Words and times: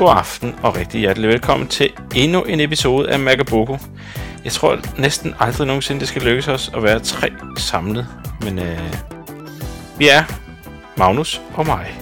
God 0.00 0.14
aften 0.16 0.54
og 0.62 0.76
rigtig 0.76 1.00
hjertelig 1.00 1.28
velkommen 1.28 1.68
til 1.68 1.90
endnu 2.14 2.42
en 2.42 2.60
episode 2.60 3.10
af 3.10 3.18
Magaboko. 3.18 3.78
Jeg 4.44 4.52
tror 4.52 4.78
næsten 4.98 5.34
aldrig 5.40 5.66
nogensinde, 5.66 6.00
det 6.00 6.08
skal 6.08 6.22
lykkes 6.22 6.48
os 6.48 6.70
at 6.76 6.82
være 6.82 7.00
tre 7.00 7.30
samlet. 7.56 8.06
Men 8.42 8.58
øh, 8.58 8.78
vi 9.98 10.08
er 10.08 10.22
Magnus 10.96 11.40
og 11.54 11.66
mig. 11.66 12.00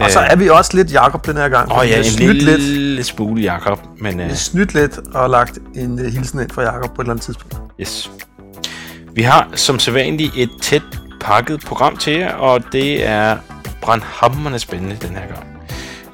Og 0.00 0.10
så 0.10 0.18
er 0.18 0.36
vi 0.36 0.48
også 0.48 0.76
lidt 0.76 0.92
Jakob 0.92 1.26
den 1.26 1.36
her 1.36 1.48
gang. 1.48 1.72
Åh 1.72 1.78
oh, 1.78 1.88
ja, 1.88 1.98
en 1.98 2.04
lidt, 2.04 2.44
lille 2.62 3.04
smule 3.04 3.42
Jakob, 3.42 3.78
men 3.98 4.18
vi 4.18 4.24
øh, 4.24 4.34
snydt 4.34 4.74
lidt 4.74 4.98
og 5.14 5.30
lagt 5.30 5.58
en 5.74 5.92
uh, 5.92 6.06
hilsen 6.06 6.40
ind 6.40 6.50
fra 6.50 6.62
Jakob 6.62 6.94
på 6.94 7.02
et 7.02 7.04
eller 7.04 7.12
andet 7.12 7.24
tidspunkt. 7.24 7.56
yes. 7.80 8.10
Vi 9.12 9.22
har 9.22 9.48
som 9.54 9.78
sædvanligt 9.78 10.32
et 10.36 10.50
tæt 10.62 10.82
pakket 11.20 11.60
program 11.60 11.96
til 11.96 12.12
jer, 12.12 12.32
og 12.32 12.72
det 12.72 13.06
er 13.06 13.36
brandhammerende 13.82 14.58
spændende 14.58 14.96
den 15.02 15.16
her 15.16 15.26
gang. 15.26 15.55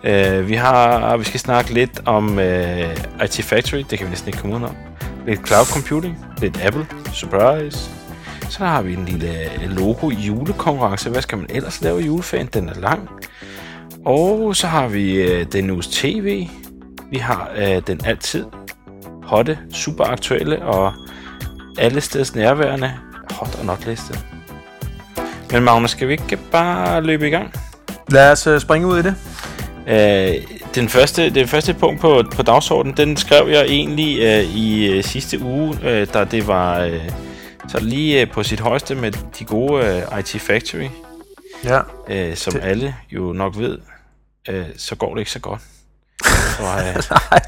Øh, 0.05 0.49
vi 0.49 0.55
har, 0.55 1.17
vi 1.17 1.25
skal 1.25 1.41
snakke 1.41 1.75
lidt 1.75 2.01
om 2.05 2.39
øh, 2.39 2.97
IT 3.25 3.45
Factory, 3.45 3.85
det 3.91 3.99
kan 3.99 4.07
vi 4.07 4.11
næsten 4.11 4.29
ikke 4.29 4.39
komme 4.39 4.55
udenom. 4.55 4.77
Lidt 5.27 5.47
cloud 5.47 5.65
computing, 5.65 6.27
lidt 6.39 6.65
Apple, 6.65 6.87
surprise. 7.13 7.91
Så 8.49 8.65
har 8.65 8.83
vi 8.83 8.93
en 8.93 9.05
lille 9.05 9.51
logo 9.69 10.11
julekonkurrence. 10.11 11.11
Hvad 11.11 11.23
skal 11.23 11.39
man 11.39 11.47
ellers 11.51 11.81
lave 11.81 12.03
i 12.03 12.07
juleferien? 12.07 12.47
Den 12.47 12.69
er 12.69 12.75
lang. 12.75 13.09
Og 14.05 14.57
så 14.57 14.67
har 14.67 14.89
vi 14.89 15.15
øh, 15.15 15.47
den 15.53 15.71
uges 15.71 15.87
tv. 15.87 16.47
Vi 17.11 17.19
har 17.19 17.51
øh, 17.57 17.83
den 17.87 18.01
altid 18.05 18.45
hotte, 19.23 19.59
super 19.73 20.05
aktuelle 20.05 20.63
og 20.63 20.93
alle 21.79 22.01
steds 22.01 22.35
nærværende 22.35 22.93
hot 23.31 23.59
og 23.59 23.67
not 23.67 23.87
liste. 23.87 24.19
Men 25.53 25.63
Magnus, 25.63 25.91
skal 25.91 26.09
vi 26.09 26.13
ikke 26.13 26.39
bare 26.53 27.03
løbe 27.03 27.27
i 27.27 27.31
gang? 27.31 27.55
Lad 28.09 28.33
os 28.33 28.47
øh, 28.47 28.61
springe 28.61 28.87
ud 28.87 28.99
i 28.99 29.03
det. 29.03 29.15
Øh, 29.87 30.35
den 30.75 30.89
første, 30.89 31.31
det 31.31 31.49
første 31.49 31.75
punkt 31.75 32.01
på, 32.01 32.23
på 32.35 32.43
dagsordenen, 32.43 32.97
den 32.97 33.17
skrev 33.17 33.49
jeg 33.49 33.65
egentlig 33.65 34.19
øh, 34.23 34.43
i 34.57 34.87
øh, 34.87 35.05
sidste 35.05 35.39
uge, 35.43 35.79
øh, 35.83 36.07
da 36.15 36.25
det 36.25 36.47
var 36.47 36.79
øh, 36.81 37.09
så 37.69 37.81
lige 37.81 38.21
øh, 38.21 38.31
på 38.31 38.43
sit 38.43 38.61
højeste 38.61 38.95
med 38.95 39.13
de 39.39 39.45
gode 39.45 39.87
øh, 40.13 40.19
IT 40.19 40.41
Factory, 40.41 40.89
Ja. 41.65 41.81
øh, 42.09 42.37
som 42.37 42.53
Det- 42.53 42.63
alle 42.65 42.95
jo 43.11 43.33
nok 43.33 43.59
ved, 43.59 43.79
øh, 44.49 44.65
så 44.77 44.95
går 44.95 45.15
det 45.15 45.21
ikke 45.21 45.31
så 45.31 45.39
godt. 45.39 45.61
Så, 46.57 46.63
øh, 46.63 47.19
Nej, 47.33 47.41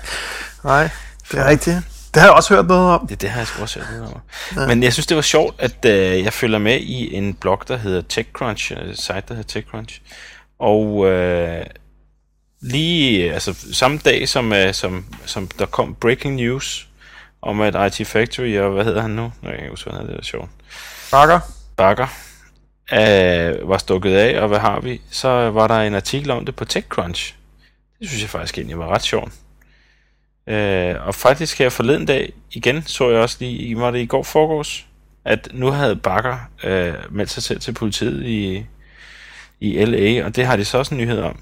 nej, 0.64 0.88
det 1.32 1.38
er 1.40 1.44
rigtigt. 1.48 1.76
Det 2.14 2.20
har 2.22 2.28
jeg 2.28 2.36
også 2.36 2.54
hørt 2.54 2.66
noget 2.66 2.90
om. 3.00 3.06
det, 3.06 3.20
det 3.22 3.30
har 3.30 3.40
jeg 3.40 3.48
også 3.62 3.78
hørt 3.80 3.88
noget 3.98 4.12
over. 4.56 4.66
Men 4.66 4.82
jeg 4.82 4.92
synes, 4.92 5.06
det 5.06 5.14
var 5.16 5.22
sjovt, 5.22 5.54
at 5.58 5.84
øh, 5.86 6.22
jeg 6.24 6.32
følger 6.32 6.58
med 6.58 6.80
i 6.80 7.14
en 7.14 7.34
blog, 7.34 7.62
der 7.68 7.76
hedder 7.76 8.02
TechCrunch, 8.08 8.72
øh, 8.72 8.94
site, 8.94 9.14
der 9.28 9.34
hedder 9.34 9.42
TechCrunch. 9.60 10.00
Og 10.58 11.06
øh, 11.10 11.64
lige, 12.64 13.32
altså 13.32 13.54
samme 13.72 13.98
dag, 13.98 14.28
som, 14.28 14.52
øh, 14.52 14.74
som, 14.74 15.04
som 15.26 15.48
der 15.48 15.66
kom 15.66 15.94
breaking 15.94 16.34
news 16.34 16.88
om, 17.42 17.60
at 17.60 18.00
IT 18.00 18.06
Factory, 18.06 18.58
og 18.58 18.72
hvad 18.72 18.84
hedder 18.84 19.02
han 19.02 19.10
nu? 19.10 19.32
Nå, 19.42 19.50
jeg 19.50 19.58
kan 19.58 19.68
huske, 19.68 19.90
hvad 19.90 19.98
han 19.98 20.06
hedder, 20.06 20.20
det 20.20 20.26
er 20.26 20.30
sjovt. 20.30 20.50
Bakker. 21.10 21.40
Bakker, 21.76 22.06
øh, 22.92 23.68
var 23.68 23.78
stukket 23.78 24.14
af, 24.14 24.40
og 24.40 24.48
hvad 24.48 24.58
har 24.58 24.80
vi? 24.80 25.00
Så 25.10 25.28
var 25.28 25.68
der 25.68 25.74
en 25.74 25.94
artikel 25.94 26.30
om 26.30 26.44
det 26.44 26.56
på 26.56 26.64
TechCrunch. 26.64 27.34
Det 28.00 28.08
synes 28.08 28.22
jeg 28.22 28.30
faktisk 28.30 28.58
egentlig 28.58 28.78
var 28.78 28.88
ret 28.88 29.02
sjovt. 29.02 29.32
Øh, 30.48 31.06
og 31.06 31.14
faktisk 31.14 31.58
her 31.58 31.68
forleden 31.68 32.06
dag, 32.06 32.32
igen 32.50 32.82
så 32.82 33.10
jeg 33.10 33.20
også 33.20 33.36
lige, 33.40 33.80
var 33.80 33.90
det 33.90 33.98
i 33.98 34.06
går 34.06 34.22
forgårs, 34.22 34.86
at 35.24 35.48
nu 35.52 35.66
havde 35.66 35.96
Bakker 35.96 36.36
øh, 36.64 36.94
meldt 37.10 37.30
sig 37.30 37.42
selv 37.42 37.60
til 37.60 37.72
politiet 37.72 38.26
i, 38.26 38.66
i 39.60 39.84
LA, 39.84 40.24
og 40.24 40.36
det 40.36 40.46
har 40.46 40.56
de 40.56 40.64
så 40.64 40.78
også 40.78 40.94
en 40.94 41.00
nyhed 41.00 41.20
om. 41.20 41.40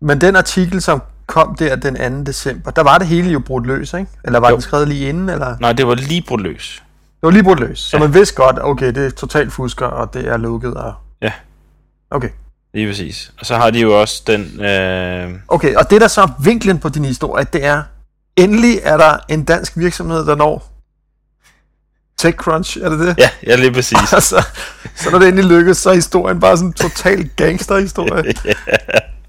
Men 0.00 0.20
den 0.20 0.36
artikel, 0.36 0.82
som 0.82 1.02
kom 1.26 1.54
der 1.54 1.76
den 1.76 2.24
2. 2.24 2.24
december, 2.24 2.70
der 2.70 2.82
var 2.82 2.98
det 2.98 3.06
hele 3.06 3.30
jo 3.30 3.38
brudt 3.38 3.66
løs, 3.66 3.92
ikke? 3.94 4.06
Eller 4.24 4.40
var 4.40 4.48
Jo. 4.48 4.54
den 4.54 4.62
skrevet 4.62 4.88
lige 4.88 5.08
inden, 5.08 5.28
eller? 5.28 5.56
Nej, 5.60 5.72
det 5.72 5.86
var 5.86 5.94
lige 5.94 6.22
brudt 6.28 6.42
løs. 6.42 6.82
Det 7.04 7.22
var 7.22 7.30
lige 7.30 7.42
brudt 7.42 7.60
løs. 7.60 7.78
Så 7.78 7.96
Ja. 7.96 8.02
man 8.02 8.14
vidste 8.14 8.34
godt, 8.34 8.56
okay, 8.62 8.86
det 8.94 9.06
er 9.06 9.10
totalt 9.10 9.52
fusker, 9.52 9.86
og 9.86 10.14
det 10.14 10.28
er 10.28 10.36
lukket, 10.36 10.74
og... 10.74 10.94
Ja. 11.22 11.32
Okay. 12.10 12.28
Lige 12.74 12.86
præcis. 12.88 13.32
Og 13.40 13.46
så 13.46 13.56
har 13.56 13.70
de 13.70 13.80
jo 13.80 14.00
også 14.00 14.22
den... 14.26 14.60
Øh, 14.60 15.32
Okay, 15.48 15.74
og 15.74 15.90
det 15.90 16.00
der 16.00 16.08
så 16.08 16.22
er 16.22 16.28
vinklen 16.42 16.78
på 16.78 16.88
din 16.88 17.04
historie, 17.04 17.46
det 17.52 17.64
er, 17.64 17.82
endelig 18.36 18.78
er 18.82 18.96
der 18.96 19.18
en 19.28 19.44
dansk 19.44 19.72
virksomhed, 19.76 20.26
der 20.26 20.34
når 20.34 20.72
TechCrunch, 22.18 22.78
er 22.82 22.88
det 22.88 22.98
det? 22.98 23.18
ja, 23.18 23.30
ja, 23.46 23.56
lige 23.56 23.72
præcis. 23.72 24.12
Altså, 24.12 24.44
så 24.96 25.10
når 25.10 25.18
det 25.18 25.28
endelig 25.28 25.50
lykkes, 25.50 25.76
så 25.78 25.90
er 25.90 25.94
historien 25.94 26.40
bare 26.40 26.56
sådan 26.56 26.66
en 26.68 26.72
total 26.72 27.28
gangsterhistorie. 27.36 28.34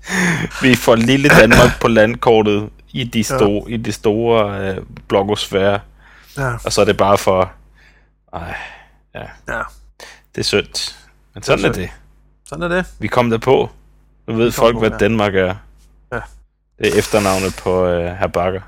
Vi 0.61 0.75
får 0.75 0.95
lille 0.95 1.29
Danmark 1.29 1.79
på 1.81 1.87
landkortet 1.87 2.69
i 2.91 3.03
de 3.03 3.23
store, 3.23 3.71
i 3.71 3.77
de 3.77 3.91
store 3.91 4.69
øh, 4.69 4.77
blogosfære, 5.07 5.79
Ja, 6.37 6.53
og 6.65 6.73
så 6.73 6.81
er 6.81 6.85
det 6.85 6.97
bare 6.97 7.17
for... 7.17 7.51
Ej, 8.33 8.55
ja, 9.15 9.23
ja. 9.47 9.61
det 10.35 10.41
er 10.41 10.43
synd. 10.43 10.93
Men 11.33 11.43
sådan 11.43 11.65
er 11.65 11.73
synd. 11.73 11.83
det. 11.83 11.89
Sådan 12.45 12.63
er 12.63 12.67
det. 12.67 12.85
Vi 12.99 13.07
kom 13.07 13.29
der 13.29 13.37
på. 13.37 13.69
Nu 14.27 14.33
ved 14.33 14.51
folk, 14.51 14.73
på, 14.75 14.79
hvad 14.79 14.91
ja. 14.91 14.97
Danmark 14.97 15.35
er. 15.35 15.55
Ja. 16.11 16.19
Det 16.79 16.93
er 16.93 16.99
efternavnet 16.99 17.55
på 17.63 17.85
øh, 17.85 18.15
herr 18.15 18.27
Bakker. 18.27 18.61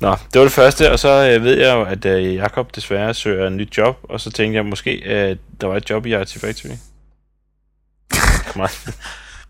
Nå, 0.00 0.16
det 0.32 0.38
var 0.38 0.44
det 0.44 0.52
første, 0.52 0.92
og 0.92 0.98
så 0.98 1.08
øh, 1.08 1.44
ved 1.44 1.58
jeg 1.58 1.74
jo, 1.74 1.82
at 1.82 2.04
øh, 2.04 2.34
Jakob 2.34 2.74
desværre 2.74 3.14
søger 3.14 3.46
en 3.46 3.56
nyt 3.56 3.78
job, 3.78 3.98
og 4.02 4.20
så 4.20 4.30
tænkte 4.30 4.56
jeg 4.56 4.66
måske, 4.66 4.94
øh, 4.94 5.36
der 5.60 5.66
var 5.66 5.76
et 5.76 5.90
job 5.90 6.06
i 6.06 6.20
IT 6.20 6.38
Factory. 6.40 6.70
On. 8.56 8.68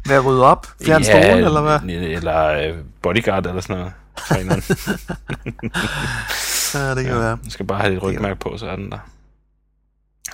Hvad 0.04 0.18
rydde 0.26 0.44
op? 0.44 0.66
Fjern 0.84 1.02
ja, 1.02 1.20
stolen, 1.22 1.44
eller 1.44 1.62
hvad? 1.62 1.80
Eller 2.16 2.46
øh, 2.46 2.78
bodyguard, 3.02 3.46
eller 3.46 3.60
sådan 3.60 3.76
noget. 3.76 3.92
Træneren. 4.16 4.62
Ja, 6.74 6.94
det 6.94 7.04
kan 7.04 7.12
ja. 7.12 7.18
være. 7.18 7.38
Jeg 7.44 7.52
skal 7.52 7.66
bare 7.66 7.80
have 7.80 7.90
lidt 7.92 8.02
rygmærke 8.02 8.40
på, 8.40 8.56
så 8.56 8.66
er 8.66 8.76
den 8.76 8.90
der. 8.90 8.98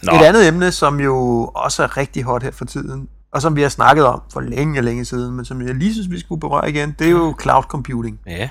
Nå, 0.02 0.12
Et 0.12 0.24
andet 0.24 0.48
emne, 0.48 0.72
som 0.72 1.00
jo 1.00 1.44
også 1.54 1.82
er 1.82 1.96
rigtig 1.96 2.22
hot 2.24 2.42
her 2.42 2.50
for 2.50 2.64
tiden, 2.64 3.08
og 3.32 3.42
som 3.42 3.56
vi 3.56 3.62
har 3.62 3.68
snakket 3.68 4.06
om 4.06 4.22
for 4.32 4.40
længe, 4.40 4.80
længe 4.82 5.04
siden, 5.04 5.34
men 5.36 5.44
som 5.44 5.62
jeg 5.62 5.74
lige 5.74 5.92
synes, 5.92 6.10
vi 6.10 6.20
skulle 6.20 6.40
berøre 6.40 6.70
igen, 6.70 6.96
det 6.98 7.06
er 7.06 7.10
jo 7.10 7.36
cloud 7.42 7.62
computing. 7.62 8.20
ja, 8.26 8.48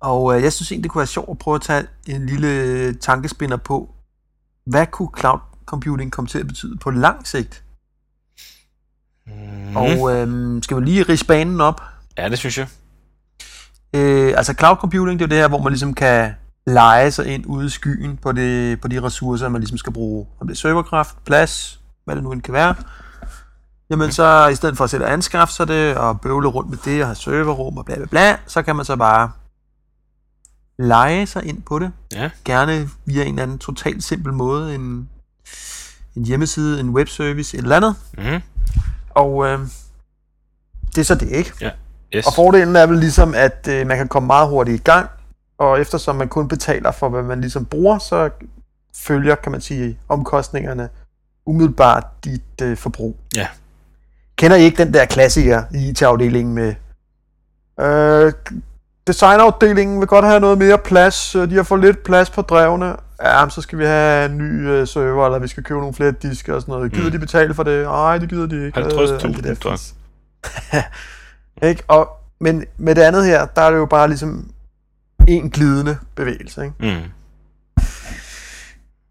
Og 0.00 0.36
øh, 0.36 0.42
jeg 0.42 0.52
synes 0.52 0.72
egentlig, 0.72 0.82
det 0.84 0.90
kunne 0.90 1.00
være 1.00 1.06
sjovt 1.06 1.30
at 1.30 1.38
prøve 1.38 1.54
at 1.54 1.62
tage 1.62 1.84
en 2.06 2.26
lille 2.26 2.94
tankespinder 2.94 3.56
på, 3.56 3.94
hvad 4.66 4.86
kunne 4.86 5.08
cloud 5.18 5.38
computing 5.66 6.12
komme 6.12 6.28
til 6.28 6.38
at 6.38 6.46
betyde 6.46 6.76
på 6.76 6.90
lang 6.90 7.26
sigt? 7.26 7.64
Mm. 9.68 9.76
Og 9.76 10.16
øh, 10.16 10.62
skal 10.62 10.76
vi 10.76 10.82
lige 10.82 11.02
rise 11.02 11.26
banen 11.26 11.60
op? 11.60 11.82
ja, 12.18 12.28
det 12.28 12.38
synes 12.38 12.58
jeg. 12.58 12.66
Øh, 13.94 14.34
altså 14.36 14.54
cloud 14.58 14.76
computing, 14.76 15.18
det 15.18 15.24
er 15.24 15.28
jo 15.28 15.30
det 15.30 15.38
her, 15.38 15.48
hvor 15.48 15.62
man 15.62 15.72
ligesom 15.72 15.94
kan 15.94 16.34
lege 16.66 17.10
sig 17.10 17.26
ind 17.26 17.46
ude 17.46 17.66
i 17.66 17.68
skyen 17.68 18.16
på, 18.16 18.32
det, 18.32 18.80
på 18.80 18.88
de 18.88 19.02
ressourcer, 19.02 19.48
man 19.48 19.60
ligesom 19.60 19.78
skal 19.78 19.92
bruge. 19.92 20.26
Om 20.40 20.46
det 20.46 20.54
er 20.54 20.58
serverkraft, 20.58 21.24
plads, 21.24 21.80
hvad 22.04 22.14
det 22.14 22.24
nu 22.24 22.32
end 22.32 22.42
kan 22.42 22.54
være. 22.54 22.74
Jamen 23.90 24.12
så 24.12 24.48
i 24.48 24.54
stedet 24.54 24.76
for 24.76 24.84
at 24.84 24.90
sætte 24.90 25.04
og 25.04 25.12
anskaffe 25.12 25.54
sig 25.54 25.68
det, 25.68 25.96
og 25.96 26.20
bøvle 26.20 26.48
rundt 26.48 26.70
med 26.70 26.78
det, 26.84 27.00
og 27.00 27.08
have 27.08 27.14
serverrum 27.14 27.78
og 27.78 27.84
bla 27.84 27.96
bla 27.96 28.06
bla, 28.06 28.36
så 28.46 28.62
kan 28.62 28.76
man 28.76 28.84
så 28.84 28.96
bare 28.96 29.30
lege 30.78 31.26
sig 31.26 31.44
ind 31.44 31.62
på 31.62 31.78
det. 31.78 31.92
Ja. 32.12 32.30
Gerne 32.44 32.88
via 33.04 33.22
en 33.22 33.28
eller 33.28 33.42
anden 33.42 33.58
totalt 33.58 34.04
simpel 34.04 34.32
måde, 34.32 34.74
en, 34.74 35.08
en 36.16 36.24
hjemmeside, 36.24 36.80
en 36.80 36.90
webservice, 36.90 37.56
et 37.56 37.62
eller 37.62 37.76
andet. 37.76 37.94
Mm. 38.18 38.40
Og 39.10 39.46
øh, 39.46 39.58
det 40.94 40.98
er 40.98 41.04
så 41.04 41.14
det, 41.14 41.28
ikke? 41.28 41.74
Yes. 42.14 42.26
Og 42.26 42.32
fordelen 42.34 42.76
er 42.76 42.86
vel 42.86 42.98
ligesom, 42.98 43.34
at 43.34 43.68
øh, 43.70 43.86
man 43.86 43.96
kan 43.96 44.08
komme 44.08 44.26
meget 44.26 44.48
hurtigt 44.48 44.80
i 44.80 44.82
gang, 44.82 45.08
og 45.58 45.80
eftersom 45.80 46.16
man 46.16 46.28
kun 46.28 46.48
betaler 46.48 46.90
for, 46.90 47.08
hvad 47.08 47.22
man 47.22 47.40
ligesom 47.40 47.64
bruger, 47.64 47.98
så 47.98 48.30
følger, 48.96 49.34
kan 49.34 49.52
man 49.52 49.60
sige, 49.60 49.98
omkostningerne 50.08 50.88
umiddelbart 51.46 52.06
dit 52.24 52.62
øh, 52.62 52.76
forbrug. 52.76 53.16
Ja. 53.36 53.48
Kender 54.36 54.56
I 54.56 54.62
ikke 54.62 54.84
den 54.84 54.94
der 54.94 55.04
klassiker 55.04 55.62
i 55.74 55.88
IT-afdelingen 55.88 56.54
med, 56.54 56.74
øh, 57.80 58.32
designafdelingen 59.06 60.00
vil 60.00 60.08
godt 60.08 60.24
have 60.24 60.40
noget 60.40 60.58
mere 60.58 60.78
plads, 60.78 61.34
øh, 61.34 61.50
de 61.50 61.54
har 61.54 61.62
for 61.62 61.76
lidt 61.76 62.02
plads 62.04 62.30
på 62.30 62.42
drevne, 62.42 62.96
ja, 63.24 63.48
så 63.48 63.60
skal 63.62 63.78
vi 63.78 63.84
have 63.84 64.30
en 64.30 64.38
ny 64.38 64.68
øh, 64.68 64.86
server, 64.86 65.26
eller 65.26 65.38
vi 65.38 65.48
skal 65.48 65.62
købe 65.62 65.80
nogle 65.80 65.94
flere 65.94 66.12
disker 66.12 66.54
og 66.54 66.60
sådan 66.60 66.72
noget. 66.72 66.92
Gider 66.92 67.04
Mm. 67.04 67.10
de 67.10 67.18
betale 67.18 67.54
for 67.54 67.62
det? 67.62 67.84
Nej, 67.84 68.18
det 68.18 68.28
gider 68.28 68.46
de 68.46 68.66
ikke. 68.66 68.78
50.000, 68.78 69.00
Øh, 69.02 69.24
alt 69.24 69.36
det 69.36 69.44
der 69.44 69.54
tak. 69.54 69.78
ikke? 71.70 71.82
Og, 71.88 72.08
men 72.40 72.64
med 72.76 72.94
det 72.94 73.02
andet 73.02 73.24
her, 73.26 73.46
der 73.46 73.62
er 73.62 73.70
det 73.70 73.76
jo 73.78 73.86
bare 73.86 74.08
ligesom 74.08 74.50
en 75.28 75.50
glidende 75.50 75.98
bevægelse. 76.14 76.64
Ikke? 76.64 76.74
Mm. 76.80 77.10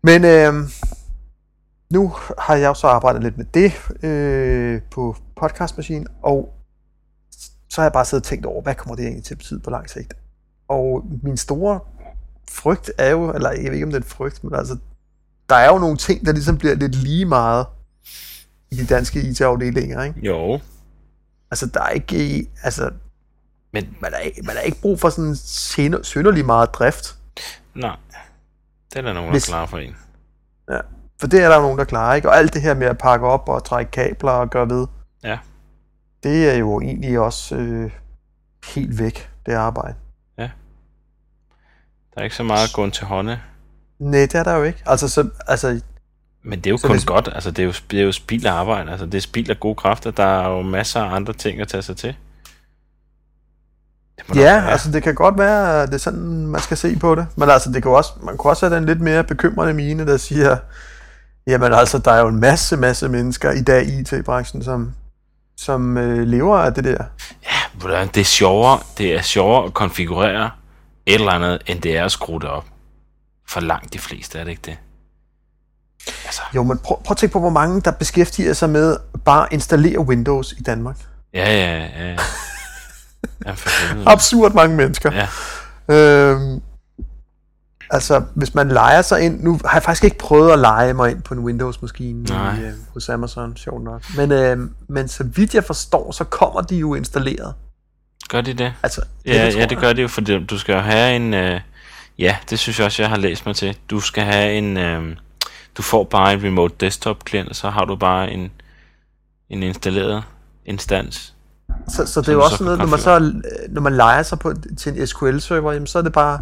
Men 0.04 0.26
øh, 0.26 0.54
nu 1.94 2.14
har 2.38 2.56
jeg 2.56 2.76
så 2.76 2.88
arbejdet 2.88 3.24
lidt 3.24 3.38
med 3.38 3.46
det 3.54 3.74
øh, 4.06 4.82
på 4.92 5.16
podcastmaskinen, 5.40 6.08
og 6.24 6.54
så 7.70 7.82
har 7.82 7.84
jeg 7.86 7.94
bare 7.94 8.06
siddet 8.06 8.24
og 8.26 8.30
tænkt 8.30 8.46
over, 8.46 8.62
hvad 8.62 8.76
kommer 8.76 8.96
det 8.96 9.04
egentlig 9.06 9.24
til 9.24 9.34
at 9.34 9.38
betyde 9.38 9.60
på 9.60 9.70
lang 9.70 9.90
sigt? 9.90 10.14
Og 10.68 11.06
min 11.24 11.38
store 11.38 11.80
frygt 12.50 12.92
er 12.98 13.10
jo, 13.10 13.34
eller 13.34 13.50
jeg 13.52 13.64
ved 13.64 13.74
ikke 13.74 13.86
om 13.86 13.92
det 13.92 13.98
er 14.00 14.04
en 14.04 14.10
frygt, 14.10 14.44
men 14.44 14.56
altså, 14.56 14.78
der 15.50 15.56
er 15.56 15.68
jo 15.74 15.78
nogle 15.80 15.98
ting, 15.98 16.26
der 16.26 16.32
ligesom 16.32 16.58
bliver 16.58 16.76
lidt 16.76 16.96
lige 16.96 17.26
meget 17.26 17.66
i 18.72 18.76
de 18.76 18.86
danske 18.86 19.22
IT-afdelinger, 19.22 20.04
ikke? 20.04 20.20
Jo. 20.28 20.60
Altså, 21.52 21.66
der 21.66 21.82
er 21.82 21.90
ikke... 21.90 22.50
Altså, 22.64 22.92
Men 23.74 23.98
man 24.02 24.14
er, 24.14 24.18
ikke- 24.20 24.42
man 24.46 24.56
er 24.58 24.62
ikke 24.62 24.82
brug 24.82 25.00
for 25.00 25.10
sådan 25.10 25.36
synder- 25.36 26.04
synderlig 26.04 26.46
meget 26.46 26.74
drift. 26.74 27.18
nej, 27.76 27.96
det 28.94 28.98
er 28.98 29.02
der 29.02 29.14
nogen, 29.14 29.28
der 29.28 29.32
Hvis- 29.32 29.46
klarer 29.48 29.66
for 29.66 29.78
en. 29.78 29.96
For 31.20 31.28
det 31.28 31.42
er 31.44 31.50
der 31.50 31.62
nogen, 31.62 31.78
der 31.80 31.86
klarer, 31.86 32.16
ikke? 32.16 32.30
Og 32.30 32.38
alt 32.38 32.54
det 32.54 32.62
her 32.62 32.74
med 32.74 32.88
at 32.88 32.98
pakke 32.98 33.26
op 33.28 33.50
og 33.50 33.64
trække 33.64 33.92
kabler 33.92 34.32
og 34.32 34.50
gøre 34.50 34.70
ved, 34.70 34.88
Ja. 35.24 35.38
det 36.24 36.50
er 36.50 36.56
jo 36.56 36.80
egentlig 36.82 37.20
også 37.20 37.56
øh, 37.56 37.92
helt 38.66 39.00
væk, 39.00 39.30
det 39.46 39.54
arbejde. 39.54 39.96
Der 42.16 42.20
er 42.22 42.24
ikke 42.24 42.36
så 42.36 42.44
meget 42.44 42.74
gåen 42.74 42.92
til 42.92 43.06
hånde. 43.06 43.40
Nej, 44.00 44.20
det 44.20 44.36
er 44.36 44.44
der 44.44 44.56
jo 44.56 44.64
ikke. 44.64 44.80
Altså, 44.86 45.08
så, 45.08 45.30
altså 45.48 45.82
Men 46.44 46.60
det 46.60 46.66
er 46.68 46.72
jo 46.72 46.78
Så 46.78 46.88
kun 46.88 46.96
hvis- 46.96 47.06
godt. 47.06 47.30
Altså, 47.34 47.52
det 47.52 47.60
er 47.60 47.66
jo, 47.68 47.74
det 47.92 48.00
er 48.00 48.04
jo 48.04 48.12
spild 48.12 48.46
af 48.46 48.52
arbejde. 48.54 48.92
Altså, 48.92 49.06
det 49.06 49.16
er 49.16 49.22
spild 49.22 49.50
af 49.50 49.60
gode 49.60 49.76
kræfter. 49.76 50.12
Der 50.12 50.24
er 50.24 50.50
jo 50.50 50.62
masser 50.62 51.02
af 51.02 51.16
andre 51.16 51.34
ting 51.34 51.62
at 51.62 51.68
tage 51.68 51.82
sig 51.82 51.98
til. 51.98 52.16
Ja, 54.36 54.42
være. 54.42 54.72
altså 54.72 54.92
det 54.92 55.04
kan 55.04 55.16
godt 55.16 55.38
være, 55.38 55.84
at 55.84 55.88
det 55.90 55.96
er 55.96 56.00
sådan, 56.00 56.48
man 56.48 56.62
skal 56.62 56.78
se 56.78 56.96
på 57.00 57.16
det. 57.16 57.28
Men 57.36 57.50
altså, 57.50 57.72
det 57.72 57.84
kan 57.84 57.92
også, 57.92 58.10
man 58.24 58.38
kan 58.38 58.50
også 58.50 58.68
have 58.68 58.76
den 58.78 58.86
lidt 58.86 59.02
mere 59.02 59.24
bekymrende 59.24 59.74
mine, 59.74 60.06
der 60.06 60.18
siger, 60.18 60.58
jamen 61.48 61.74
altså, 61.74 61.98
der 61.98 62.12
er 62.12 62.20
jo 62.22 62.28
en 62.28 62.40
masse, 62.40 62.78
masse 62.78 63.10
mennesker 63.10 63.52
i 63.52 63.62
dag 63.62 63.86
i 63.86 64.00
IT-branchen, 64.00 64.64
som, 64.64 64.94
som 65.58 65.98
øh, 65.98 66.28
lever 66.28 66.58
af 66.58 66.74
det 66.74 66.84
der. 66.84 67.04
Hvad, 67.74 68.08
Det 68.08 68.22
er 68.22 68.26
sjovere, 68.26 68.80
det 68.98 69.16
er 69.16 69.22
sjovere 69.22 69.66
at 69.66 69.74
konfigurere 69.74 70.50
et 71.10 71.16
eller 71.16 71.32
andet, 71.32 71.62
end 71.66 71.82
det 71.82 71.98
er 71.98 72.06
at 72.06 72.12
skrue 72.12 72.40
det 72.40 72.50
op. 72.50 72.66
For 73.48 73.60
langt 73.60 73.94
de 73.94 74.00
fleste, 74.00 74.40
er 74.40 74.44
det 74.44 74.52
ikke 74.52 74.62
det? 74.66 74.78
Altså, 76.26 76.42
Jo, 76.56 76.64
men 76.64 76.78
prøv, 76.78 76.98
prøv 77.04 77.12
at 77.12 77.18
tænke 77.18 77.34
på, 77.34 77.40
hvor 77.40 77.50
mange, 77.50 77.82
der 77.82 77.92
beskæftiger 77.92 78.54
sig 78.54 78.70
med 78.70 78.98
bare 79.26 79.46
at 79.46 79.54
installere 79.54 80.00
Windows 80.00 80.52
i 80.52 80.62
Danmark. 80.64 80.98
ja, 81.34 81.56
ja, 81.56 81.78
ja. 81.78 82.10
ja. 82.10 82.18
Jamen. 83.46 84.08
Absurd 84.08 84.54
mange 84.54 84.76
mennesker. 84.76 85.12
Ja. 85.14 85.28
Øhm, 85.96 86.62
altså, 87.90 88.24
hvis 88.36 88.56
man 88.56 88.70
leger 88.70 89.02
sig 89.02 89.22
ind... 89.22 89.44
Nu 89.44 89.60
har 89.66 89.74
jeg 89.74 89.84
faktisk 89.84 90.04
ikke 90.04 90.18
prøvet 90.18 90.52
at 90.52 90.60
lege 90.60 90.94
mig 90.94 91.12
ind 91.12 91.22
på 91.22 91.34
en 91.34 91.40
Windows-maskine 91.40 92.26
i, 92.30 92.62
øh, 92.62 92.74
hos 92.94 93.10
Amazon, 93.10 93.58
sjovt 93.58 93.84
nok. 93.84 94.04
Men, 94.18 94.32
øh, 94.32 94.58
men 94.88 95.08
så 95.08 95.24
vidt 95.24 95.56
jeg 95.56 95.64
forstår, 95.64 96.12
så 96.12 96.24
kommer 96.24 96.62
de 96.62 96.76
jo 96.76 96.96
installeret. 96.96 97.54
Gør 98.30 98.42
de 98.42 98.54
det? 98.54 98.74
Altså, 98.84 99.02
Ja, 99.26 99.52
tror 99.52 99.60
ja, 99.60 99.66
det 99.66 99.78
gør 99.78 99.94
det 99.94 100.04
jo, 100.04 100.08
for 100.08 100.22
du 100.22 100.58
skal 100.58 100.76
have 100.76 101.16
en... 101.16 101.34
Øh, 101.34 101.62
ja, 102.20 102.38
det 102.50 102.60
synes 102.60 102.80
jeg 102.80 102.86
også, 102.86 103.02
jeg 103.02 103.10
har 103.10 103.18
læst 103.18 103.46
mig 103.46 103.56
til. 103.56 103.78
Du 103.90 104.00
skal 104.00 104.24
have 104.24 104.54
en... 104.54 104.78
Øh, 104.78 105.16
du 105.78 105.82
får 105.82 106.04
bare 106.04 106.34
en 106.34 106.44
remote 106.44 106.76
desktop 106.80 107.24
klient, 107.24 107.50
og 107.50 107.56
så 107.56 107.70
har 107.70 107.86
du 107.86 107.96
bare 107.96 108.32
en, 108.32 108.52
en 109.50 109.64
installeret 109.64 110.24
instans. 110.66 111.34
Så, 111.88 112.06
så 112.06 112.22
det 112.22 112.30
er 112.30 112.34
jo 112.34 112.44
også 112.44 112.64
noget, 112.64 112.80
når 112.80 112.86
man, 112.86 113.00
så, 113.00 113.16
øh, 113.16 113.74
når 113.74 113.82
man 113.82 113.96
leger 113.96 114.24
sig 114.24 114.40
på, 114.40 114.54
til 114.78 115.00
en 115.00 115.08
SQL-server, 115.08 115.72
jamen, 115.74 115.88
så 115.88 115.98
er 115.98 116.02
det 116.02 116.14
bare 116.14 116.40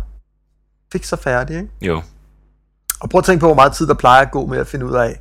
fix 0.92 1.12
og 1.14 1.20
færdig, 1.20 1.56
ikke? 1.56 1.70
Jo. 1.82 2.02
Og 3.00 3.10
prøv 3.10 3.20
at 3.20 3.26
tænke 3.26 3.40
på, 3.40 3.46
hvor 3.46 3.56
meget 3.56 3.74
tid 3.74 3.88
der 3.88 3.94
plejer 3.94 4.22
at 4.22 4.32
gå 4.32 4.46
med 4.46 4.58
at 4.58 4.68
finde 4.68 4.86
ud 4.86 4.94
af. 4.96 5.20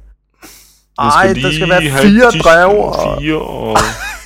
Ej, 0.99 1.33
der 1.33 1.53
skal 1.53 1.69
være 1.69 1.83
fire 1.83 2.31
drev, 2.31 2.71
og 2.79 3.19
Fire, 3.21 3.41
og... 3.41 3.79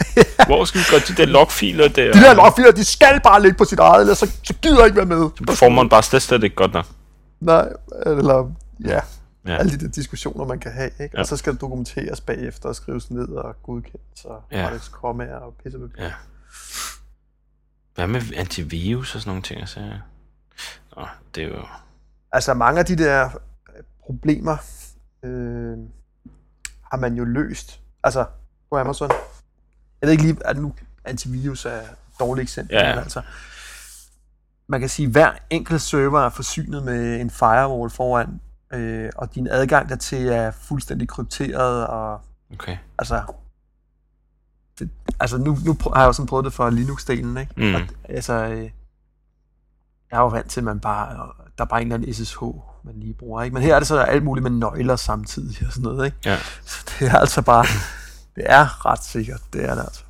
Hvor 0.47 0.65
skal 0.65 0.81
vi 0.81 0.85
gøre 0.91 1.01
de 1.09 1.15
der 1.17 1.27
logfiler 1.27 1.89
der? 1.89 2.13
de 2.13 2.19
der 2.21 2.35
logfiler, 2.35 2.71
de 2.73 2.85
skal 2.85 3.21
bare 3.23 3.43
ligge 3.43 3.57
på 3.59 3.65
sit 3.65 3.79
eget, 3.79 4.01
ellers 4.01 4.19
så, 4.19 4.33
så 4.43 4.55
gider 4.63 4.77
jeg 4.79 4.87
ikke 4.87 4.97
være 4.97 5.07
med. 5.07 5.31
Så 5.37 5.45
performer 5.47 5.89
bare 5.89 6.03
slet, 6.03 6.23
slet 6.23 6.45
ikke 6.45 6.57
godt 6.57 6.73
nok. 6.73 6.87
Nej, 7.41 7.69
eller 8.07 8.53
ja, 8.85 9.01
Ja. 9.47 9.57
alle 9.57 9.73
de 9.73 9.85
der 9.85 9.89
diskussioner, 9.91 10.45
man 10.45 10.59
kan 10.59 10.73
have, 10.73 10.91
ikke? 11.01 11.15
Ja. 11.15 11.21
Og 11.21 11.27
så 11.27 11.37
skal 11.37 11.53
det 11.53 11.61
dokumenteres 11.61 12.21
bagefter 12.21 12.69
og 12.69 12.77
skrives 12.77 13.11
ned 13.11 13.29
og 13.29 13.55
godkendes 13.63 14.25
og 14.25 14.43
Ja. 14.53 14.61
ja. 14.73 14.79
kommaer 14.93 15.37
og 15.37 15.55
pisse 15.65 15.79
Ja. 15.99 16.13
Hvad 17.95 18.07
med 18.07 18.23
antivirus 18.37 19.15
og 19.15 19.21
sådan 19.21 19.31
nogle 19.31 19.43
ting? 19.43 19.61
Altså? 19.61 19.81
Nå, 20.97 21.07
det 21.35 21.45
er 21.45 21.49
jo... 21.49 21.63
Altså 22.33 22.55
mange 22.55 22.79
af 22.81 22.87
de 22.87 22.97
der 22.97 23.25
øh, 23.25 23.83
problemer 24.07 24.57
øh, 25.25 25.79
har 26.91 26.97
man 26.97 27.15
jo 27.15 27.25
løst. 27.25 27.81
Altså 28.05 28.25
på 28.71 28.79
Amazon. 28.79 29.11
Jeg 30.01 30.07
ved 30.07 30.11
ikke 30.13 30.23
lige, 30.25 30.37
at 30.45 30.57
nu 30.57 30.73
antivirus 31.05 31.65
er 31.65 31.81
dårligt 32.21 32.43
eksempel, 32.43 32.75
Ja. 32.77 32.89
men 32.95 32.99
altså 33.03 33.23
man 34.69 34.81
kan 34.81 34.89
sige, 34.89 35.07
at 35.07 35.13
hver 35.13 35.33
enkelt 35.51 35.81
server 35.81 36.21
er 36.21 36.29
forsynet 36.29 36.83
med 36.83 37.21
en 37.21 37.31
firewall 37.31 37.91
foran, 37.91 38.41
øh, 38.73 39.11
og 39.17 39.35
din 39.35 39.49
adgang 39.51 39.89
dertil 39.89 40.27
er 40.29 40.51
fuldstændig 40.51 41.09
krypteret, 41.09 41.87
og 41.87 42.21
Okay. 42.53 42.77
altså, 42.99 43.23
det, 44.79 44.91
altså 45.21 45.39
nu, 45.39 45.59
nu 45.65 45.77
har 45.95 46.01
jeg 46.01 46.07
jo 46.07 46.13
sådan 46.13 46.27
prøvet 46.27 46.45
det 46.45 46.53
for 46.53 46.71
Linux-delen, 46.71 47.39
ikke? 47.41 47.53
Mm. 47.57 47.75
Og, 47.75 47.81
altså, 48.09 48.33
øh, 48.35 48.63
jeg 50.11 50.17
er 50.17 50.21
jo 50.21 50.27
vant 50.29 50.51
til, 50.51 50.61
at 50.61 50.65
man 50.65 50.81
bare, 50.81 51.17
der 51.59 51.65
er 51.65 51.69
bare 51.69 51.81
en 51.83 51.93
eller 51.93 51.97
anden 52.09 52.15
SSH, 52.15 52.43
man 52.85 52.95
lige 52.97 53.15
bruger, 53.15 53.43
ikke? 53.43 53.55
Men 53.55 53.63
her 53.63 53.75
er 53.75 53.79
det 53.79 53.89
så 53.89 53.99
alt 53.99 54.25
muligt 54.25 54.43
med 54.43 54.51
nøgler 54.51 54.97
samtidig 54.97 55.67
og 55.67 55.73
sådan 55.73 55.83
noget, 55.83 56.07
ikke? 56.07 56.17
Ja. 56.25 56.39
Så 56.65 56.85
det 56.99 57.09
er 57.09 57.19
altså 57.19 57.43
bare, 57.43 57.65
det 58.41 58.51
er 58.53 58.87
ret 58.87 59.05
sikkert, 59.05 59.41
det 59.53 59.65
er 59.65 59.75
det 59.75 59.83
altså. 59.83 60.03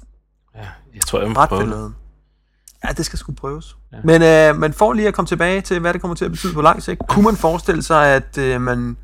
ja. 0.56 0.66
Jeg 0.94 1.02
tror, 1.02 1.20
jeg 1.20 1.28
må 1.28 1.34
Ret 1.40 1.48
prøve 1.48 1.84
det. 1.84 1.92
Ja, 2.84 2.92
det 2.92 3.06
skal 3.06 3.18
sgu 3.18 3.32
prøves. 3.32 3.76
Ja. 3.92 3.96
Men, 4.04 4.22
øh, 4.22 4.60
men 4.60 4.72
for 4.72 4.92
lige 4.92 5.08
at 5.08 5.14
komme 5.14 5.26
tilbage 5.26 5.60
til, 5.60 5.80
hvad 5.80 5.92
det 5.92 6.00
kommer 6.00 6.14
til 6.14 6.24
at 6.24 6.30
betyde 6.30 6.54
på 6.54 6.62
lang 6.62 6.82
sigt, 6.82 7.00
kunne 7.08 7.24
man 7.24 7.36
forestille 7.36 7.82
sig, 7.82 8.06
at, 8.06 8.38
øh, 8.38 8.60
man, 8.60 8.96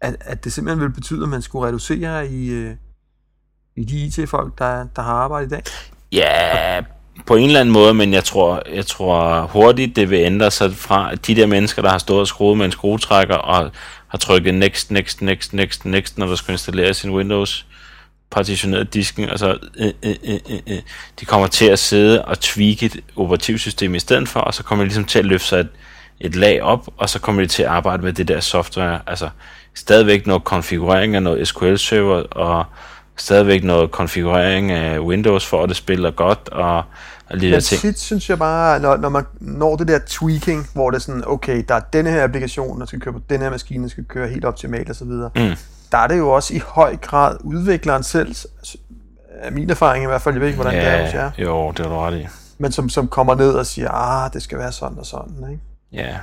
at, 0.00 0.16
at 0.20 0.44
det 0.44 0.52
simpelthen 0.52 0.80
vil 0.80 0.90
betyde, 0.90 1.22
at 1.22 1.28
man 1.28 1.42
skulle 1.42 1.66
reducere 1.66 2.28
i, 2.28 2.50
øh, 2.50 2.74
i 3.76 3.84
de 3.84 4.04
IT-folk, 4.04 4.58
der, 4.58 4.86
der 4.96 5.02
har 5.02 5.12
arbejdet 5.12 5.46
i 5.46 5.50
dag? 5.50 5.62
Ja, 6.12 6.82
på 7.26 7.36
en 7.36 7.46
eller 7.46 7.60
anden 7.60 7.72
måde, 7.72 7.94
men 7.94 8.12
jeg 8.12 8.24
tror, 8.24 8.62
jeg 8.74 8.86
tror 8.86 9.42
hurtigt, 9.42 9.96
det 9.96 10.10
vil 10.10 10.18
ændre 10.18 10.50
sig 10.50 10.74
fra 10.74 11.14
de 11.14 11.34
der 11.34 11.46
mennesker, 11.46 11.82
der 11.82 11.90
har 11.90 11.98
stået 11.98 12.20
og 12.20 12.26
skruet 12.26 12.58
med 12.58 12.66
en 12.66 12.72
skruetrækker 12.72 13.34
og 13.34 13.70
har 14.08 14.18
trykket 14.18 14.54
next, 14.54 14.90
next, 14.90 15.22
next, 15.22 15.54
next, 15.54 15.84
next, 15.84 16.18
når 16.18 16.26
der 16.26 16.36
skal 16.36 16.52
installeres 16.52 16.96
sin 16.96 17.10
Windows 17.10 17.66
partitioneret 18.32 18.94
disken, 18.94 19.30
og 19.30 19.38
så 19.38 19.58
øh, 19.78 19.92
øh, 20.02 20.14
øh, 20.24 20.38
øh, 20.50 20.58
øh, 20.66 20.78
de 21.20 21.24
kommer 21.24 21.46
til 21.46 21.66
at 21.66 21.78
sidde 21.78 22.24
og 22.24 22.40
tweake 22.40 22.86
et 22.86 23.00
operativsystem 23.16 23.94
i 23.94 23.98
stedet 23.98 24.28
for, 24.28 24.40
og 24.40 24.54
så 24.54 24.62
kommer 24.62 24.84
de 24.84 24.88
ligesom 24.88 25.04
til 25.04 25.18
at 25.18 25.24
løfte 25.24 25.46
sig 25.48 25.60
et, 25.60 25.68
et 26.20 26.36
lag 26.36 26.62
op, 26.62 26.88
og 26.96 27.08
så 27.08 27.18
kommer 27.18 27.42
de 27.42 27.48
til 27.48 27.62
at 27.62 27.68
arbejde 27.68 28.02
med 28.02 28.12
det 28.12 28.28
der 28.28 28.40
software, 28.40 29.00
altså 29.06 29.28
stadigvæk 29.74 30.26
noget 30.26 30.44
konfigurering 30.44 31.16
af 31.16 31.22
noget 31.22 31.48
SQL-server, 31.48 32.22
og 32.22 32.64
stadigvæk 33.16 33.64
noget 33.64 33.90
konfigurering 33.90 34.70
af 34.70 34.98
Windows 34.98 35.46
for, 35.46 35.62
at 35.62 35.68
det 35.68 35.76
spiller 35.76 36.10
godt, 36.10 36.48
og, 36.52 36.76
og 37.26 37.40
der 37.40 37.50
Men 37.50 37.60
ting. 37.60 37.80
tit 37.80 37.98
synes 37.98 38.30
jeg 38.30 38.38
bare, 38.38 38.80
når, 38.80 38.96
når 38.96 39.08
man 39.08 39.24
når 39.40 39.76
det 39.76 39.88
der 39.88 39.98
tweaking, 40.06 40.66
hvor 40.74 40.90
det 40.90 40.96
er 40.96 41.00
sådan, 41.00 41.22
okay, 41.26 41.64
der 41.68 41.74
er 41.74 41.80
denne 41.92 42.10
her 42.10 42.24
applikation, 42.24 42.80
der 42.80 42.86
skal 42.86 43.00
køre 43.00 43.14
på 43.14 43.20
den 43.30 43.40
her 43.40 43.50
maskine, 43.50 43.82
der 43.82 43.90
skal 43.90 44.04
køre 44.04 44.28
helt 44.28 44.44
optimalt 44.44 44.90
osv., 44.90 45.06
Mm. 45.06 45.56
Der 45.92 45.98
er 45.98 46.06
det 46.06 46.18
jo 46.18 46.30
også 46.30 46.54
i 46.54 46.62
høj 46.66 46.96
grad 46.96 47.36
udvikleren 47.40 48.02
selv, 48.02 48.36
af 49.42 49.52
min 49.52 49.70
erfaring 49.70 50.04
i 50.04 50.06
hvert 50.06 50.22
fald, 50.22 50.34
jeg 50.34 50.40
ved 50.40 50.48
ikke, 50.48 50.60
hvordan 50.62 50.80
det 50.80 50.88
er 50.88 51.04
hos 51.04 51.14
jer, 51.14 51.30
Ja, 51.38 51.42
jo, 51.44 51.70
det 51.70 51.80
er 51.86 51.88
du 51.88 51.96
ret 51.96 52.18
i. 52.18 52.28
men 52.58 52.72
som, 52.72 52.88
som 52.88 53.08
kommer 53.08 53.34
ned 53.34 53.52
og 53.52 53.66
siger, 53.66 53.90
ah, 53.90 54.32
det 54.32 54.42
skal 54.42 54.58
være 54.58 54.72
sådan 54.72 54.98
og 54.98 55.06
sådan, 55.06 55.50
ikke? 55.50 55.62
Ja, 55.92 56.16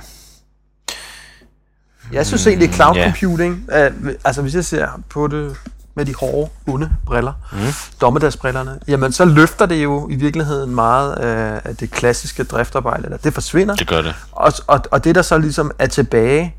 Jeg 2.12 2.26
synes 2.26 2.46
egentlig, 2.46 2.68
at 2.68 2.74
cloud 2.74 2.94
ja. 2.96 3.04
computing, 3.04 3.68
øh, 3.72 3.90
altså 4.24 4.42
hvis 4.42 4.54
jeg 4.54 4.64
ser 4.64 4.88
på 5.08 5.26
det 5.26 5.56
med 5.94 6.04
de 6.04 6.14
hårde, 6.14 6.50
onde 6.66 6.90
briller, 7.06 7.32
Mm. 7.52 7.58
dommedagsbrillerne, 8.00 8.78
jamen 8.88 9.12
så 9.12 9.24
løfter 9.24 9.66
det 9.66 9.84
jo 9.84 10.08
i 10.10 10.14
virkeligheden 10.14 10.74
meget 10.74 11.12
af, 11.14 11.60
af 11.64 11.76
det 11.76 11.90
klassiske 11.90 12.44
driftarbejde, 12.44 13.04
eller 13.04 13.16
det 13.16 13.34
forsvinder, 13.34 13.74
det 13.74 13.88
gør 13.88 14.02
det. 14.02 14.14
Og, 14.32 14.52
og, 14.66 14.80
og 14.90 15.04
det, 15.04 15.14
der 15.14 15.22
så 15.22 15.38
ligesom 15.38 15.70
er 15.78 15.86
tilbage, 15.86 16.54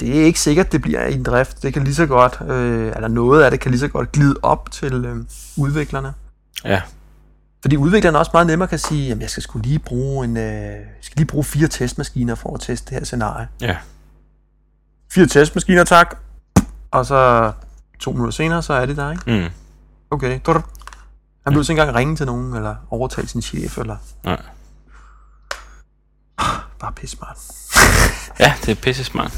det 0.00 0.20
er 0.20 0.24
ikke 0.24 0.40
sikkert, 0.40 0.72
det 0.72 0.82
bliver 0.82 1.06
i 1.06 1.14
en 1.14 1.22
drift. 1.22 1.62
Det 1.62 1.72
kan 1.72 1.84
lige 1.84 1.94
så 1.94 2.06
godt, 2.06 2.38
øh, 2.50 2.92
eller 2.94 3.08
noget 3.08 3.42
af 3.42 3.50
det 3.50 3.60
kan 3.60 3.70
lige 3.70 3.80
så 3.80 3.88
godt 3.88 4.12
glide 4.12 4.34
op 4.42 4.70
til 4.72 5.04
øh, 5.04 5.16
udviklerne. 5.56 6.14
Ja, 6.64 6.82
Fordi 7.62 7.76
udviklerne 7.76 8.18
også 8.18 8.30
meget 8.34 8.46
nemmere 8.46 8.68
kan 8.68 8.78
sige, 8.78 9.08
jamen 9.08 9.22
jeg 9.22 9.30
skal 9.30 9.42
skulle 9.42 9.66
lige 9.66 9.78
bruge 9.78 10.24
en, 10.24 10.36
øh, 10.36 10.42
jeg 10.42 10.82
skal 11.00 11.16
lige 11.16 11.26
bruge 11.26 11.44
fire 11.44 11.68
testmaskiner 11.68 12.34
for 12.34 12.54
at 12.54 12.60
teste 12.60 12.90
det 12.90 12.98
her 12.98 13.04
scenarie. 13.04 13.48
ja, 13.60 13.76
Fire 15.12 15.26
testmaskiner, 15.26 15.84
tak. 15.84 16.16
Og 16.90 17.06
så 17.06 17.52
to 17.98 18.12
minutter 18.12 18.32
senere, 18.32 18.62
så 18.62 18.72
er 18.72 18.86
det 18.86 18.96
der, 18.96 19.10
ikke? 19.10 19.22
mm. 19.42 19.48
Okay. 20.10 20.40
Han 21.44 21.52
behøver 21.54 21.70
ikke 21.70 21.80
engang 21.80 21.94
ringe 21.96 22.16
til 22.16 22.26
nogen, 22.26 22.54
eller 22.54 22.74
overtale 22.90 23.28
sin 23.28 23.42
chef, 23.42 23.78
eller 23.78 23.96
Nej. 24.24 24.42
Bare 26.80 26.92
pisse 26.92 27.16
smart. 27.16 27.36
ja, 28.40 28.54
det 28.66 28.68
er 28.68 28.74
pisse 28.82 29.04
smart. 29.04 29.32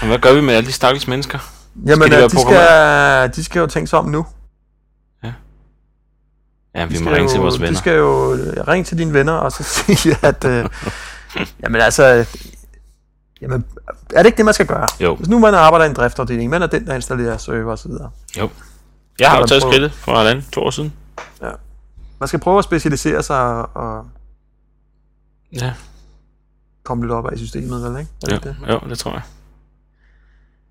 Men 0.00 0.08
hvad 0.08 0.18
gør 0.18 0.32
vi 0.32 0.40
med 0.40 0.54
alle 0.54 0.66
de 0.66 0.72
stakkels 0.72 1.08
mennesker? 1.08 1.38
Jamen, 1.86 2.10
de 2.10 2.16
de, 2.16 2.20
være 2.20 2.28
de, 2.28 2.40
skal, 2.40 3.36
de 3.36 3.44
skal 3.44 3.60
jo 3.60 3.66
tænke 3.66 3.86
sig 3.86 3.98
om 3.98 4.04
nu. 4.06 4.26
Ja, 6.74 6.84
vi 6.84 6.94
De 6.94 7.04
må 7.04 7.10
skal 7.10 7.14
ringe 7.14 7.30
jo, 7.30 7.34
til 7.34 7.40
vores 7.40 7.54
De 7.54 7.60
venner. 7.60 7.78
skal 7.78 7.96
jo 7.96 8.34
øh, 8.34 8.68
ringe 8.68 8.84
til 8.84 8.98
dine 8.98 9.12
venner 9.12 9.32
og 9.32 9.52
så 9.52 9.62
sige, 9.96 10.16
at... 10.22 10.44
Øh, 10.44 10.68
jamen 11.62 11.80
altså... 11.80 12.26
Jamen, 13.40 13.64
er 14.14 14.22
det 14.22 14.26
ikke 14.26 14.36
det, 14.36 14.44
man 14.44 14.54
skal 14.54 14.66
gøre? 14.66 14.86
Jo. 15.00 15.14
Hvis 15.14 15.28
nu 15.28 15.38
man 15.38 15.54
arbejder 15.54 15.84
i 15.84 15.88
en 15.88 15.94
driftafdeling, 15.94 16.50
man 16.50 16.62
er 16.62 16.66
den, 16.66 16.86
der 16.86 16.94
installerer 16.94 17.36
server 17.36 17.88
videre. 17.88 18.10
Jo. 18.38 18.50
Jeg 19.18 19.30
har 19.30 19.38
jo 19.38 19.46
taget 19.46 19.62
skridtet 19.62 19.92
for 19.92 20.16
halvanden, 20.16 20.44
to 20.52 20.60
år 20.60 20.70
siden. 20.70 20.92
man 22.20 22.28
skal 22.28 22.40
prøve 22.40 22.58
at 22.58 22.64
specialisere 22.64 23.22
sig 23.22 23.76
og 23.76 24.04
Ja, 25.52 25.72
komme 26.84 27.04
lidt 27.04 27.12
op 27.12 27.26
af 27.26 27.34
i 27.34 27.38
systemet, 27.38 27.82
vel, 27.82 28.00
ikke? 28.00 28.10
Er 28.22 28.38
det 28.38 28.46
jo, 28.46 28.50
det? 28.66 28.72
jo, 28.84 28.88
det 28.90 28.98
tror 28.98 29.12
jeg. 29.12 29.22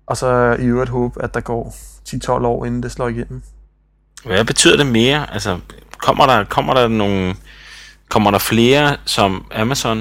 Og 0.06 0.16
så 0.16 0.56
i 0.60 0.64
øvrigt 0.64 0.90
håbe, 0.90 1.22
at 1.24 1.34
der 1.34 1.40
går 1.40 1.74
10-12 2.08 2.30
år, 2.46 2.64
inden 2.64 2.82
det 2.82 2.92
slår 2.92 3.08
igennem. 3.08 3.42
Hvad 4.24 4.44
betyder 4.44 4.76
det 4.76 4.86
mere? 4.86 5.32
Altså, 5.32 5.58
kommer 5.98 6.26
der, 6.26 6.44
kommer 6.44 6.74
der 6.74 6.88
nogle... 6.88 7.34
Kommer 8.08 8.30
der 8.30 8.38
flere 8.38 8.96
som 9.04 9.46
Amazon? 9.54 9.98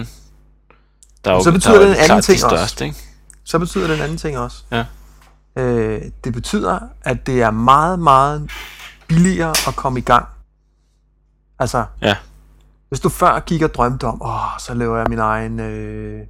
Der 1.25 1.31
er 1.31 1.35
jo, 1.35 1.43
Så 1.43 1.51
betyder 1.51 1.73
der 1.73 1.81
er 1.81 1.85
det 1.87 1.95
en 1.97 2.03
anden 2.03 2.21
ting 2.21 2.39
de 2.39 2.45
også. 2.45 2.55
største, 2.57 2.85
ikke? 2.85 2.97
Så 3.43 3.59
betyder 3.59 3.87
det 3.87 3.95
en 3.95 4.01
anden 4.01 4.17
ting 4.17 4.37
også. 4.37 4.63
Ja. 4.71 4.85
Øh, 5.55 6.01
det 6.23 6.33
betyder, 6.33 6.79
at 7.01 7.25
det 7.27 7.41
er 7.41 7.51
meget, 7.51 7.99
meget 7.99 8.51
billigere 9.07 9.53
at 9.67 9.75
komme 9.75 9.99
i 9.99 10.01
gang. 10.01 10.25
Altså, 11.59 11.85
Ja, 12.01 12.15
hvis 12.89 12.99
du 12.99 13.09
før 13.09 13.39
gik 13.39 13.61
og 13.61 13.73
drømte 13.73 14.07
om, 14.07 14.21
åh, 14.21 14.59
så 14.59 14.73
laver 14.73 14.97
jeg 14.97 15.05
min 15.09 15.19
egen 15.19 15.59
øh, 15.59 16.21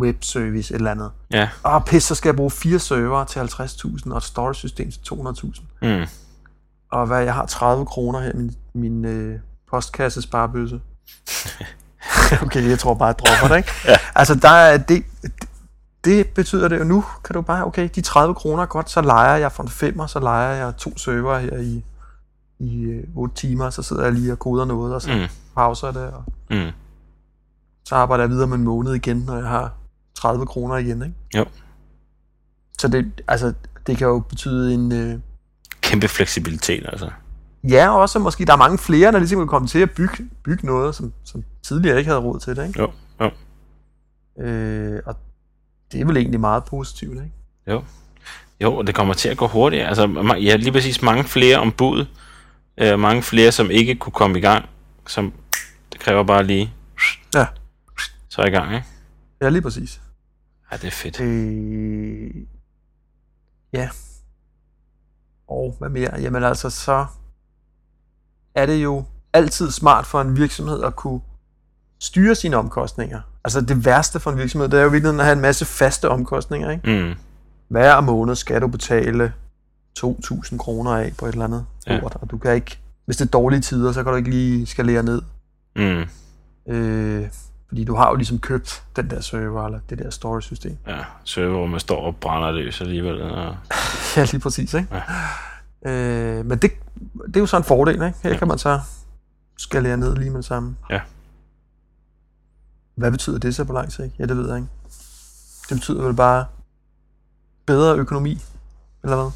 webservice, 0.00 0.74
et 0.74 0.78
eller 0.78 0.90
andet. 0.90 1.10
ja. 1.30 1.48
Åh, 1.64 1.84
pis, 1.84 2.04
så 2.04 2.14
skal 2.14 2.28
jeg 2.28 2.36
bruge 2.36 2.50
fire 2.50 2.78
server 2.78 3.24
til 3.24 3.40
50.000 3.40 4.10
og 4.10 4.16
et 4.16 4.22
storage 4.22 4.54
system 4.54 4.90
til 4.90 5.00
200.000. 5.12 5.62
Mm. 5.82 6.06
Og 6.92 7.06
hvad, 7.06 7.22
jeg 7.22 7.34
har 7.34 7.46
30 7.46 7.86
kroner 7.86 8.20
her 8.20 8.32
i 8.32 8.36
min, 8.36 8.54
min 8.74 9.04
øh, 9.04 9.38
postkasse 9.70 10.22
sparebøsse. 10.22 10.80
okay, 12.44 12.68
jeg 12.68 12.78
tror 12.78 12.94
bare, 12.94 13.06
jeg 13.06 13.18
dropper 13.18 13.48
det, 13.48 13.56
ikke? 13.56 13.72
Ja. 13.84 13.96
Altså, 14.14 14.34
der 14.34 14.48
er 14.48 14.76
det, 14.78 15.04
det 16.04 16.28
betyder 16.28 16.68
det 16.68 16.78
jo 16.78 16.84
nu, 16.84 17.04
kan 17.24 17.34
du 17.34 17.40
bare, 17.40 17.64
okay, 17.64 17.88
de 17.94 18.00
30 18.00 18.34
kroner 18.34 18.62
er 18.62 18.66
godt, 18.66 18.90
så 18.90 19.00
leger 19.00 19.36
jeg 19.36 19.52
for 19.52 19.62
en 19.62 19.68
femmer, 19.68 20.06
så 20.06 20.20
leger 20.20 20.54
jeg 20.54 20.76
to 20.76 20.98
server 20.98 21.38
her 21.38 21.56
i, 21.56 21.84
i 22.58 22.82
øh, 22.82 23.04
8 23.14 23.34
timer, 23.34 23.70
så 23.70 23.82
sidder 23.82 24.02
jeg 24.04 24.12
lige 24.12 24.32
og 24.32 24.38
koder 24.38 24.64
noget, 24.64 24.94
og 24.94 25.02
så 25.02 25.10
Mm. 25.14 25.26
pauser 25.54 25.90
det, 25.90 26.02
og 26.10 26.24
Mm. 26.50 26.70
så 27.84 27.94
arbejder 27.94 28.24
jeg 28.24 28.30
videre 28.30 28.46
med 28.46 28.56
en 28.56 28.64
måned 28.64 28.94
igen, 28.94 29.16
når 29.16 29.36
jeg 29.36 29.48
har 29.48 29.72
30 30.14 30.46
kroner 30.46 30.76
igen, 30.76 31.02
ikke? 31.02 31.14
Jo. 31.36 31.44
Så 32.78 32.88
det, 32.88 33.22
altså, 33.28 33.52
det 33.86 33.98
kan 33.98 34.06
jo 34.06 34.18
betyde 34.18 34.74
en, 34.74 34.92
øh, 34.92 35.18
Kæmpe 35.80 36.08
fleksibilitet, 36.08 36.86
altså. 36.88 37.10
Ja, 37.68 37.88
også 37.98 38.18
måske 38.18 38.44
der 38.44 38.52
er 38.52 38.56
mange 38.56 38.78
flere, 38.78 39.12
der 39.12 39.18
ligesom 39.18 39.38
kan 39.38 39.46
komme 39.46 39.68
til 39.68 39.78
at 39.78 39.90
bygge, 39.90 40.28
bygge 40.44 40.66
noget, 40.66 40.94
som, 40.94 41.12
som 41.24 41.44
tidligere 41.62 41.98
ikke 41.98 42.08
havde 42.10 42.20
råd 42.22 42.40
til 42.40 42.56
det. 42.56 42.66
Ikke? 42.68 42.80
Jo, 42.80 42.90
jo. 43.20 43.30
Øh, 44.44 45.00
og 45.06 45.16
det 45.92 46.00
er 46.00 46.04
vel 46.04 46.16
egentlig 46.16 46.40
meget 46.40 46.64
positivt. 46.64 47.12
Ikke? 47.14 47.32
Jo. 47.66 47.82
Jo, 48.60 48.74
og 48.76 48.86
det 48.86 48.94
kommer 48.94 49.14
til 49.14 49.28
at 49.28 49.36
gå 49.36 49.46
hurtigere. 49.46 49.88
Altså, 49.88 50.34
ja, 50.40 50.56
lige 50.56 50.72
præcis 50.72 51.02
mange 51.02 51.24
flere 51.24 51.58
ombud. 51.58 52.06
Øh, 52.78 52.98
mange 52.98 53.22
flere, 53.22 53.52
som 53.52 53.70
ikke 53.70 53.94
kunne 53.94 54.12
komme 54.12 54.38
i 54.38 54.40
gang. 54.42 54.68
Som, 55.06 55.32
det 55.92 56.00
kræver 56.00 56.22
bare 56.22 56.44
lige, 56.44 56.74
Ja, 57.34 57.46
så 58.28 58.42
er 58.42 58.46
i 58.46 58.50
gang, 58.50 58.74
ikke? 58.74 58.86
ja 59.40 59.48
lige 59.48 59.62
præcis. 59.62 60.00
Ja, 60.72 60.76
det 60.76 60.84
er 60.86 60.90
fedt. 60.90 61.20
Øh, 61.20 62.30
ja. 63.72 63.88
Og 65.48 65.74
hvad 65.78 65.88
mere? 65.88 66.20
Jamen 66.20 66.44
altså, 66.44 66.70
så 66.70 67.06
er 68.54 68.66
det 68.66 68.74
jo 68.82 69.04
altid 69.32 69.70
smart 69.70 70.06
for 70.06 70.20
en 70.20 70.36
virksomhed 70.36 70.82
at 70.82 70.96
kunne 70.96 71.20
styre 72.00 72.34
sine 72.34 72.56
omkostninger. 72.56 73.20
Altså 73.44 73.60
det 73.60 73.84
værste 73.84 74.20
for 74.20 74.30
en 74.30 74.38
virksomhed, 74.38 74.68
det 74.68 74.78
er 74.78 74.82
jo 74.82 74.88
i 74.88 74.92
virkeligheden 74.92 75.20
at 75.20 75.26
have 75.26 75.36
en 75.36 75.40
masse 75.42 75.64
faste 75.64 76.08
omkostninger. 76.08 76.70
Ikke? 76.70 77.04
Mm. 77.08 77.14
hver 77.68 78.00
måned 78.00 78.34
skal 78.34 78.60
du 78.60 78.66
betale 78.68 79.32
2.000 79.98 80.58
kroner 80.58 80.90
af 80.90 81.12
på 81.18 81.26
et 81.26 81.32
eller 81.32 81.44
andet 81.44 81.66
Ja. 81.86 81.98
lort, 81.98 82.16
og 82.20 82.30
du 82.30 82.38
kan 82.38 82.54
ikke, 82.54 82.78
hvis 83.04 83.16
det 83.16 83.24
er 83.26 83.30
dårlige 83.30 83.60
tider, 83.60 83.92
så 83.92 84.02
kan 84.02 84.10
du 84.12 84.16
ikke 84.16 84.30
lige 84.30 84.66
skalere 84.66 85.02
ned, 85.02 85.22
Mm. 85.76 86.04
øh, 86.74 87.28
fordi 87.68 87.84
du 87.84 87.94
har 87.94 88.08
jo 88.08 88.14
ligesom 88.14 88.38
købt 88.38 88.84
den 88.96 89.10
der 89.10 89.20
server, 89.20 89.64
eller 89.66 89.78
det 89.90 89.98
der 89.98 90.10
storage 90.10 90.42
system. 90.42 90.76
Ja, 90.86 90.98
serverrummet 91.24 91.80
står 91.80 92.06
og 92.06 92.16
brænder 92.16 92.50
løs 92.50 92.80
alligevel. 92.80 93.22
Og... 93.22 93.56
Ja, 94.16 94.24
lige 94.24 94.40
præcis, 94.40 94.74
ikke? 94.74 94.88
Ja. 95.84 95.90
Øh, 96.38 96.46
men 96.46 96.58
det, 96.58 96.70
det 97.26 97.36
er 97.36 97.40
jo 97.40 97.46
så 97.46 97.56
en 97.56 97.64
fordel, 97.64 97.94
ikke? 97.94 98.14
Her 98.22 98.30
Ja. 98.30 98.36
kan 98.38 98.48
man 98.48 98.58
så 98.58 98.80
skalere 99.58 99.96
ned 99.96 100.16
lige 100.16 100.30
med 100.30 100.36
det 100.36 100.44
samme. 100.44 100.76
Ja. 100.90 101.00
Hvad 102.94 103.10
betyder 103.10 103.38
det 103.38 103.54
så 103.54 103.64
på 103.64 103.72
lang 103.72 103.92
sigt? 103.92 104.12
Ja, 104.18 104.26
det 104.26 104.36
ved 104.36 104.48
jeg 104.48 104.56
ikke. 104.56 104.68
Det 105.68 105.76
betyder 105.76 106.02
vel 106.02 106.14
bare 106.14 106.46
bedre 107.66 107.96
økonomi, 107.96 108.38
eller 109.04 109.16
hvad? 109.16 109.30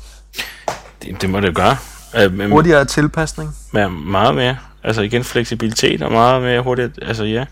Det, 1.03 1.23
det 1.23 1.31
må 1.31 1.41
det 1.41 1.55
gøre. 1.55 1.77
Øh, 2.17 2.33
men, 2.33 2.51
Hurtigere 2.51 2.85
tilpasning. 2.85 3.55
med 3.73 3.89
meget 3.89 4.35
mere. 4.35 4.59
Altså 4.83 5.03
igen 5.03 5.25
fleksibilitet 5.25 6.03
og 6.03 6.13
meget 6.13 6.43
mere 6.43 6.63
hurtigt. 6.63 6.99
Altså 7.03 7.25
ja. 7.25 7.45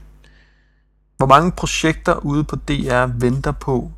Hvor 1.16 1.26
mange 1.26 1.52
projekter 1.52 2.14
ude 2.14 2.44
på 2.44 2.56
DR 2.56 3.06
venter 3.20 3.52
på 3.52 3.92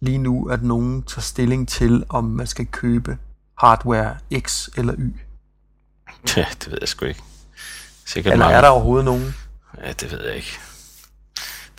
lige 0.00 0.18
nu, 0.18 0.48
at 0.48 0.62
nogen 0.62 1.02
tager 1.02 1.20
stilling 1.20 1.68
til, 1.68 2.04
om 2.08 2.24
man 2.24 2.46
skal 2.46 2.66
købe 2.66 3.18
hardware 3.58 4.16
X 4.38 4.68
eller 4.76 4.94
Y? 4.98 5.16
ja, 6.36 6.46
det 6.60 6.70
ved 6.70 6.78
jeg 6.80 6.88
sgu 6.88 7.04
ikke. 7.06 7.22
Sikkert 8.06 8.32
Eller 8.32 8.44
mange. 8.46 8.56
er 8.56 8.60
der 8.60 8.68
overhovedet 8.68 9.04
nogen? 9.04 9.34
Ja, 9.84 9.92
det 9.92 10.12
ved 10.12 10.24
jeg 10.24 10.36
ikke. 10.36 10.58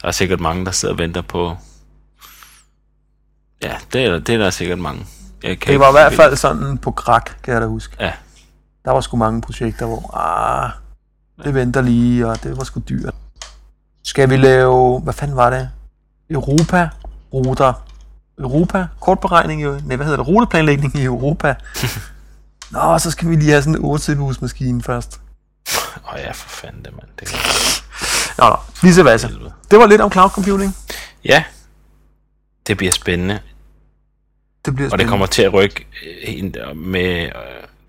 Der 0.02 0.08
er 0.08 0.12
sikkert 0.12 0.40
mange, 0.40 0.66
der 0.66 0.72
sidder 0.72 0.94
og 0.94 0.98
venter 1.00 1.22
på... 1.22 1.58
Ja, 3.64 3.76
det 3.94 4.06
er, 4.06 4.20
det 4.20 4.36
er 4.36 4.40
der 4.40 4.50
sikkert 4.50 4.80
mange. 4.80 5.06
Jeg 5.44 5.60
kan 5.60 5.72
Det 5.72 5.80
var 5.80 5.90
i 5.90 5.92
hvert 5.92 6.14
fald 6.14 6.36
sådan 6.36 6.78
på 6.78 6.92
krak, 6.92 7.32
kan 7.44 7.54
jeg 7.54 7.62
da 7.62 7.68
huske. 7.68 7.96
Ja, 8.00 8.12
Der 8.86 8.92
var 8.92 9.02
sgu 9.02 9.18
mange 9.18 9.42
projekter, 9.42 9.86
hvor 9.86 10.18
ah, 10.18 10.72
det 11.44 11.54
venter 11.54 11.82
lige, 11.82 12.28
og 12.28 12.44
det 12.44 12.58
var 12.58 12.64
sgu 12.64 12.80
dyrt. 12.90 13.14
Skal 14.04 14.30
vi 14.30 14.38
lave, 14.38 15.00
hvad 15.00 15.14
fanden 15.14 15.38
var 15.38 15.50
det? 15.50 15.70
Europa 16.30 16.90
ruter. 17.34 17.74
Europa? 18.40 18.88
Kortberegning 19.02 19.64
jo. 19.64 19.80
Nej, 19.84 19.96
hvad 19.96 20.06
hedder 20.06 20.18
det? 20.18 20.28
Ruteplanlægning 20.28 20.96
i 20.96 21.04
Europa. 21.04 21.56
Nå, 22.72 23.00
så 23.00 23.12
skal 23.12 23.30
vi 23.30 23.36
lige 23.36 23.52
have 23.52 23.62
sådan 23.62 23.76
en 23.76 23.86
8 23.86 24.14
CPU-maskine 24.14 24.84
først. 24.84 25.22
Åh 26.08 26.14
oh, 26.14 26.20
ja, 26.20 26.32
for 26.32 26.50
fanden 26.50 26.86
det, 26.86 26.92
mand. 26.94 27.10
Det 27.20 27.36
Nå, 28.38 28.50
nå. 28.50 28.56
Lige 28.82 28.94
så. 28.94 29.30
Det 29.72 29.80
var 29.80 29.86
lidt 29.86 30.02
om 30.02 30.12
cloud 30.12 30.30
computing. 30.30 30.76
Ja, 31.26 31.44
det 32.68 32.78
bliver 32.78 32.92
spændende. 32.92 33.40
Det 34.66 34.76
bliver 34.76 34.88
Og 34.88 34.92
det 34.92 34.92
spændende. 34.92 35.10
kommer 35.10 35.26
til 35.26 35.42
at 35.42 35.54
rykke 35.54 35.88
øh, 36.06 36.16
en, 36.40 36.56
med, 36.76 37.24
øh, 37.26 37.32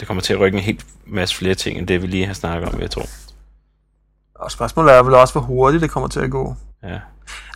det 0.01 0.07
kommer 0.09 0.21
til 0.23 0.33
at 0.33 0.41
rykke 0.41 0.59
en 0.59 0.65
helt 0.65 0.87
masse 1.07 1.37
flere 1.37 1.55
ting, 1.55 1.79
end 1.79 1.87
det 1.87 2.03
vi 2.03 2.07
lige 2.07 2.27
har 2.27 2.35
snakket 2.35 2.69
om, 2.75 2.81
jeg 2.81 2.91
tror. 2.91 3.07
Og 4.35 4.51
spørgsmålet 4.53 4.95
er 4.95 5.03
vel 5.03 5.15
også, 5.15 5.35
hvor 5.35 5.41
hurtigt 5.41 5.83
det 5.83 5.91
kommer 5.91 6.09
til 6.09 6.21
at 6.21 6.31
gå. 6.31 6.57
Ja. 6.83 6.99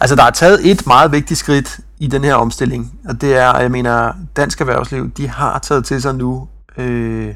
Altså, 0.01 0.17
der 0.17 0.23
er 0.25 0.31
taget 0.31 0.71
et 0.71 0.87
meget 0.87 1.13
vigtigt 1.13 1.39
skridt 1.41 1.81
i 1.99 2.07
den 2.07 2.25
her 2.25 2.35
omstilling, 2.35 3.01
og 3.09 3.21
det 3.21 3.37
er, 3.37 3.59
jeg 3.59 3.71
mener, 3.71 4.13
dansk 4.37 4.61
erhvervsliv, 4.61 5.11
de 5.11 5.29
har 5.29 5.59
taget 5.59 5.85
til 5.85 6.03
sig 6.03 6.15
nu 6.15 6.49
øh, 6.77 7.35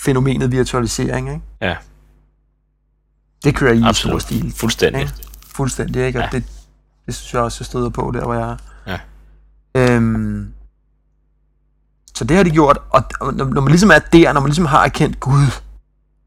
fænomenet 0.00 0.52
virtualisering, 0.52 1.28
ikke? 1.28 1.40
Ja, 1.60 1.76
Det 3.44 3.54
kører 3.54 3.72
i 3.72 3.76
i 3.76 3.80
stor 3.80 3.88
absolut. 3.88 4.22
stil. 4.22 4.52
Fuldstændig. 4.56 5.00
Ikke? 5.00 5.12
Fuldstændig, 5.46 6.06
ikke? 6.06 6.18
Og 6.18 6.22
Ja. 6.32 6.38
det, 6.38 6.44
det 7.06 7.14
synes 7.14 7.34
jeg 7.34 7.42
også, 7.42 7.56
jeg 7.60 7.66
støder 7.66 7.88
på 7.88 8.10
der, 8.14 8.24
hvor 8.24 8.34
jeg 8.34 8.50
er. 8.50 8.56
Øhm, 9.74 10.52
så 12.14 12.24
det 12.24 12.36
har 12.36 12.44
de 12.44 12.50
gjort, 12.50 12.78
og, 12.90 13.02
og 13.20 13.34
når, 13.34 13.44
når 13.44 13.60
man 13.60 13.70
ligesom 13.70 13.90
er 13.90 13.98
der, 13.98 14.32
når 14.32 14.40
man 14.40 14.48
ligesom 14.48 14.66
har 14.66 14.84
erkendt, 14.84 15.20
gud, 15.20 15.46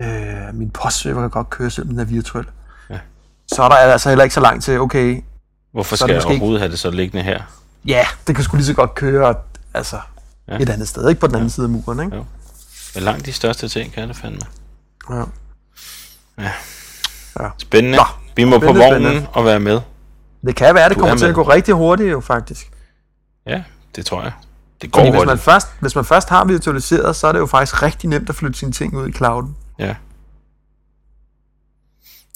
øh, 0.01 0.53
min 0.53 0.69
postserver 0.69 1.21
kan 1.21 1.29
godt 1.29 1.50
køre, 1.50 1.69
selvom 1.69 1.89
den 1.89 2.00
er 2.00 2.03
virtuel, 2.05 2.45
Ja. 2.89 3.00
så 3.53 3.63
er 3.63 3.69
der 3.69 3.75
altså 3.75 4.10
heller 4.10 4.24
ikke 4.24 4.33
så 4.36 4.41
langt 4.41 4.63
til, 4.63 4.79
okay, 4.79 5.24
Hvorfor 5.74 5.95
skal 5.95 6.07
jeg 6.10 6.15
måske 6.17 6.33
ikke- 6.33 6.41
overhovedet 6.41 6.62
have 6.62 6.71
det 6.71 6.79
så 6.79 6.91
liggende 6.91 7.24
her? 7.24 7.41
ja, 7.88 8.05
det 8.27 8.36
kan 8.36 8.43
sgu 8.43 8.55
lige 8.57 8.65
så 8.65 8.74
godt 8.74 8.95
køre, 8.95 9.36
altså, 9.74 10.00
Ja. 10.48 10.53
ja. 10.55 10.60
et 10.60 10.69
andet 10.69 10.88
sted, 10.88 11.10
ikke 11.10 11.21
på 11.21 11.27
den 11.27 11.36
anden 11.36 11.48
ja. 11.48 11.53
side 11.53 11.65
af 11.65 11.69
muren, 11.69 12.00
ikke? 12.00 12.15
Jo. 12.15 12.25
Men 12.95 13.03
langt 13.03 13.25
de 13.25 13.33
største 13.33 13.67
ting 13.67 13.93
kan 13.93 14.07
det 14.07 14.15
fandme. 14.17 14.39
Ja. 17.39 17.50
Spændende. 17.57 17.98
Nå, 17.98 18.03
vi 18.36 18.43
må 18.43 18.60
på 18.60 18.65
spændende, 18.65 18.86
vognen 18.86 19.01
spændende. 19.03 19.27
og 19.33 19.45
være 19.45 19.60
med. 19.60 19.79
Det 20.45 20.55
kan 20.55 20.75
være, 20.75 20.89
det 20.89 20.95
Du 20.98 21.00
kommer 21.01 21.13
er 21.13 21.17
til 21.17 21.25
med. 21.25 21.29
at 21.29 21.36
gå 21.36 21.41
rigtig 21.43 21.74
hurtigt 21.74 22.12
jo, 22.12 22.19
faktisk. 22.19 22.71
Ja, 23.51 23.63
det 23.96 24.05
tror 24.05 24.22
jeg. 24.22 24.31
Det 24.81 24.91
går 24.91 25.00
Fordi 25.00 25.12
hvis 25.12 25.25
man, 25.25 25.38
først, 25.38 25.67
hvis 25.79 25.96
man 25.96 26.05
først 26.05 26.29
har 26.29 26.46
virtualiseret, 26.46 27.15
så 27.15 27.27
er 27.27 27.31
det 27.31 27.39
jo 27.39 27.46
faktisk 27.46 27.84
rigtig 27.84 28.10
nemt 28.10 28.29
at 28.29 28.36
flytte 28.36 28.60
sine 28.60 28.72
ting 28.72 28.98
ud 28.98 29.10
i 29.10 29.12
clouden. 29.12 29.55
Ja. 29.79 29.96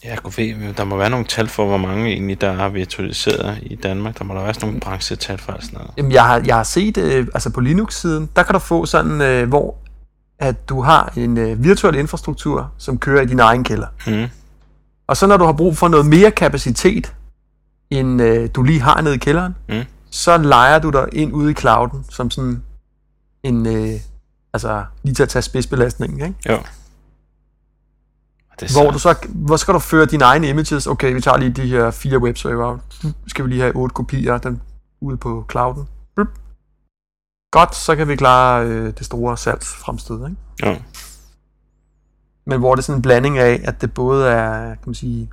Ja, 0.03 0.15
ved, 0.24 0.74
der 0.74 0.84
må 0.84 0.98
være 0.98 1.10
nogle 1.10 1.25
tal 1.25 1.48
for, 1.48 1.65
hvor 1.65 1.77
mange 1.77 2.10
egentlig, 2.10 2.41
der 2.41 2.51
er 2.51 2.69
virtualiseret 2.69 3.60
i 3.62 3.75
Danmark. 3.75 4.19
Der 4.19 4.24
må 4.25 4.34
der 4.34 4.41
være 4.43 4.53
sådan 4.53 4.67
nogle 4.67 4.79
branchetal 4.79 5.38
for 5.38 5.57
sådan 5.62 5.69
noget. 5.74 5.91
Jamen, 5.98 6.12
jeg 6.12 6.24
har, 6.24 6.41
jeg 6.45 6.55
har 6.55 6.63
set, 6.63 6.98
øh, 6.98 7.27
altså 7.34 7.50
på 7.50 7.62
Linux-siden, 7.62 8.29
der 8.36 8.43
kan 8.43 8.53
du 8.53 8.60
få 8.60 8.86
sådan, 8.86 9.22
øh, 9.22 9.48
hvor 9.48 9.75
at 10.39 10.69
du 10.69 10.81
har 10.81 11.13
en 11.15 11.38
øh, 11.38 11.63
virtuel 11.63 11.95
infrastruktur, 11.95 12.72
som 12.77 12.98
kører 12.98 13.22
i 13.22 13.25
din 13.25 13.39
egen 13.39 13.63
kælder. 13.63 13.88
Mm. 14.07 14.27
Og 15.07 15.17
så 15.17 15.27
når 15.27 15.38
du 15.38 15.45
har 15.45 15.53
brug 15.53 15.77
for 15.77 15.88
noget 15.88 16.05
mere 16.05 16.31
kapacitet, 16.31 17.13
end 17.89 18.22
øh, 18.22 18.50
du 18.55 18.63
lige 18.63 18.81
har 18.81 19.01
nede 19.01 19.15
i 19.15 19.17
kælderen, 19.17 19.55
Mm. 19.69 19.84
Så 20.15 20.38
leger 20.38 20.79
du 20.79 20.89
dig 20.89 21.07
ind 21.13 21.34
ude 21.34 21.51
i 21.51 21.53
clouden, 21.53 22.05
som 22.10 22.31
sådan 22.31 22.63
en, 23.43 23.65
øh, 23.65 24.00
altså 24.53 24.86
lige 25.03 25.15
til 25.15 25.24
at 25.24 25.29
tage 25.29 25.41
spidsbelastningen, 25.41 26.27
ikke? 26.27 26.53
Jo. 26.53 26.60
Det 28.60 28.72
Hvor, 28.72 28.91
du 28.91 29.00
så, 29.00 29.27
hvor 29.29 29.57
skal 29.57 29.74
du 29.74 29.79
føre 29.79 30.05
dine 30.05 30.24
egne 30.24 30.50
images? 30.50 30.88
Okay, 30.88 31.13
vi 31.13 31.22
tager 31.22 31.38
lige 31.38 31.51
de 31.51 31.67
her 31.67 31.91
fire 31.91 32.19
webserver. 32.19 32.77
Skal 33.27 33.45
vi 33.45 33.50
lige 33.50 33.62
have 33.62 33.75
otte 33.75 33.93
kopier 33.93 34.38
dem 34.38 34.60
ude 35.01 35.17
på 35.17 35.45
clouden. 35.51 35.88
Blup. 36.15 36.27
Godt, 37.51 37.75
så 37.75 37.95
kan 37.95 38.07
vi 38.07 38.15
klare 38.15 38.65
øh, 38.65 38.93
det 38.98 39.05
store 39.05 39.38
salgsfremstød. 39.38 40.29
Ikke? 40.29 40.41
Ja. 40.63 40.77
Men 42.45 42.60
hvor 42.60 42.75
det 42.75 42.81
er 42.81 42.84
sådan 42.84 42.98
en 43.00 43.01
blanding 43.01 43.38
af, 43.38 43.62
at 43.63 43.81
det 43.81 43.93
både 43.93 44.29
er, 44.29 44.67
kan 44.67 44.84
man 44.86 44.95
sige, 44.95 45.29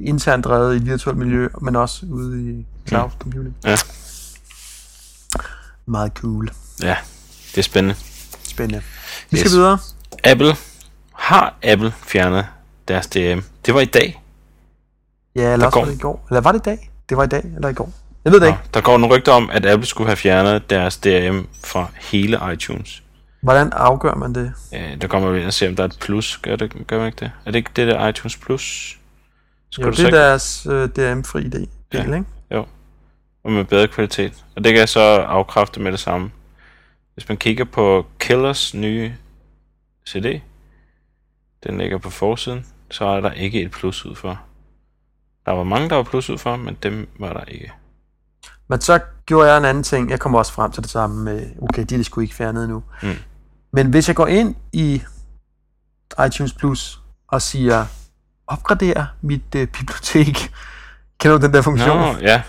internt 0.00 0.44
drevet 0.44 0.74
i 0.74 0.76
et 0.76 0.86
virtuelt 0.86 1.18
miljø, 1.18 1.48
men 1.62 1.76
også 1.76 2.06
ude 2.10 2.50
i 2.52 2.66
cloud 2.88 3.10
computing. 3.18 3.56
Ja. 3.64 3.76
Meget 5.86 6.12
cool. 6.14 6.50
ja, 6.82 6.96
det 7.50 7.58
er 7.58 7.62
spændende. 7.62 7.94
Spændende. 8.42 8.82
Vi 9.30 9.36
skal 9.38 9.46
Yes. 9.48 9.54
videre. 9.56 9.78
Apple. 10.24 10.56
Har 11.14 11.54
Apple 11.62 11.92
fjernet 12.06 12.46
deres 12.88 13.06
DRM? 13.06 13.44
Det 13.66 13.74
var 13.74 13.80
i 13.80 13.84
dag. 13.84 14.22
Ja, 15.36 15.52
eller 15.52 15.66
også 15.66 15.78
var 15.78 15.84
det 15.86 15.94
i 15.94 15.98
går. 15.98 16.26
Eller 16.30 16.40
var 16.40 16.52
det 16.52 16.58
i 16.58 16.62
dag? 16.62 16.90
Det 17.08 17.16
var 17.16 17.24
i 17.24 17.26
dag, 17.26 17.44
eller 17.56 17.68
i 17.68 17.72
går. 17.74 17.92
Jeg 18.24 18.32
ved 18.32 18.40
det 18.40 18.48
Nå, 18.48 18.52
ikke. 18.54 18.60
der 18.74 18.80
går 18.80 18.98
nogle 18.98 19.16
rygter 19.16 19.32
om, 19.32 19.50
at 19.50 19.66
Apple 19.66 19.86
skulle 19.86 20.08
have 20.08 20.16
fjernet 20.16 20.70
deres 20.70 20.96
DRM 20.96 21.48
fra 21.64 21.86
hele 22.00 22.40
iTunes. 22.52 23.02
Hvordan 23.42 23.72
afgør 23.72 24.14
man 24.14 24.34
det? 24.34 24.52
Øh, 24.74 25.00
der 25.00 25.08
kommer 25.08 25.30
vi 25.30 25.38
ind 25.38 25.46
og 25.46 25.52
se, 25.52 25.68
om 25.68 25.76
der 25.76 25.82
er 25.82 25.88
et 25.88 25.96
plus. 26.00 26.36
Gør, 26.42 26.56
det, 26.56 26.72
gør 26.86 26.98
man 26.98 27.06
ikke 27.06 27.20
det? 27.20 27.30
Er 27.46 27.50
det 27.50 27.58
ikke 27.58 27.70
det 27.76 27.86
der 27.88 28.08
iTunes 28.08 28.36
Plus? 28.36 28.97
Skulle 29.70 29.86
Jo, 29.86 29.92
det 29.92 30.06
er 30.06 30.10
deres 30.10 30.66
øh, 30.70 30.88
DRM-fri 30.88 31.48
del, 31.48 31.68
Ja. 31.94 32.02
ikke? 32.02 32.24
og 33.44 33.52
med 33.52 33.64
bedre 33.64 33.88
kvalitet? 33.88 34.44
Og 34.56 34.64
det 34.64 34.72
kan 34.72 34.80
jeg 34.80 34.88
så 34.88 35.00
afkræfte 35.00 35.80
med 35.80 35.92
det 35.92 36.00
samme. 36.00 36.30
Hvis 37.14 37.28
man 37.28 37.38
kigger 37.38 37.64
på 37.64 38.06
Killers 38.18 38.74
nye 38.74 39.14
CD, 40.08 40.40
den 41.64 41.78
ligger 41.78 41.98
på 41.98 42.10
forsiden, 42.10 42.66
så 42.90 43.04
er 43.04 43.20
der 43.20 43.30
ikke 43.32 43.62
et 43.62 43.70
plus 43.70 44.06
ud 44.06 44.14
for. 44.14 44.40
Der 45.46 45.52
var 45.52 45.64
mange, 45.64 45.88
der 45.88 45.96
var 45.96 46.02
plus 46.02 46.30
ud 46.30 46.38
for, 46.38 46.56
men 46.56 46.76
dem 46.82 47.08
var 47.18 47.32
der 47.32 47.44
ikke. 47.44 47.72
Men 48.68 48.80
så 48.80 49.00
gjorde 49.26 49.48
jeg 49.50 49.58
en 49.58 49.64
anden 49.64 49.82
ting. 49.84 50.10
Jeg 50.10 50.20
kom 50.20 50.34
også 50.34 50.52
frem 50.52 50.72
til 50.72 50.82
det 50.82 50.90
samme 50.90 51.24
med, 51.24 51.46
okay, 51.62 51.84
de 51.88 51.94
er 51.94 52.02
sgu 52.02 52.20
ikke 52.20 52.34
fjernet 52.34 52.64
endnu. 52.64 52.82
Mm. 53.02 53.14
Men 53.72 53.86
hvis 53.90 54.08
jeg 54.08 54.16
går 54.16 54.26
ind 54.26 54.54
i 54.72 55.02
iTunes 56.26 56.52
Plus 56.52 57.00
og 57.28 57.42
siger, 57.42 57.86
opgrader 58.48 59.06
mit 59.22 59.54
øh, 59.56 59.66
bibliotek, 59.66 60.50
kender 61.20 61.38
du 61.38 61.46
den 61.46 61.54
der 61.54 61.62
funktion? 61.62 61.98
Nå, 61.98 62.18
ja. 62.20 62.42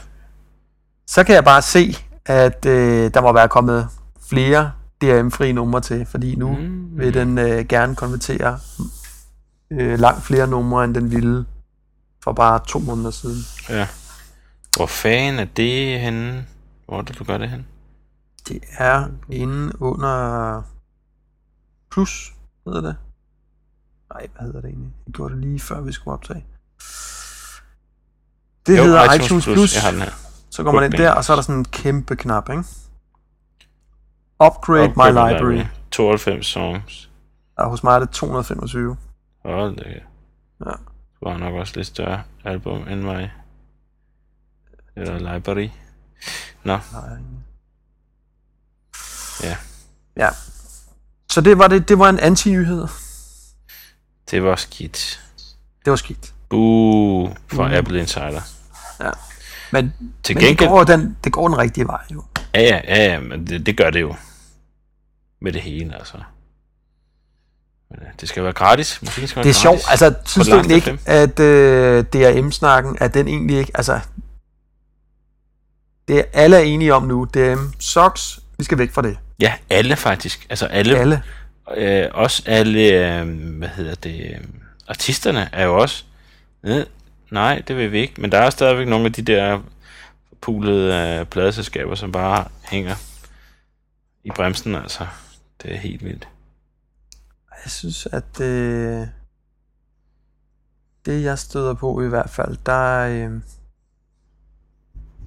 Så 1.07 1.23
kan 1.23 1.35
jeg 1.35 1.43
bare 1.43 1.61
se, 1.61 1.95
at 2.25 2.65
øh, 2.65 3.13
der 3.13 3.21
må 3.21 3.33
være 3.33 3.47
kommet 3.47 3.89
flere 4.29 4.71
DRM-frie 5.01 5.53
numre 5.53 5.81
til, 5.81 6.05
fordi 6.05 6.35
nu 6.35 6.57
mm. 6.57 6.97
Vil 6.97 7.13
den 7.13 7.37
øh, 7.37 7.65
gerne 7.65 7.95
konvertere 7.95 8.59
øh, 9.71 9.99
langt 9.99 10.23
flere 10.23 10.47
numre, 10.47 10.83
end 10.83 10.95
den 10.95 11.11
ville 11.11 11.45
for 12.23 12.33
bare 12.33 12.59
to 12.67 12.79
måneder 12.79 13.11
siden. 13.11 13.41
Ja. 13.69 13.87
Hvor 14.75 14.85
fanden 14.85 15.39
er 15.39 15.45
det 15.45 15.99
henne? 15.99 16.45
Hvor 16.85 16.97
er 16.97 17.01
det, 17.01 17.19
du 17.19 17.23
gør 17.23 17.37
det 17.37 17.49
hen? 17.49 17.67
Det 18.47 18.59
er 18.77 19.07
inde 19.29 19.81
under 19.81 20.61
plus, 21.91 22.33
hedder 22.65 22.81
det. 22.81 22.95
Nej, 24.13 24.27
hvad 24.33 24.45
hedder 24.45 24.61
det 24.61 24.69
egentlig? 24.69 24.93
Jeg 25.05 25.13
gjorde 25.13 25.33
det 25.33 25.41
lige 25.41 25.59
før 25.59 25.81
vi 25.81 25.91
skulle 25.91 26.13
optage. 26.13 26.45
Det 28.67 28.77
jo, 28.77 28.83
hedder 28.83 29.03
iTunes, 29.13 29.25
iTunes 29.25 29.45
Plus. 29.45 29.75
Jeg 29.75 29.83
har 29.83 29.91
den 29.91 30.01
her. 30.01 30.11
Så 30.49 30.63
går 30.63 30.71
man 30.71 30.83
ind 30.83 30.93
der, 30.93 31.11
og 31.11 31.25
så 31.25 31.33
er 31.33 31.35
der 31.35 31.41
sådan 31.41 31.59
en 31.59 31.65
kæmpe 31.65 32.15
knap, 32.15 32.49
ikke? 32.49 32.63
Upgrade, 34.45 34.89
my 34.89 35.09
library. 35.09 35.65
92 35.91 36.45
songs. 36.45 37.09
Og 37.57 37.69
hos 37.69 37.83
mig 37.83 37.95
er 37.95 37.99
det 37.99 38.09
225. 38.09 38.97
Hold 39.45 39.75
da. 39.75 39.89
Ja. 40.65 40.71
Du 41.21 41.29
har 41.29 41.37
nok 41.37 41.55
også 41.55 41.73
lidt 41.75 41.87
større 41.87 42.23
album 42.43 42.87
end 42.87 43.01
mig. 43.01 43.33
Eller 44.95 45.33
library. 45.33 45.69
Nå, 46.63 46.79
Nej. 46.93 47.17
Ja. 49.43 49.57
Ja. 50.17 50.29
Så 51.31 51.41
det 51.41 51.57
var, 51.57 51.67
det, 51.67 51.89
det 51.89 51.99
var 51.99 52.09
en 52.09 52.19
anti-nyhed. 52.19 52.87
Det 54.31 54.43
var 54.43 54.55
skidt. 54.55 55.21
Det 55.85 55.91
var 55.91 55.95
skidt. 55.97 56.33
Buh 56.49 57.29
for 57.47 57.67
Mm. 57.67 57.73
Apple 57.73 57.99
Insider. 57.99 58.41
Men, 59.71 59.93
Til 60.23 60.35
men 60.35 60.41
det, 60.41 60.49
gengæld... 60.49 60.69
går 60.69 60.83
den, 60.83 61.17
det 61.23 61.31
går 61.31 61.47
den 61.47 61.57
rigtige 61.57 61.87
vej, 61.87 62.01
jo. 62.13 62.23
Ja, 62.53 62.61
ja, 62.61 62.81
ja, 62.87 63.11
ja, 63.13 63.19
men 63.19 63.47
det, 63.47 63.65
det 63.65 63.77
gør 63.77 63.89
det 63.89 64.01
jo. 64.01 64.15
Med 65.41 65.51
det 65.53 65.61
hele, 65.61 65.95
altså. 65.95 66.17
Men, 67.89 67.99
øh, 68.01 68.07
det 68.21 68.29
skal 68.29 68.43
være 68.43 68.53
gratis. 68.53 69.01
Musikken 69.01 69.27
skal 69.27 69.35
være 69.35 69.43
Det 69.43 69.49
er 69.49 69.53
sjovt. 69.53 69.81
Altså, 69.89 70.13
synes 70.25 70.47
du 70.47 70.55
egentlig 70.55 70.75
ikke, 70.75 70.99
at 71.05 71.39
øh, 71.39 72.03
DRM-snakken, 72.03 72.97
at 73.01 73.13
den 73.13 73.27
egentlig 73.27 73.57
ikke, 73.57 73.71
altså, 73.75 73.99
det 76.07 76.19
er 76.19 76.23
alle 76.33 76.57
er 76.57 76.61
enige 76.61 76.93
om 76.93 77.03
nu, 77.03 77.25
DRM 77.33 77.73
sucks, 77.79 78.39
vi 78.57 78.63
skal 78.63 78.77
væk 78.77 78.91
fra 78.93 79.01
det. 79.01 79.17
Ja, 79.39 79.53
alle 79.69 79.95
faktisk. 79.95 80.47
Altså 80.49 80.65
alle. 80.65 80.97
Alle. 80.97 81.23
Øh, 81.77 82.07
også 82.13 82.43
alle, 82.45 82.81
øh, 82.81 83.57
hvad 83.57 83.67
hedder 83.67 83.95
det, 83.95 84.31
øh, 84.31 84.47
artisterne 84.87 85.49
er 85.53 85.65
jo 85.65 85.77
også, 85.77 86.03
øh, 86.63 86.85
nej, 87.31 87.63
det 87.67 87.77
vil 87.77 87.91
vi 87.91 87.99
ikke. 87.99 88.21
Men 88.21 88.31
der 88.31 88.37
er 88.37 88.49
stadigvæk 88.49 88.87
nogle 88.87 89.05
af 89.05 89.13
de 89.13 89.21
der 89.21 89.61
pulede 90.41 91.19
øh, 91.19 91.25
pladeselskaber, 91.25 91.95
som 91.95 92.11
bare 92.11 92.47
hænger 92.61 92.95
i 94.23 94.29
bremsen, 94.35 94.75
altså. 94.75 95.07
Det 95.63 95.73
er 95.73 95.77
helt 95.77 96.03
vildt. 96.03 96.27
Jeg 97.63 97.71
synes, 97.71 98.05
at 98.11 98.41
øh, 98.41 99.07
det, 101.05 101.23
jeg 101.23 101.39
støder 101.39 101.73
på 101.73 102.01
i 102.01 102.07
hvert 102.07 102.29
fald, 102.29 102.57
der, 102.65 102.99
øh, 102.99 103.41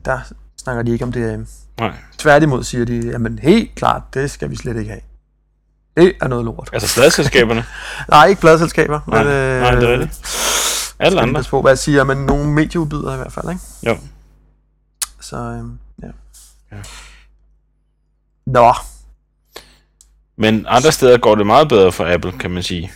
der 0.05 0.21
snakker 0.57 0.83
de 0.83 0.93
ikke 0.93 1.05
om 1.05 1.13
DRM. 1.13 1.47
Nej. 1.79 1.97
Tværtimod 2.19 2.65
siger 2.65 2.85
de, 2.85 3.11
jamen 3.11 3.39
helt 3.39 3.75
klart, 3.75 4.03
det 4.15 4.31
skal 4.31 4.51
vi 4.51 4.57
slet 4.57 4.77
ikke 4.77 4.91
have. 4.91 5.03
Det 5.97 6.15
er 6.21 6.29
noget 6.29 6.45
lort. 6.45 6.71
Altså 6.73 6.95
pladeselskaberne. 6.95 7.65
Nej, 8.11 8.27
ikke 8.27 8.41
pladselskaber. 8.41 9.01
Nej, 9.07 9.25
men, 9.25 9.33
øh, 9.33 9.61
nej, 9.61 9.75
det 9.75 9.85
er 9.89 9.93
rigtigt. 9.93 10.97
Alle 10.99 11.21
andre. 11.21 11.45
på, 11.51 11.61
hvad 11.61 11.71
jeg 11.71 11.79
siger, 11.79 12.05
men 12.05 12.19
nogle 12.19 12.53
medieudbydere 12.53 13.15
i 13.15 13.17
hvert 13.17 13.33
fald, 13.33 13.49
ikke? 13.49 13.61
Jo. 13.87 13.99
Så, 15.21 15.37
øh, 15.37 15.65
ja. 16.03 16.09
Ja. 16.77 16.83
Nå, 18.47 18.75
Men 20.37 20.67
andre 20.69 20.93
steder 20.93 21.19
går 21.19 21.35
det 21.35 21.47
meget 21.47 21.69
bedre 21.69 21.93
for 21.93 22.15
Apple, 22.15 22.33
kan 22.39 22.51
man 22.51 22.63
sige. 22.63 22.93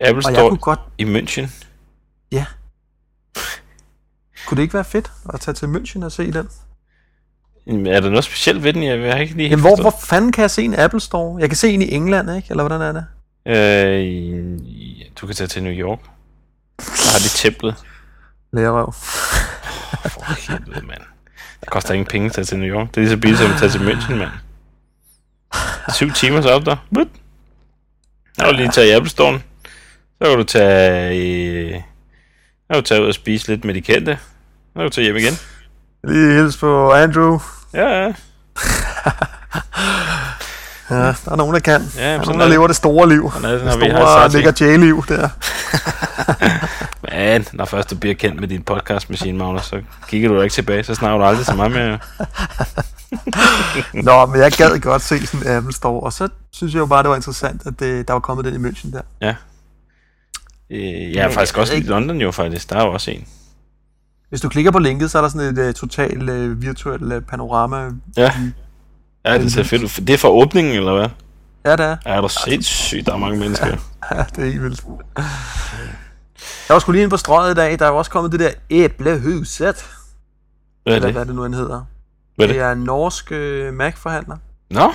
Apple 0.00 0.18
og 0.18 0.22
står 0.22 0.56
godt, 0.56 0.80
i 0.98 1.04
München. 1.04 1.66
kunne 4.46 4.56
det 4.56 4.62
ikke 4.62 4.74
være 4.74 4.84
fedt 4.84 5.12
at 5.34 5.40
tage 5.40 5.54
til 5.54 5.66
München 5.66 6.04
og 6.04 6.12
se 6.12 6.32
den? 6.32 6.48
Jamen, 7.66 7.86
Er 7.86 8.00
der 8.00 8.08
noget 8.08 8.24
specielt 8.24 8.62
ved 8.62 8.72
den? 8.72 8.82
Jeg 8.82 9.12
har 9.12 9.20
ikke 9.20 9.34
lige 9.34 9.48
Jamen, 9.48 9.60
hvor, 9.60 9.76
hvor 9.80 9.94
fanden 10.04 10.32
kan 10.32 10.42
jeg 10.42 10.50
se 10.50 10.62
en 10.62 10.74
Apple 10.74 11.00
Store? 11.00 11.40
Jeg 11.40 11.48
kan 11.48 11.56
se 11.56 11.70
en 11.70 11.82
i 11.82 11.92
England, 11.92 12.30
ikke? 12.36 12.46
Eller 12.50 12.62
hvordan 12.68 12.80
er 12.80 12.92
det? 12.92 13.04
Øh, 13.46 14.58
du 15.20 15.26
kan 15.26 15.36
tage 15.36 15.48
til 15.48 15.62
New 15.62 15.72
York. 15.72 15.98
Der 16.78 17.12
har 17.12 17.18
de 17.18 17.28
templet. 17.28 17.74
Lærerøv. 18.52 18.92
For 18.92 20.50
helvede, 20.52 20.86
mand. 20.86 21.00
Det 21.60 21.68
koster 21.70 21.94
ingen 21.94 22.06
penge 22.06 22.26
at 22.26 22.32
tage 22.32 22.44
til 22.44 22.58
New 22.58 22.68
York. 22.68 22.88
Det 22.88 22.96
er 22.96 23.00
lige 23.00 23.10
så 23.10 23.16
billigt 23.16 23.40
som 23.40 23.50
at 23.52 23.58
tage 23.58 23.70
til 23.70 23.78
München, 23.78 24.14
mand. 24.14 24.30
Syv 25.94 26.12
timer 26.12 26.40
så 26.40 26.50
op 26.50 26.66
der. 26.66 26.76
But. 26.94 27.08
Kan 28.38 28.48
du 28.48 28.52
lige 28.56 28.68
tage 28.68 28.88
i 28.88 28.90
Apple 28.90 29.10
Store. 29.10 29.40
Så 30.22 30.28
kan 30.28 30.36
du 30.38 30.44
tage 30.44 31.16
i... 31.16 31.72
Så 31.72 32.66
kan 32.70 32.76
du 32.76 32.86
tage 32.86 33.02
ud 33.02 33.06
og 33.06 33.14
spise 33.14 33.48
lidt 33.48 33.64
med 33.64 33.74
de 33.74 33.80
kendte. 33.80 34.18
Så 34.72 34.72
kan 34.76 34.82
du 34.82 34.88
tage 34.88 35.04
hjem 35.04 35.16
igen. 35.16 35.32
Lige 36.06 36.32
hils 36.32 36.56
på 36.56 36.92
Andrew. 36.92 37.38
Ja, 37.74 38.04
ja. 38.04 38.12
Ja, 40.90 40.96
der 40.96 41.32
er 41.32 41.36
nogen, 41.36 41.54
der 41.54 41.60
kan. 41.60 41.82
Ja, 41.96 42.02
der 42.02 42.08
er 42.08 42.18
sådan 42.18 42.26
nogen, 42.26 42.40
er 42.40 42.44
der 42.44 42.50
lever 42.52 42.66
det 42.66 42.76
store 42.76 43.08
liv. 43.08 43.30
Sådan 43.32 43.44
er 43.44 43.52
det, 43.52 43.60
Det 43.60 43.66
når 43.66 43.78
vi 43.86 43.90
har 43.90 44.28
store 44.28 44.42
ligger 44.42 44.72
J-liv 44.74 45.04
der. 45.08 45.28
Men 47.12 47.46
når 47.52 47.64
først 47.64 47.90
du 47.90 47.96
bliver 47.96 48.14
kendt 48.14 48.40
med 48.40 48.48
din 48.48 48.62
podcastmaskine, 48.62 49.38
Magnus, 49.38 49.64
så 49.64 49.80
kigger 50.08 50.28
du 50.28 50.40
ikke 50.40 50.52
tilbage, 50.52 50.84
så 50.84 50.94
snakker 50.94 51.18
du 51.18 51.24
aldrig 51.24 51.46
så 51.46 51.54
meget 51.54 51.72
mere. 51.72 51.98
Nå, 54.06 54.26
men 54.26 54.40
jeg 54.40 54.52
gad 54.52 54.78
godt 54.80 55.02
se 55.02 55.26
sådan 55.26 55.56
Apple 55.56 55.72
Store, 55.72 56.00
og 56.00 56.12
så 56.12 56.28
synes 56.52 56.74
jeg 56.74 56.80
jo 56.80 56.86
bare, 56.86 57.02
det 57.02 57.10
var 57.10 57.16
interessant, 57.16 57.62
at 57.66 57.80
det, 57.80 58.08
der 58.08 58.12
var 58.12 58.20
kommet 58.20 58.44
den 58.44 58.66
i 58.66 58.68
München 58.68 58.92
der. 58.92 59.34
Øh, 60.70 61.14
jeg 61.14 61.22
er 61.22 61.26
Men 61.26 61.34
faktisk 61.34 61.58
også 61.58 61.74
i 61.74 61.80
London 61.80 62.16
jo 62.16 62.30
faktisk. 62.30 62.70
Der 62.70 62.76
er 62.76 62.84
jo 62.84 62.92
også 62.92 63.10
en. 63.10 63.26
Hvis 64.28 64.40
du 64.40 64.48
klikker 64.48 64.70
på 64.70 64.78
linket, 64.78 65.10
så 65.10 65.18
er 65.18 65.22
der 65.22 65.28
sådan 65.28 65.58
et 65.58 65.68
uh, 65.68 65.74
totalt 65.74 66.30
uh, 66.30 66.62
virtuelt 66.62 67.12
uh, 67.12 67.22
panorama. 67.22 67.90
Ja. 68.16 68.32
Ja, 69.24 69.38
det 69.38 69.52
ser 69.52 69.62
fedt 69.62 69.82
ud. 69.82 70.04
Det 70.06 70.14
er 70.14 70.18
fra 70.18 70.28
åbningen, 70.30 70.74
eller 70.74 70.94
hvad? 70.96 71.08
Ja, 71.64 71.72
det 71.72 71.80
er. 71.86 71.96
Ja, 72.06 72.10
er 72.16 72.20
du 72.20 72.28
sindssygt, 72.28 73.06
der 73.06 73.12
er 73.12 73.16
mange 73.16 73.38
mennesker. 73.38 73.66
Ja, 74.14 74.24
det 74.36 74.38
er 74.38 74.50
helt 74.50 74.62
vildt. 74.62 74.84
Jeg 76.68 76.74
var 76.74 76.78
sgu 76.78 76.92
lige 76.92 77.02
inde 77.02 77.10
på 77.10 77.16
strøget 77.16 77.52
i 77.52 77.54
dag. 77.54 77.78
Der 77.78 77.84
er 77.86 77.90
jo 77.90 77.96
også 77.96 78.10
kommet 78.10 78.32
det 78.32 78.40
der 78.40 78.50
æblehuset. 78.70 79.86
Hvad 80.82 80.92
er 80.92 80.96
Eller 80.96 81.08
det? 81.08 81.14
hvad 81.14 81.26
det 81.26 81.34
nu 81.34 81.44
end 81.44 81.54
hedder. 81.54 81.84
Hvad 82.36 82.46
er 82.46 82.48
Det 82.48 82.54
det? 82.56 82.62
er 82.64 82.72
en 82.72 82.78
norsk 82.78 83.30
uh, 83.30 83.74
Mac-forhandler, 83.74 84.36
Nå, 84.70 84.92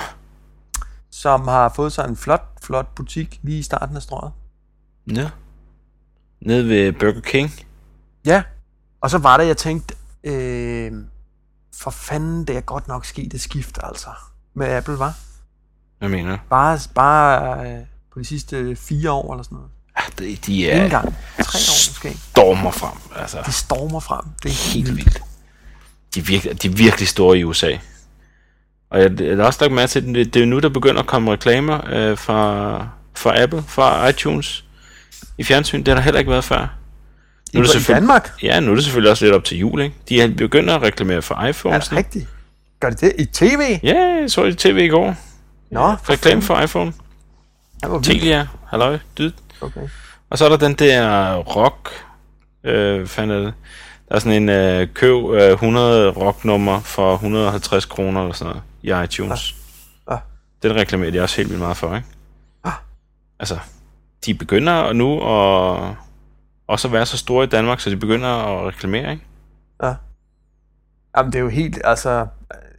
som 1.12 1.48
har 1.48 1.72
fået 1.76 1.92
sig 1.94 2.06
en 2.10 2.16
flot, 2.18 2.44
flot 2.64 2.96
butik 2.96 3.40
lige 3.44 3.60
i 3.60 3.64
starten 3.64 3.96
af 3.96 4.02
strøget. 4.02 4.32
Ja. 5.16 5.30
Nede 6.42 6.70
ved 6.70 6.94
Burger 6.94 7.22
King. 7.22 7.52
Ja, 8.26 8.44
og 9.02 9.10
så 9.10 9.18
var 9.18 9.38
det, 9.38 9.48
jeg 9.48 9.58
tænkte, 9.58 9.96
øh, 10.24 10.92
for 11.76 11.92
fanden, 11.92 12.48
det 12.48 12.58
er 12.58 12.62
godt 12.62 12.88
nok 12.88 13.06
sket 13.06 13.34
et 13.34 13.42
skift, 13.42 13.80
altså, 13.84 14.10
med 14.54 14.68
Apple, 14.68 15.00
var. 15.00 15.14
Hvad 16.00 16.10
mener? 16.10 16.38
Bare, 16.50 16.80
bare 16.96 17.68
øh, 17.70 17.80
på 18.14 18.20
de 18.20 18.26
sidste 18.26 18.76
fire 18.76 19.12
år 19.12 19.34
eller 19.34 19.44
sådan 19.44 19.56
noget. 19.56 19.72
Ja, 19.98 20.24
de, 20.26 20.36
de 20.36 20.70
er 20.72 20.76
Ingen 20.76 20.90
gang. 20.90 21.16
Tre 21.44 21.60
år 21.60 21.90
måske. 21.92 22.18
stormer 22.30 22.72
frem. 22.72 22.98
Altså, 23.16 23.38
De 23.46 23.52
stormer 23.52 24.00
frem. 24.00 24.26
Det 24.44 24.50
er 24.52 24.74
helt 24.74 24.96
vildt. 24.98 25.24
De 26.16 26.20
er, 26.20 26.24
virkelig, 26.24 26.62
de 26.62 26.68
er 26.68 26.72
virkelig 26.72 27.08
store 27.08 27.38
i 27.40 27.44
USA. 27.44 27.78
Og 28.90 29.02
jeg, 29.02 29.22
jeg 29.22 29.38
har 29.38 29.44
også 29.44 29.60
lagt 29.62 29.74
mærke 29.74 29.90
til, 29.90 30.00
at 30.00 30.06
det, 30.16 30.34
det 30.34 30.42
er 30.42 30.46
nu, 30.46 30.60
der 30.60 30.70
begynder 30.70 31.02
at 31.02 31.08
komme 31.08 31.32
reklamer 31.32 31.82
øh, 31.90 32.18
fra, 32.18 32.88
fra 33.16 33.42
Apple, 33.42 33.64
fra 33.68 34.08
iTunes 34.08 34.66
i 35.38 35.44
fjernsyn. 35.44 35.80
Det 35.80 35.88
har 35.88 35.96
der 35.96 36.02
heller 36.02 36.20
ikke 36.20 36.32
været 36.32 36.44
før. 36.44 36.68
Nu 37.54 37.60
er 37.60 37.66
det 37.66 37.90
I 37.90 37.94
Danmark 37.94 38.32
ja, 38.44 38.60
nu 38.60 38.72
er 38.72 38.76
det 38.76 38.84
selvfølgelig 38.84 39.12
også 39.12 39.26
lidt 39.26 39.36
op 39.36 39.44
til 39.44 39.58
jul, 39.58 39.82
ikke? 39.82 39.96
De 40.10 40.22
er 40.22 40.28
begynder 40.38 40.76
at 40.76 40.82
reklamere 40.82 41.22
for 41.22 41.36
er 41.36 41.48
iPhones. 41.48 41.88
det 41.88 41.98
rigtigt. 41.98 42.28
Gør 42.80 42.90
de 42.90 42.96
det 42.96 43.14
i 43.20 43.26
tv? 43.26 43.80
Ja, 43.84 44.00
jeg 44.22 44.32
så 44.32 44.46
i 44.46 44.54
tv 44.54 44.78
i 44.78 44.88
går. 44.88 45.16
Nå, 45.72 45.92
Reklame 45.92 46.42
for 46.42 46.62
iPhone. 46.62 46.94
Telia, 48.04 48.48
halløj, 48.68 48.98
dyd. 49.18 49.32
Okay. 49.62 49.82
Og 50.30 50.38
så 50.38 50.46
er 50.46 50.50
der 50.50 50.58
den 50.58 50.74
der 50.74 51.36
rock, 51.36 51.90
øh, 52.64 53.08
fandt 53.08 53.34
jeg 53.34 53.42
det. 53.42 53.54
Der 54.10 54.16
er 54.16 54.20
sådan 54.20 54.44
en 54.44 54.50
øh, 54.50 54.88
køb 54.94 55.30
øh, 55.30 55.52
100 55.52 56.10
rocknummer 56.10 56.80
for 56.80 57.14
150 57.14 57.86
kroner 57.86 58.22
eller 58.22 58.34
sådan 58.34 58.62
noget 58.84 59.02
i 59.02 59.04
iTunes. 59.06 59.56
Ah. 60.08 60.18
Den 60.64 60.76
reklamerer 60.76 61.12
de 61.12 61.22
også 61.22 61.38
helt 61.38 61.50
vildt 61.50 61.62
meget 61.62 61.78
for, 61.78 61.96
ikke? 61.96 62.08
Ah. 62.64 62.74
Altså, 63.40 63.58
de 64.26 64.34
begynder 64.34 64.94
nu 64.94 65.14
at 65.14 65.96
også 66.72 66.88
at 66.88 66.92
være 66.92 67.06
så 67.06 67.18
store 67.18 67.44
i 67.44 67.48
Danmark, 67.48 67.80
så 67.80 67.90
de 67.90 67.96
begynder 67.98 68.28
at 68.30 68.68
reklamere, 68.68 69.12
ikke? 69.12 69.26
Ja. 69.84 69.94
Jamen, 71.18 71.32
det 71.34 71.40
er 71.40 71.44
jo 71.44 71.50
helt, 71.50 71.82
altså, 71.84 72.10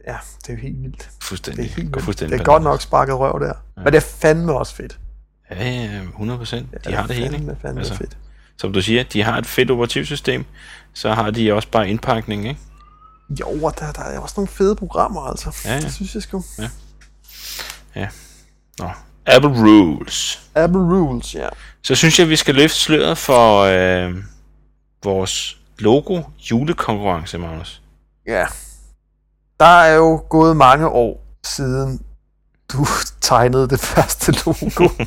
ja, 0.07 0.17
det 0.41 0.49
er 0.49 0.53
jo 0.53 0.59
helt 0.59 0.81
vildt. 0.83 1.09
Fuldstændig. 1.21 1.63
Det 1.63 1.71
er 1.71 1.75
helt 1.75 1.91
vildt. 1.91 2.03
fuldstændig 2.03 2.33
Det 2.39 2.41
er 2.41 2.45
godt 2.45 2.63
nok 2.63 2.81
sparket 2.81 3.15
røv 3.15 3.39
der. 3.39 3.47
Ja. 3.47 3.83
Men 3.83 3.85
det 3.85 3.95
er 3.95 4.01
fandme 4.21 4.53
også 4.53 4.75
fedt. 4.75 4.99
Ja, 5.51 5.69
ja, 5.69 6.01
100 6.01 6.37
procent. 6.39 6.71
De 6.85 6.89
Ja, 6.91 6.95
har 6.99 7.07
det 7.07 7.15
hele, 7.15 7.37
ikke? 7.37 7.55
Fandme 7.61 7.79
Altså. 7.79 7.95
fedt. 7.95 8.17
Som 8.57 8.73
du 8.73 8.81
siger, 8.81 9.03
de 9.03 9.23
har 9.23 9.37
et 9.37 9.45
fedt 9.45 9.71
operativsystem, 9.71 10.45
så 10.93 11.13
har 11.13 11.31
de 11.31 11.53
også 11.53 11.67
bare 11.71 11.89
indpakning, 11.89 12.47
ikke? 12.47 12.59
Jo, 13.39 13.63
og 13.63 13.79
der, 13.79 13.91
der 13.91 14.01
er 14.03 14.19
også 14.19 14.33
nogle 14.37 14.47
fede 14.47 14.75
programmer, 14.75 15.21
altså. 15.21 15.57
Ja, 15.65 15.73
ja. 15.73 15.79
Det 15.79 15.93
synes 15.93 16.15
jeg 16.15 16.23
sgu. 16.23 16.43
Nå. 18.79 18.89
Apple 19.25 19.49
Rules. 19.51 20.41
Apple 20.55 20.79
Rules, 20.81 21.35
ja. 21.35 21.47
Så 21.83 21.95
synes 21.95 22.19
jeg, 22.19 22.29
vi 22.29 22.35
skal 22.35 22.55
løfte 22.55 22.77
sløret 22.77 23.17
for 23.17 23.59
øh, 23.61 24.15
vores 25.03 25.57
logo 25.79 26.21
julekonkurrence, 26.51 27.37
Magnus. 27.37 27.81
Ja. 28.27 28.45
Der 29.59 29.65
er 29.81 29.93
jo 29.95 30.23
gået 30.29 30.57
mange 30.57 30.87
år 30.87 31.25
siden 31.45 32.01
du 32.73 32.85
tegnede 33.21 33.67
det 33.69 33.79
første 33.79 34.31
logo. 34.45 34.89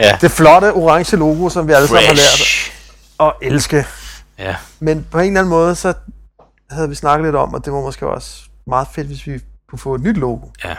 Ja. 0.00 0.18
det 0.20 0.30
flotte 0.30 0.72
orange 0.72 1.16
logo, 1.16 1.48
som 1.48 1.68
vi 1.68 1.72
alle 1.72 1.88
sammen 1.88 2.06
har 2.06 2.14
lært 2.14 2.72
at 3.20 3.32
elske. 3.52 3.86
Ja, 4.38 4.56
Men 4.80 5.06
på 5.10 5.18
en 5.18 5.26
eller 5.26 5.40
anden 5.40 5.50
måde, 5.50 5.74
så 5.74 5.94
havde 6.70 6.88
vi 6.88 6.94
snakket 6.94 7.26
lidt 7.26 7.36
om, 7.36 7.54
at 7.54 7.64
det 7.64 7.72
var 7.72 7.80
måske 7.80 8.06
også 8.06 8.42
meget 8.66 8.88
fedt, 8.94 9.06
hvis 9.06 9.26
vi 9.26 9.40
kunne 9.70 9.78
få 9.78 9.94
et 9.94 10.00
nyt 10.00 10.16
logo. 10.16 10.46
ja. 10.64 10.76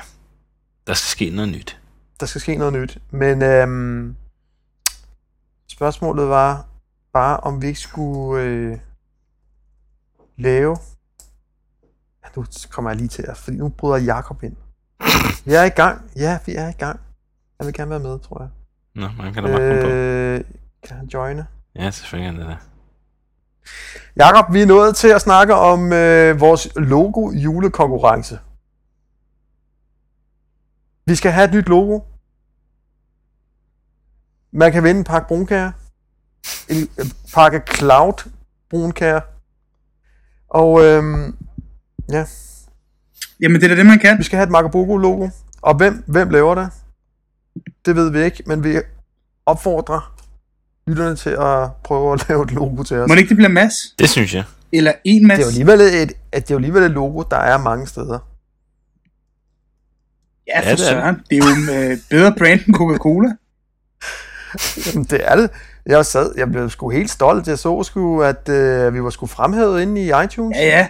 Der 0.88 0.94
skal 0.94 1.08
ske 1.10 1.30
noget 1.30 1.52
nyt. 1.52 1.78
Der 2.20 2.26
skal 2.26 2.42
ske 2.42 2.56
noget 2.56 2.74
nyt. 2.74 2.98
Men 3.12 3.42
øhm, 3.42 4.16
spørgsmålet 5.68 6.30
var 6.30 6.66
bare, 7.14 7.38
om 7.38 7.62
vi 7.62 7.68
ikke 7.68 7.80
skulle 7.80 8.44
øh, 8.44 8.78
lave... 10.38 10.78
Nu 12.36 12.46
kommer 12.70 12.92
jeg 12.92 12.98
lige 12.98 13.08
til 13.08 13.26
at, 13.28 13.38
fordi 13.38 13.58
nu 13.58 13.70
bryder 13.70 13.98
Jakob 13.98 14.44
ind. 14.44 14.56
Vi 15.46 15.54
er 15.54 15.64
i 15.64 15.70
gang. 15.70 16.12
Ja, 16.16 16.40
vi 16.46 16.56
er 16.56 16.70
i 16.70 16.72
gang. 16.72 17.00
Han 17.60 17.66
vil 17.66 17.74
gerne 17.74 17.90
være 17.90 18.00
med, 18.00 18.20
tror 18.20 18.42
jeg. 18.42 18.50
Nå, 18.96 19.10
man 19.24 19.34
kan 19.34 19.44
da 19.44 19.50
bare 19.50 19.70
komme 19.70 19.82
på. 19.82 19.88
Øh, 19.88 20.44
kan 20.84 20.98
han 20.98 21.06
joine? 21.06 21.48
Ja, 21.76 21.92
selvfølgelig 21.92 22.36
er 22.36 22.40
det 22.40 22.50
der. 22.50 22.58
Jakob, 24.16 24.54
vi 24.54 24.62
er 24.62 24.66
nået 24.66 24.96
til 24.96 25.08
at 25.08 25.22
snakke 25.22 25.56
om 25.56 25.94
øh, 25.94 26.40
vores 26.40 26.68
logo 26.76 27.32
julekonkurrence. 27.32 28.40
Vi 31.10 31.16
skal 31.16 31.32
have 31.32 31.46
et 31.46 31.54
nyt 31.54 31.70
logo. 31.70 32.00
Man 34.52 34.72
kan 34.72 34.84
vinde 34.84 35.00
en 35.00 35.04
pakke 35.04 35.28
brunkager. 35.28 35.72
En, 36.70 36.90
pakke 37.34 37.62
Cloud 37.74 38.30
brunkager. 38.70 39.22
Og 40.50 40.86
øhm, 40.86 41.36
ja, 42.10 42.26
Jamen, 43.42 43.62
det 43.62 43.72
er 43.72 43.76
det, 43.76 43.86
man 43.86 44.00
kan. 44.00 44.18
vi 44.18 44.24
skal 44.24 44.38
have 44.38 44.44
et 44.44 44.52
Macabogo 44.52 44.98
logo. 44.98 45.30
Og 45.62 45.78
hvem, 45.78 46.04
hvem 46.08 46.30
laver 46.30 46.56
det? 46.56 46.70
Det 47.86 47.96
ved 47.96 48.12
vi 48.12 48.24
ikke, 48.24 48.44
men 48.46 48.64
vi 48.64 48.78
opfordrer 49.46 50.16
lytterne 50.88 51.16
til 51.16 51.30
at 51.30 51.72
prøve 51.84 52.14
at 52.14 52.26
lave 52.30 52.44
et 52.44 52.52
logo 52.52 52.84
til 52.84 52.98
os. 52.98 53.08
Må 53.08 53.16
det 53.16 53.22
ikke 53.22 53.30
det 53.30 53.38
bliver 53.38 53.50
Mads? 53.50 53.96
Det 54.00 54.10
synes 54.10 54.34
jeg. 54.34 54.44
Eller 54.72 54.94
en 55.04 55.28
Mads? 55.28 55.38
Det 55.38 55.44
er 55.44 55.48
jo 55.48 55.50
alligevel 55.50 55.82
et, 55.82 56.14
at 56.32 56.44
det 56.48 56.52
er 56.52 56.56
jo 56.56 56.58
alligevel 56.58 56.84
et 56.84 56.92
logo, 56.92 57.24
der 57.32 57.38
er 57.38 57.58
mange 57.58 57.88
steder. 57.88 58.29
Ja, 60.50 60.60
for 60.60 60.66
Ja, 60.66 60.72
det 60.72 60.82
er 60.82 60.90
søren. 60.90 61.22
Det 61.30 61.38
er 61.38 61.42
jo 61.48 61.74
øh, 61.92 61.98
bedre 62.10 62.36
brand 62.38 62.60
end 62.68 62.76
Coca-Cola. 62.76 63.30
Jamen, 64.86 65.04
det 65.04 65.32
er 65.32 65.36
det. 65.36 65.50
Jeg 65.86 66.06
sad, 66.06 66.34
jeg 66.38 66.52
blev 66.52 66.70
sgu 66.70 66.90
helt 66.90 67.10
stolt. 67.10 67.48
Jeg 67.48 67.60
så 67.60 67.84
sgu, 67.84 68.22
at 68.22 68.50
øh, 68.50 68.94
vi 68.94 69.04
var 69.04 69.10
sgu 69.10 69.26
fremhævet 69.26 69.82
inde 69.82 70.02
i 70.02 70.12
iTunes. 70.24 70.58
Ja, 70.58 70.66
ja. 70.66 70.88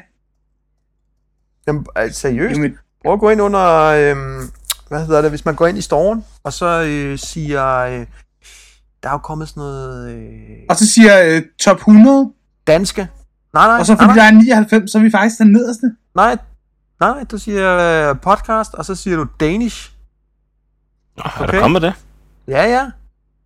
Jamen, 1.68 1.86
altså, 1.96 2.20
seriøst. 2.22 2.56
Jamen, 2.56 2.78
Prøv 3.04 3.14
at 3.14 3.20
gå 3.20 3.30
ind 3.30 3.42
under, 3.42 3.84
øh, 3.86 4.16
hvad 4.88 5.06
hedder 5.06 5.22
det, 5.22 5.32
hvis 5.32 5.46
man 5.46 5.56
går 5.56 5.68
ind 5.68 5.78
i 5.78 5.82
storen, 5.82 6.26
og 6.44 6.54
så 6.54 6.84
øh, 6.84 7.18
siger, 7.18 7.78
øh, 7.78 8.06
der 9.04 9.10
er 9.10 9.14
jo 9.14 9.18
kommet 9.18 9.50
sådan 9.50 9.62
noget 9.62 10.12
øh, 10.12 10.30
og 10.70 10.76
så 10.76 10.88
siger 10.88 11.24
øh, 11.26 11.42
top 11.60 11.78
100, 11.78 12.32
danske. 12.68 13.08
Nej, 13.54 13.68
nej, 13.68 13.78
og 13.80 13.86
så 13.86 13.94
nej, 13.94 14.04
fordi 14.04 14.18
nej, 14.18 14.30
der 14.30 14.38
er 14.38 14.42
99, 14.42 14.92
så 14.92 14.98
er 14.98 15.02
vi 15.02 15.12
faktisk 15.12 15.40
den 15.40 15.52
nederste. 15.52 15.92
nej, 16.16 16.38
nej, 17.00 17.24
du 17.32 17.38
siger 17.38 17.78
øh, 18.10 18.16
podcast, 18.22 18.74
og 18.74 18.86
så 18.86 18.96
siger 18.96 19.18
du 19.18 19.26
Danish. 19.40 19.92
Nå, 21.18 21.24
er 21.26 21.42
Okay. 21.44 21.54
der 21.54 21.62
kommet 21.62 21.82
det? 21.82 21.94
Ja, 22.48 22.64
ja, 22.64 22.86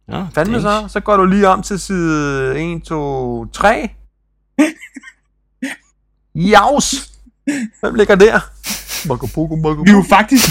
Ja, 0.09 0.25
fandme 0.35 0.61
så. 0.61 0.85
Så 0.87 0.99
går 0.99 1.17
du 1.17 1.25
lige 1.25 1.47
om 1.47 1.61
til 1.61 1.79
side 1.79 2.73
1, 2.75 2.83
2, 2.83 3.45
3. 3.45 3.89
Jaus! 6.35 7.09
Hvem 7.79 7.95
ligger 7.95 8.15
der? 8.15 8.39
Magopogo, 9.07 9.55
Vi 9.55 9.89
er 9.91 9.95
jo 9.95 10.03
faktisk 10.09 10.45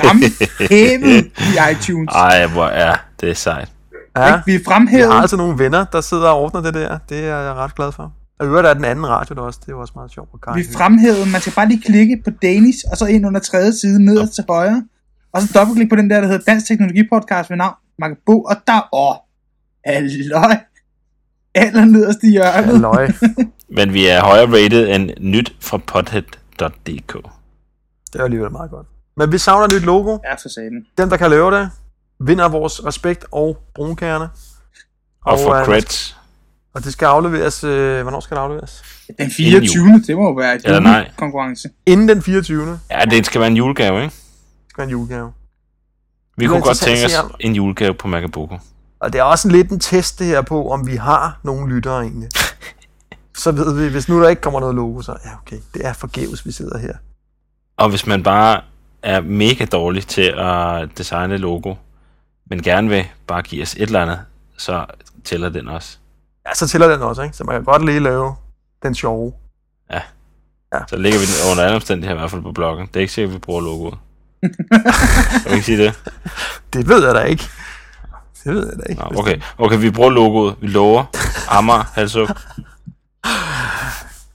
fremhævet 0.00 1.24
i 1.38 1.72
iTunes. 1.72 2.14
Ej, 2.14 2.46
hvor 2.46 2.66
er 2.66 2.96
det 3.20 3.36
sejt. 3.36 3.68
Ja, 4.16 4.26
Ikke? 4.26 4.42
Vi 4.46 4.54
er 4.54 4.58
vi 4.58 4.64
fremhævet. 4.64 5.12
har 5.12 5.20
altså 5.20 5.36
nogle 5.36 5.58
venner, 5.58 5.84
der 5.84 6.00
sidder 6.00 6.28
og 6.28 6.38
ordner 6.40 6.60
det 6.60 6.74
der. 6.74 6.98
Det 7.08 7.18
er 7.18 7.36
jeg 7.38 7.54
ret 7.54 7.74
glad 7.74 7.92
for. 7.92 8.12
Og 8.38 8.46
i 8.46 8.48
øvrigt 8.48 8.68
er 8.68 8.74
den 8.74 8.84
anden 8.84 9.06
radio 9.08 9.34
der 9.34 9.42
også. 9.42 9.60
Det 9.62 9.68
er 9.68 9.72
jo 9.72 9.80
også 9.80 9.92
meget 9.96 10.10
sjovt 10.10 10.30
på 10.30 10.38
Vi 10.54 10.64
fremhævet. 10.72 11.28
Man 11.32 11.40
skal 11.40 11.52
bare 11.52 11.68
lige 11.68 11.82
klikke 11.82 12.22
på 12.24 12.30
Danish, 12.30 12.78
og 12.90 12.96
så 12.96 13.06
ind 13.06 13.26
under 13.26 13.40
tredje 13.40 13.72
side 13.72 14.04
nederst 14.04 14.32
til 14.34 14.44
højre. 14.48 14.84
Og 15.32 15.42
så 15.42 15.48
dobbeltklik 15.54 15.88
på 15.90 15.96
den 15.96 16.10
der, 16.10 16.20
der 16.20 16.26
hedder 16.26 16.44
Dansk 16.44 16.66
Teknologi 16.66 17.02
Podcast 17.12 17.50
ved 17.50 17.56
navn 17.56 17.74
Markebo, 17.98 18.42
og 18.42 18.56
der, 18.66 18.88
åh, 18.94 19.14
halløj, 19.86 20.56
aller 21.54 21.84
nederst 21.84 22.18
i 22.22 22.30
hjørnet. 22.30 22.64
Halløj. 22.64 23.10
Men 23.76 23.92
vi 23.92 24.06
er 24.06 24.24
højere 24.24 24.46
rated 24.46 24.94
end 24.94 25.10
nyt 25.20 25.56
fra 25.60 25.78
pothead.dk. 25.78 27.12
Det 28.12 28.20
er 28.20 28.24
alligevel 28.24 28.52
meget 28.52 28.70
godt. 28.70 28.86
Men 29.16 29.32
vi 29.32 29.38
savner 29.38 29.66
et 29.66 29.72
nyt 29.74 29.84
logo. 29.84 30.18
Ja, 30.24 30.34
for 30.34 30.48
satan. 30.48 30.86
Den, 30.98 31.10
der 31.10 31.16
kan 31.16 31.30
lave 31.30 31.50
det, 31.50 31.70
vinder 32.20 32.48
vores 32.48 32.84
respekt 32.84 33.26
og 33.32 33.58
brunkærne. 33.74 34.28
Og 35.24 35.38
for 35.38 35.54
øh, 35.54 35.64
creds. 35.64 36.17
Og 36.74 36.84
det 36.84 36.92
skal 36.92 37.06
afleveres... 37.06 37.64
Øh, 37.64 38.02
hvornår 38.02 38.20
skal 38.20 38.36
det 38.36 38.42
afleveres? 38.42 38.82
Den 39.18 39.30
24. 39.30 40.02
Det 40.06 40.16
må 40.16 40.22
jo 40.24 40.32
være 40.32 40.54
et 40.54 40.62
Eller 40.64 40.80
nej. 40.80 41.10
konkurrence. 41.16 41.68
Inden 41.86 42.08
den 42.08 42.22
24. 42.22 42.80
Ja, 42.90 43.00
det 43.04 43.26
skal 43.26 43.40
være 43.40 43.50
en 43.50 43.56
julegave, 43.56 44.02
ikke? 44.02 44.14
Det 44.14 44.70
skal 44.70 44.78
være 44.82 44.84
en 44.86 44.90
julegave. 44.90 45.32
Vi 46.36 46.44
Det 46.44 46.50
kunne 46.50 46.62
godt 46.62 46.76
tænke 46.78 47.04
os 47.04 47.14
om- 47.14 47.34
en 47.40 47.54
julegave 47.54 47.94
på 47.94 48.08
Macaboko. 48.08 48.58
Og 49.00 49.12
det 49.12 49.18
er 49.18 49.22
også 49.22 49.48
lidt 49.48 49.70
en 49.70 49.80
test 49.80 50.18
det 50.18 50.26
her 50.26 50.42
på, 50.42 50.70
om 50.70 50.86
vi 50.86 50.96
har 50.96 51.40
nogle 51.44 51.74
lyttere 51.74 52.00
egentlig. 52.02 52.28
så 53.42 53.52
ved 53.52 53.80
vi, 53.82 53.88
hvis 53.90 54.08
nu 54.08 54.22
der 54.22 54.28
ikke 54.28 54.42
kommer 54.42 54.60
noget 54.60 54.74
logo, 54.74 55.02
så 55.02 55.16
ja, 55.24 55.30
okay, 55.42 55.56
det 55.74 55.86
er 55.86 55.92
forgæves, 55.92 56.46
vi 56.46 56.52
sidder 56.52 56.78
her. 56.78 56.92
Og 57.76 57.88
hvis 57.90 58.06
man 58.06 58.22
bare 58.22 58.60
er 59.02 59.20
mega 59.20 59.64
dårlig 59.64 60.06
til 60.06 60.34
at 60.38 60.88
designe 60.98 61.36
logo, 61.36 61.74
men 62.50 62.62
gerne 62.62 62.88
vil 62.88 63.04
bare 63.26 63.42
give 63.42 63.62
os 63.62 63.74
et 63.74 63.82
eller 63.82 64.02
andet, 64.02 64.18
så 64.56 64.86
tæller 65.24 65.48
den 65.48 65.68
også. 65.68 65.98
Ja, 66.48 66.54
så 66.54 66.68
tæller 66.68 66.88
den 66.88 67.02
også, 67.02 67.22
ikke? 67.22 67.36
Så 67.36 67.44
man 67.44 67.54
kan 67.54 67.64
godt 67.64 67.84
lige 67.84 68.00
lave 68.00 68.34
den 68.82 68.94
sjove. 68.94 69.32
Så 70.88 70.96
lægger 70.96 71.18
vi 71.18 71.24
den 71.26 71.50
under 71.50 71.64
alle 71.64 71.76
omstændigheder 71.76 72.16
i 72.16 72.20
hvert 72.20 72.30
fald 72.30 72.42
på 72.42 72.52
bloggen. 72.52 72.86
Det 72.86 72.96
er 72.96 73.00
ikke 73.00 73.12
sikkert, 73.12 73.30
at 73.30 73.34
vi 73.34 73.38
bruger 73.38 73.60
logoet. 73.60 73.98
Kan 75.42 75.50
vi 75.50 75.54
ikke 75.54 75.66
sige 75.66 75.78
det? 75.78 76.00
Det 76.72 76.88
ved 76.88 77.06
jeg 77.06 77.14
da 77.14 77.20
ikke. 77.20 77.44
Det 78.44 78.54
ved 78.54 78.66
jeg 78.68 78.76
da 78.78 78.82
ikke. 78.90 79.02
Nå, 79.02 79.20
okay. 79.20 79.40
okay, 79.58 79.78
vi 79.78 79.90
bruger 79.90 80.10
logoet. 80.10 80.56
Vi 80.60 80.66
lover. 80.66 81.04
Amager, 81.48 81.84
halsuk. 81.94 82.28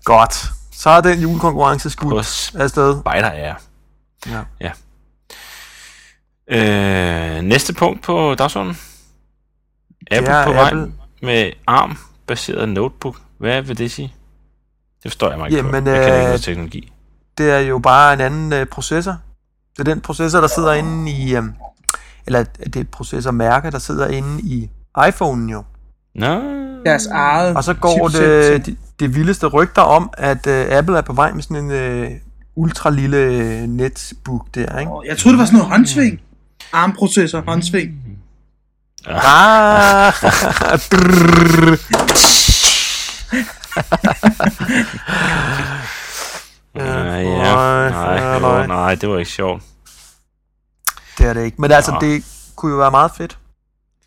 Godt. 0.03 0.45
Så 0.71 0.89
er 0.89 1.01
den 1.01 1.19
julekonkurrence 1.19 1.89
skudt 1.89 2.53
afsted. 2.55 2.99
Spejder 3.01 3.27
er. 3.27 3.55
Ja. 4.27 4.41
ja. 4.61 4.71
Øh, 7.37 7.41
næste 7.41 7.73
punkt 7.73 8.01
på 8.01 8.35
dagsordenen. 8.35 8.77
Apple 10.11 10.33
er 10.33 10.45
på 10.45 10.53
vej 10.53 10.67
Apple. 10.67 10.91
Med 11.23 11.51
ARM-baseret 11.67 12.69
notebook. 12.69 13.15
Hvad 13.37 13.61
vil 13.61 13.77
det 13.77 13.91
sige? 13.91 14.13
Det 15.03 15.11
forstår 15.11 15.29
jeg 15.29 15.37
mig 15.39 15.47
ikke 15.47 15.57
Jamen, 15.57 15.83
på. 15.83 15.89
Jeg 15.89 16.01
kender 16.01 16.05
ikke 16.05 16.17
øh, 16.17 16.23
noget 16.23 16.41
teknologi. 16.41 16.91
Det 17.37 17.51
er 17.51 17.59
jo 17.59 17.79
bare 17.79 18.13
en 18.13 18.21
anden 18.21 18.53
øh, 18.53 18.65
processor. 18.65 19.15
Det 19.77 19.79
er 19.79 19.93
den 19.93 20.01
processor, 20.01 20.41
der 20.41 20.47
sidder 20.47 20.73
inde 20.73 21.11
i... 21.11 21.35
Øh, 21.35 21.43
eller 22.27 22.43
det 22.43 22.75
er 22.75 22.79
et 22.79 22.89
processormærke, 22.89 23.71
der 23.71 23.79
sidder 23.79 24.07
inde 24.07 24.41
i 24.41 24.69
iPhone 25.07 25.51
jo. 25.51 25.63
Nå. 26.15 26.41
Deres 26.85 27.07
eget 27.07 27.55
Og 27.55 27.63
så 27.63 27.73
går 27.73 28.07
det, 28.07 28.65
det, 28.65 28.77
det 28.99 29.15
vildeste 29.15 29.47
rygter 29.47 29.81
om, 29.81 30.09
at 30.17 30.47
øh, 30.47 30.65
Apple 30.69 30.97
er 30.97 31.01
på 31.01 31.13
vej 31.13 31.33
med 31.33 31.43
sådan 31.43 31.57
en 31.57 31.71
øh, 31.71 32.11
ultra 32.55 32.89
lille 32.89 33.17
øh, 33.17 33.61
netbook 33.61 34.47
der, 34.55 34.79
ikke? 34.79 34.91
Åh, 34.91 35.05
Jeg 35.07 35.17
troede, 35.17 35.33
det 35.33 35.39
var 35.39 35.45
sådan 35.45 35.57
noget 35.57 35.71
håndsving. 35.71 36.21
Armprocessor, 36.73 37.41
håndsving. 37.47 38.02
Ah, 39.07 40.13
Øh, 46.75 46.81
ja. 46.81 46.83
nej, 46.83 47.89
Nej, 47.89 48.13
ja, 48.15 48.39
nej. 48.39 48.67
nej, 48.67 48.95
det 48.95 49.09
var 49.09 49.17
ikke 49.17 49.31
sjovt. 49.31 49.63
det 51.17 51.25
er 51.27 51.33
det 51.33 51.43
ikke. 51.45 51.61
Men 51.61 51.71
altså, 51.71 51.91
Nå. 51.91 51.97
det 52.01 52.23
kunne 52.55 52.71
jo 52.71 52.77
være 52.77 52.91
meget 52.91 53.11
fedt, 53.17 53.37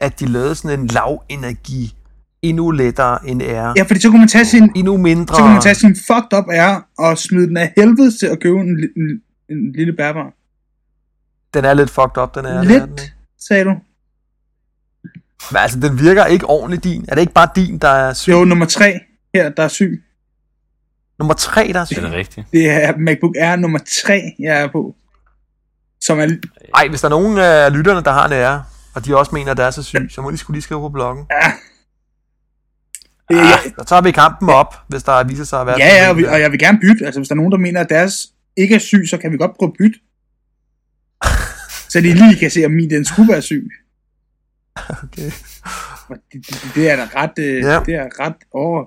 at 0.00 0.20
de 0.20 0.26
lavede 0.26 0.54
sådan 0.54 0.80
en 0.80 0.86
lav 0.86 1.22
energi, 1.28 1.94
endnu 2.42 2.70
lettere 2.70 3.26
end 3.28 3.42
R, 3.42 3.72
Ja, 3.76 3.82
fordi 3.82 4.00
så 4.00 4.08
kunne 4.10 4.18
man 4.18 4.28
tage 4.28 4.44
sin, 4.44 4.72
endnu 4.76 4.96
mindre. 4.96 5.34
så 5.34 5.40
kunne 5.42 5.52
man 5.52 5.62
tage 5.62 5.74
sin 5.74 5.96
fucked 5.96 6.38
up 6.38 6.44
R 6.48 6.82
og 6.98 7.18
smide 7.18 7.46
den 7.46 7.56
af 7.56 7.72
helvede 7.76 8.18
til 8.18 8.26
at 8.26 8.40
købe 8.40 8.56
en, 8.58 8.68
en, 8.96 9.22
en 9.50 9.72
lille 9.72 9.92
bærbar. 9.92 10.32
Den 11.54 11.64
er 11.64 11.74
lidt 11.74 11.90
fucked 11.90 12.18
up, 12.22 12.34
den 12.34 12.44
er. 12.44 12.50
er 12.50 12.58
den, 12.58 12.68
Lidt, 12.68 12.82
ikke? 12.82 13.12
sagde 13.48 13.64
du. 13.64 13.74
Men 15.50 15.56
altså, 15.56 15.80
den 15.80 16.00
virker 16.00 16.24
ikke 16.26 16.46
ordentligt 16.46 16.84
din. 16.84 17.04
Er 17.08 17.14
det 17.14 17.20
ikke 17.20 17.32
bare 17.32 17.48
din, 17.56 17.78
der 17.78 17.88
er 17.88 18.12
syg? 18.12 18.30
Jo, 18.30 18.44
nummer 18.44 18.66
tre 18.66 19.00
her, 19.34 19.48
der 19.48 19.62
er 19.62 19.68
syg. 19.68 20.04
Nummer 21.18 21.34
tre, 21.34 21.70
der 21.72 21.80
er 21.80 21.84
syg? 21.84 21.96
Det 21.96 22.04
er 22.04 22.12
rigtigt. 22.12 22.46
Det 22.52 22.70
er 22.70 22.96
MacBook 22.96 23.36
Air 23.36 23.56
nummer 23.56 23.78
3, 24.04 24.22
jeg 24.38 24.60
er 24.62 24.68
på. 24.72 24.96
Som 26.00 26.20
er... 26.20 26.28
Ej, 26.74 26.88
hvis 26.88 27.00
der 27.00 27.08
er 27.08 27.10
nogen 27.10 27.38
af 27.38 27.72
lytterne, 27.76 28.00
der 28.02 28.12
har 28.12 28.26
en 28.26 28.32
ære, 28.32 28.64
og 28.94 29.06
de 29.06 29.16
også 29.16 29.30
mener, 29.34 29.50
at 29.50 29.56
det 29.56 29.64
er 29.64 29.70
så 29.70 29.82
syg, 29.82 30.08
så 30.10 30.22
må 30.22 30.30
de 30.30 30.36
skulle 30.36 30.54
lige 30.54 30.62
skrive 30.62 30.80
på 30.80 30.88
bloggen. 30.88 31.26
Ja. 31.30 31.52
Det, 33.28 33.36
ja, 33.36 33.58
Så 33.78 33.84
tager 33.86 34.02
vi 34.02 34.10
kampen 34.10 34.48
op, 34.48 34.74
hvis 34.88 35.02
der 35.02 35.24
viser 35.24 35.44
sig 35.44 35.60
at 35.60 35.66
være... 35.66 35.76
ja, 35.78 36.04
ja, 36.04 36.10
og, 36.10 36.16
vi, 36.16 36.24
og 36.24 36.40
jeg 36.40 36.50
vil 36.50 36.58
gerne 36.58 36.78
bytte. 36.80 37.04
Altså, 37.06 37.20
hvis 37.20 37.28
der 37.28 37.34
er 37.34 37.36
nogen, 37.36 37.52
der 37.52 37.58
mener, 37.58 37.80
at 37.80 37.88
deres 37.88 38.28
ikke 38.56 38.74
er 38.74 38.78
syg, 38.78 39.04
så 39.10 39.18
kan 39.18 39.32
vi 39.32 39.36
godt 39.36 39.50
prøve 39.58 39.68
at 39.68 39.76
bytte. 39.78 39.98
Så 41.92 42.00
de 42.00 42.14
lige 42.14 42.36
kan 42.36 42.50
se, 42.50 42.64
om 42.64 42.70
min 42.70 42.90
den 42.90 43.04
skulle 43.04 43.32
være 43.32 43.42
syg. 43.42 43.70
Okay. 45.04 45.30
Det, 46.32 46.46
det, 46.46 46.70
det 46.74 46.90
er 46.90 46.96
da 46.96 47.08
ret... 47.14 47.38
Øh, 47.38 47.62
Ja. 47.62 47.80
Det 47.86 47.94
er 47.94 48.08
ret 48.20 48.34
over... 48.52 48.84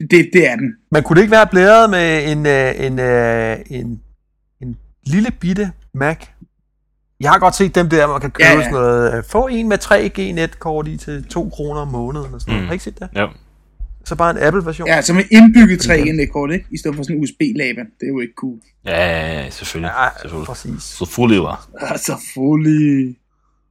Det, 0.00 0.30
det 0.32 0.48
er 0.50 0.56
den. 0.56 0.76
Men 0.90 1.02
kunne 1.02 1.16
det 1.16 1.22
ikke 1.22 1.32
være 1.32 1.46
blæret 1.46 1.90
med 1.90 2.32
en, 2.32 2.46
øh, 2.46 2.86
en, 2.86 2.98
øh, 2.98 3.58
en, 3.70 4.00
en 4.62 4.76
lille 5.06 5.30
bitte 5.30 5.72
Mac? 5.94 6.16
Jeg 7.20 7.30
har 7.30 7.38
godt 7.38 7.56
set 7.56 7.74
dem 7.74 7.88
der, 7.88 8.06
man 8.06 8.20
kan 8.20 8.30
købe 8.30 8.46
Ja, 8.46 8.52
ja, 8.52 8.54
ja. 8.54 8.58
ja. 8.58 8.70
sådan 8.70 8.82
noget. 8.82 9.24
Få 9.24 9.46
en 9.46 9.68
med 9.68 9.78
3G 9.84 10.20
netkort 10.20 10.88
i 10.88 10.96
til 10.96 11.24
2 11.24 11.48
kroner 11.48 11.80
om 11.80 11.88
måneden. 11.88 12.34
Og 12.34 12.40
sådan 12.40 12.52
noget. 12.52 12.62
Mm. 12.62 12.66
Har 12.66 12.72
I 12.72 12.74
ikke 12.74 12.84
set 12.84 12.98
det? 12.98 13.08
Ja. 13.14 13.26
Så 14.04 14.14
bare 14.14 14.30
en 14.30 14.38
Apple-version. 14.38 14.88
Ja, 14.88 15.02
så 15.02 15.12
med 15.14 15.24
indbygget 15.30 15.80
3 15.80 16.00
i 16.00 16.26
kort, 16.26 16.52
ikke? 16.52 16.66
I 16.70 16.78
stedet 16.78 16.96
for 16.96 17.02
sådan 17.02 17.16
en 17.16 17.22
USB-laben. 17.22 17.86
Det 18.00 18.06
er 18.06 18.08
jo 18.08 18.20
ikke 18.20 18.34
cool. 18.36 18.58
Ja, 18.84 19.06
ja, 19.06 19.32
ja, 19.42 19.50
selvfølgelig. 19.50 19.92
ja 19.98 20.08
selvfølgelig. 20.20 20.46
præcis. 20.46 20.82
Selvfølgelig, 20.82 21.42
var. 21.42 21.68
Altså, 21.80 22.12
fully... 22.34 23.14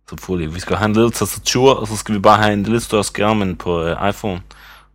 Selvfølgelig. 0.10 0.56
Vi 0.56 0.60
skal 0.60 0.76
have 0.76 0.86
en 0.86 0.94
lille 0.94 1.12
tastatur, 1.12 1.74
og 1.74 1.88
så 1.88 1.96
skal 1.98 2.16
vi 2.16 2.20
bare 2.20 2.38
have 2.42 2.54
en 2.54 2.64
lidt 2.64 2.84
større 2.84 3.04
skærm 3.04 3.42
end 3.42 3.56
på 3.56 3.84
uh, 3.84 4.10
iPhone. 4.10 4.42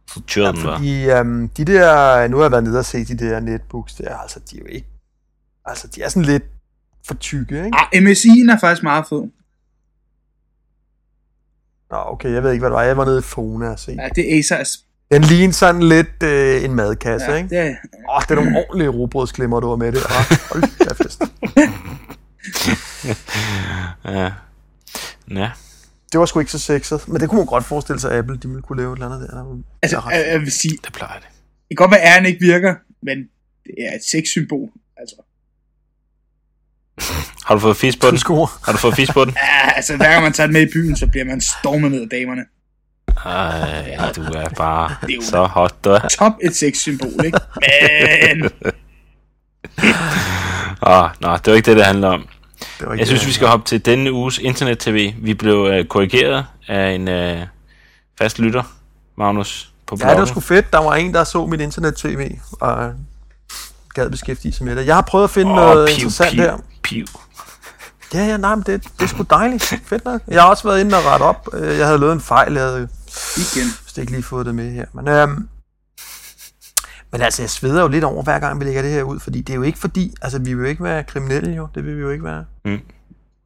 Så 0.09 0.21
kører 0.35 0.47
ja, 0.47 0.53
den 0.53 0.63
bare. 0.63 0.77
Fordi 0.77 1.11
øhm, 1.11 1.49
de 1.49 1.65
der, 1.65 2.29
nu 2.29 2.37
har 2.37 2.45
jeg 2.45 2.51
været 2.53 2.65
nede 2.65 2.79
og 2.79 2.85
set 2.85 3.09
de 3.09 3.19
der 3.19 3.41
netbooks 3.41 3.95
der, 3.95 4.17
altså 4.17 4.41
de 4.51 4.57
er 4.57 4.61
jo 4.61 4.67
ikke, 4.67 4.89
altså 5.65 5.89
de 5.89 6.03
er 6.03 6.09
sådan 6.09 6.25
lidt 6.25 6.43
for 7.07 7.15
tykke, 7.15 7.65
ikke? 7.65 7.77
Ah, 7.79 8.03
MSI'en 8.03 8.53
er 8.53 8.59
faktisk 8.61 8.83
meget 8.83 9.05
fed. 9.09 9.23
Nå, 11.91 11.97
okay, 11.97 12.33
jeg 12.33 12.43
ved 12.43 12.53
ikke, 12.53 12.63
hvad 12.63 12.71
det 12.71 12.77
var. 12.77 12.83
Jeg 12.83 12.97
var 12.97 13.05
nede 13.05 13.19
i 13.19 13.23
Fona 13.23 13.69
og 13.71 13.79
se. 13.79 13.93
Ja, 13.99 14.09
det 14.09 14.37
er 14.37 14.43
Acer's. 14.43 14.85
Den 15.11 15.23
ligner 15.23 15.53
sådan 15.53 15.83
lidt 15.83 16.23
øh, 16.23 16.65
en 16.65 16.75
madkasse, 16.75 17.31
Ja, 17.31 17.37
ikke? 17.37 17.49
det 17.49 17.59
er, 17.59 17.69
Åh, 18.09 18.17
oh, 18.17 18.23
det 18.23 18.31
er 18.31 18.35
nogle 18.35 18.57
ordentlige 18.57 18.89
robrødsklimmer, 18.89 19.61
du 19.61 19.69
var 19.69 19.77
med 19.77 19.93
det. 19.93 20.05
Oh, 20.05 20.37
hold 20.51 20.95
fest. 20.95 21.23
Ja. 24.05 24.33
Ja. 25.31 25.51
Det 26.13 26.21
var 26.21 26.27
sgu 26.27 26.41
ikke 26.41 26.53
så 26.53 26.59
sexet, 26.59 27.09
men 27.09 27.21
det 27.21 27.29
kunne 27.29 27.39
man 27.39 27.47
godt 27.47 27.65
forestille 27.65 28.01
sig, 28.01 28.11
at 28.13 28.19
Apple 28.19 28.37
de 28.37 28.49
ville 28.49 28.63
kunne 28.63 28.79
lave 28.83 28.93
et 28.93 28.97
eller 28.97 29.07
andet 29.07 29.29
der. 29.29 29.37
der 29.37 29.57
altså, 29.83 29.97
der 29.97 30.03
er 30.03 30.07
ret 30.07 30.13
jeg, 30.19 30.27
jeg 30.33 30.41
vil 30.41 30.53
sige, 30.53 30.79
Det 30.85 30.93
plejer 30.93 31.19
det. 31.19 31.29
det 31.69 31.77
kan 31.79 31.85
godt 31.85 31.91
være, 31.91 32.01
at 32.01 32.23
R'en 32.23 32.27
ikke 32.27 32.41
virker, 32.41 32.75
men 33.03 33.19
det 33.65 33.75
er 33.79 33.95
et 33.97 34.05
sexsymbol. 34.05 34.69
Altså, 34.97 35.17
Har 37.47 37.55
du 37.55 37.61
fået 37.61 37.77
fis 37.77 37.97
på 37.97 38.07
den? 38.11 38.19
Har 38.65 38.73
du 38.73 38.79
fået 38.79 38.95
fis 38.97 39.11
på 39.13 39.25
den? 39.25 39.35
ja, 39.53 39.71
altså, 39.77 39.97
hver 39.97 40.11
gang 40.11 40.23
man 40.23 40.33
tager 40.33 40.47
den 40.47 40.53
med 40.53 40.63
i 40.69 40.73
byen, 40.73 40.97
så 40.97 41.07
bliver 41.07 41.25
man 41.25 41.41
stormet 41.41 41.91
ned 41.91 42.03
af 42.03 42.09
damerne. 42.09 42.45
Ej, 43.25 44.13
du 44.17 44.23
er 44.23 44.49
bare 44.49 44.95
Det 45.07 45.11
er 45.11 45.15
jo- 45.17 45.23
så 45.23 45.45
hot, 45.47 45.85
du 45.85 45.91
er. 45.91 46.09
Top 46.09 46.33
et 46.43 46.57
sexsymbol, 46.57 47.25
ikke? 47.25 47.39
Men... 48.31 48.51
Ah, 50.83 51.11
nej, 51.21 51.37
det 51.37 51.47
var 51.51 51.55
ikke 51.57 51.67
det, 51.71 51.77
det 51.77 51.85
handler 51.87 52.09
om. 52.09 52.27
Det 52.81 52.87
var 52.89 52.93
ikke 52.93 53.01
Jeg 53.01 53.07
synes, 53.07 53.21
det, 53.21 53.29
vi 53.29 53.33
skal 53.33 53.49
hoppe 53.49 53.67
til 53.67 53.85
denne 53.85 54.13
uges 54.13 54.39
internet-tv. 54.39 55.13
Vi 55.23 55.35
blev 55.35 55.69
øh, 55.73 55.85
korrigeret 55.85 56.45
af 56.69 56.91
en 56.91 57.09
øh, 57.09 57.47
fast 58.19 58.39
lytter, 58.39 58.63
Magnus, 59.19 59.73
på 59.87 59.97
Ja, 59.97 60.05
det 60.05 60.07
var 60.09 60.15
bloggen. 60.15 60.27
sgu 60.29 60.41
fedt. 60.41 60.73
Der 60.73 60.79
var 60.79 60.95
en, 60.95 61.15
der 61.15 61.25
så 61.25 61.47
mit 61.47 61.61
internet-tv 61.61 62.31
og 62.61 62.93
gad 63.95 64.11
beskæftige 64.11 64.53
sig 64.53 64.67
med 64.67 64.77
det. 64.77 64.87
Jeg 64.87 64.95
har 64.95 65.03
prøvet 65.03 65.25
at 65.25 65.31
finde 65.31 65.51
Åh, 65.51 65.57
noget 65.57 65.89
piv, 65.89 65.95
interessant 65.95 66.31
piv, 66.31 66.43
der. 66.43 66.59
piv. 66.83 67.05
Ja, 68.15 68.27
ja, 68.27 68.37
nej, 68.37 68.55
men 68.55 68.65
det, 68.67 68.85
det 68.99 69.05
er 69.05 69.07
sgu 69.09 69.23
dejligt. 69.31 69.63
Fedt 69.87 70.05
nok. 70.05 70.21
Jeg 70.29 70.43
har 70.43 70.49
også 70.51 70.69
været 70.69 70.81
inde 70.81 70.97
og 70.97 71.05
rette 71.05 71.23
op. 71.23 71.49
Øh, 71.53 71.79
Jeg 71.79 71.87
havde 71.87 71.99
lavet 71.99 72.13
en 72.13 72.21
fejl. 72.21 72.53
Jeg 72.53 72.63
havde 72.63 72.89
Igen. 73.37 73.67
vist 73.85 73.99
ikke 73.99 74.13
lige 74.13 74.23
fået 74.23 74.47
det 74.47 74.55
med 74.55 74.73
her. 74.73 74.85
Men, 74.95 75.09
øhm, 75.09 75.49
men 77.13 77.21
altså, 77.23 77.43
jeg 77.43 77.51
sveder 77.51 77.83
jo 77.83 77.89
lidt 77.89 78.05
over, 78.05 78.23
hver 78.23 78.39
gang 78.39 78.61
vi 78.61 78.65
lægger 78.65 78.83
det 78.83 78.91
her 78.91 79.03
ud, 79.03 79.21
fordi 79.21 79.41
det 79.41 79.53
er 79.53 79.57
jo 79.57 79.63
ikke 79.63 79.79
fordi, 79.79 80.15
altså 80.23 80.39
vi 80.39 80.55
vil 80.55 80.63
jo 80.63 80.69
ikke 80.69 80.85
være 80.85 81.05
kriminelle 81.05 81.55
jo, 81.55 81.69
det 81.75 81.85
vil 81.85 81.97
vi 81.97 82.01
jo 82.01 82.11
ikke 82.11 82.25
være. 82.25 82.45
Mm. 82.65 82.81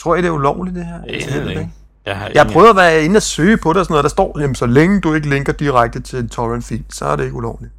Tror 0.00 0.16
I, 0.16 0.22
det 0.22 0.26
er 0.28 0.30
ulovligt 0.32 0.76
det 0.76 0.86
her? 0.86 1.00
Jeg 1.06 1.34
ved 1.34 1.44
det 1.44 1.50
ikke. 1.50 1.70
Jeg 2.06 2.16
har 2.18 2.30
Jeg 2.34 2.46
at 2.70 2.76
være 2.76 3.04
inde 3.04 3.16
og 3.16 3.22
søge 3.22 3.56
på 3.56 3.72
det 3.72 3.78
og 3.78 3.84
sådan 3.84 3.92
noget, 3.92 4.02
der 4.04 4.08
står, 4.08 4.40
jamen 4.40 4.54
så 4.54 4.66
længe 4.66 5.00
du 5.00 5.14
ikke 5.14 5.28
linker 5.30 5.52
direkte 5.52 6.00
til 6.00 6.18
en 6.18 6.28
torrent 6.28 6.64
feed, 6.64 6.80
så 6.90 7.04
er 7.04 7.16
det 7.16 7.24
ikke 7.24 7.36
ulovligt. 7.36 7.72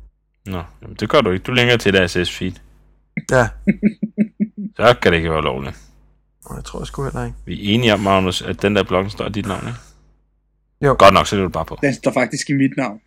Nå, 0.45 0.63
jamen, 0.82 0.95
det 1.00 1.10
gør 1.10 1.21
du 1.21 1.32
ikke. 1.32 1.43
Du 1.43 1.52
længer 1.52 1.78
til 1.78 1.95
et 1.95 2.12
SS-feed. 2.12 2.54
Ja, 3.32 3.48
Så 4.78 4.95
kan 5.02 5.12
det 5.12 5.17
ikke 5.17 5.32
være 5.32 5.41
lovligt. 5.43 5.76
og 6.45 6.56
jeg 6.56 6.63
tror 6.63 6.80
jeg 6.80 6.88
sgu 6.88 7.04
heller 7.04 7.24
ikke. 7.26 7.38
Vi 7.45 7.54
er 7.54 7.74
enige 7.74 7.93
om, 7.93 8.00
Magnus, 8.00 8.41
at 8.41 8.62
den 8.62 8.76
der 8.76 8.84
bloggen 8.84 9.10
står 9.10 9.26
i 9.26 9.30
dit 9.30 9.45
navn, 9.48 9.67
ikke? 9.67 9.80
Jo. 10.82 10.95
Godt 11.00 11.13
nok, 11.13 11.28
så 11.28 11.36
er 11.36 11.41
du 11.41 11.50
bare 11.50 11.65
på. 11.65 11.78
Den 11.82 11.93
står 11.95 12.12
faktisk 12.13 12.50
i 12.50 12.54
mit 12.54 12.71
navn. 12.78 13.00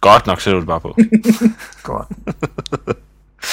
Godt 0.00 0.26
nok, 0.26 0.40
så 0.40 0.50
er 0.50 0.54
du 0.54 0.64
bare 0.66 0.80
på. 0.80 0.96
Godt. 1.82 2.08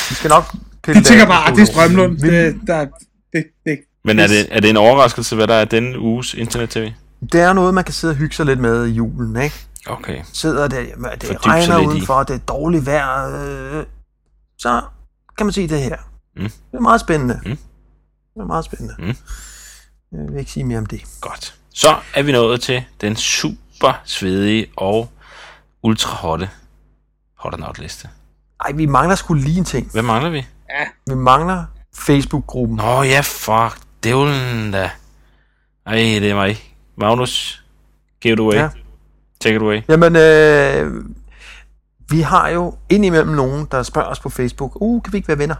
Vi 0.09 0.15
skal 0.15 0.29
nok 0.29 0.43
pille 0.83 1.01
De 1.01 1.05
tænker 1.07 1.25
bare, 1.25 1.55
det 1.55 1.61
er 1.61 1.65
Strømlund. 1.65 2.11
ulovligt. 2.11 2.55
Det, 2.55 2.67
der, 2.67 2.87
det, 3.33 3.45
det, 3.65 3.79
Men 4.03 4.19
er 4.19 4.27
det, 4.27 4.47
er 4.51 4.59
det 4.59 4.69
en 4.69 4.77
overraskelse, 4.77 5.35
hvad 5.35 5.47
der 5.47 5.53
er 5.55 5.65
denne 5.65 5.99
uges 5.99 6.33
internet-tv? 6.33 6.91
Det 7.31 7.41
er 7.41 7.53
noget, 7.53 7.73
man 7.73 7.83
kan 7.83 7.93
sidde 7.93 8.11
og 8.11 8.15
hygge 8.15 8.35
sig 8.35 8.45
lidt 8.45 8.59
med 8.59 8.85
i 8.87 8.91
julen, 8.91 9.41
ikke? 9.41 9.55
Okay. 9.87 10.21
Sidder 10.33 10.67
det 10.67 10.89
Fordybe 11.01 11.25
sig 11.27 11.45
regner 11.45 11.77
lidt 11.77 11.85
i. 11.85 11.93
udenfor, 11.95 12.23
det 12.23 12.33
er 12.35 12.39
dårligt 12.39 12.85
vejr, 12.85 13.27
øh, 13.77 13.85
så 14.57 14.81
kan 15.37 15.45
man 15.45 15.53
se 15.53 15.67
det 15.67 15.81
her. 15.81 15.97
Mm. 16.35 16.43
Det 16.43 16.53
er 16.73 16.79
meget 16.79 17.01
spændende. 17.01 17.39
Mm. 17.45 17.57
Det 18.33 18.41
er 18.41 18.45
meget 18.45 18.65
spændende. 18.65 18.95
Mm. 18.99 19.15
Jeg 20.11 20.31
vil 20.31 20.39
ikke 20.39 20.51
sige 20.51 20.63
mere 20.63 20.77
om 20.77 20.85
det. 20.85 21.01
Godt. 21.21 21.55
Så 21.73 21.95
er 22.15 22.23
vi 22.23 22.31
nået 22.31 22.61
til 22.61 22.83
den 23.01 23.15
super 23.15 24.01
svedige 24.05 24.67
og 24.77 25.09
ultra 25.83 26.15
hotte 26.15 26.49
hot 27.37 27.59
not 27.59 27.79
liste. 27.79 28.09
Ej, 28.65 28.71
vi 28.71 28.85
mangler 28.85 29.15
sgu 29.15 29.33
lige 29.33 29.57
en 29.57 29.65
ting. 29.65 29.91
Hvad 29.91 30.01
mangler 30.03 30.29
vi? 30.29 30.37
ja, 30.69 30.85
Vi 31.07 31.15
mangler 31.15 31.65
Facebook-gruppen. 31.95 32.77
Nå 32.77 33.03
ja, 33.03 33.19
fuck. 33.21 33.81
Dævlen 34.03 34.71
da. 34.71 34.91
Ej, 35.85 35.95
det 35.95 36.29
er 36.31 36.35
mig. 36.35 36.57
Magnus, 36.97 37.63
give 38.21 38.33
it 38.33 38.39
away. 38.39 38.55
Ja. 38.55 38.69
Take 39.41 39.55
it 39.55 39.61
away. 39.61 39.81
Jamen, 39.89 40.15
øh, 40.15 41.05
vi 42.09 42.21
har 42.21 42.49
jo 42.49 42.75
indimellem 42.89 43.29
nogen, 43.35 43.67
der 43.71 43.83
spørger 43.83 44.07
os 44.09 44.19
på 44.19 44.29
Facebook, 44.29 44.71
uh, 44.81 45.03
kan 45.03 45.13
vi 45.13 45.17
ikke 45.17 45.27
være 45.27 45.37
venner? 45.37 45.55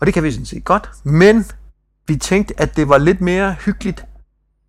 Og 0.00 0.06
det 0.06 0.14
kan 0.14 0.22
vi 0.22 0.32
sådan 0.32 0.46
set 0.46 0.64
godt, 0.64 0.90
men 1.04 1.44
vi 2.06 2.16
tænkte, 2.16 2.60
at 2.60 2.76
det 2.76 2.88
var 2.88 2.98
lidt 2.98 3.20
mere 3.20 3.52
hyggeligt, 3.64 4.04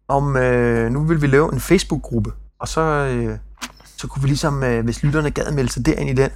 om 0.07 0.37
øh, 0.37 0.91
nu 0.91 1.03
vil 1.03 1.21
vi 1.21 1.27
lave 1.27 1.53
en 1.53 1.59
Facebook-gruppe, 1.59 2.31
og 2.59 2.67
så, 2.67 2.81
øh, 2.81 3.37
så 3.97 4.07
kunne 4.07 4.21
vi 4.21 4.27
ligesom, 4.27 4.63
øh, 4.63 4.83
hvis 4.83 5.03
lytterne 5.03 5.31
gad 5.31 5.51
melde 5.51 5.71
sig 5.71 5.85
derind 5.85 6.09
i 6.09 6.13
den, 6.13 6.29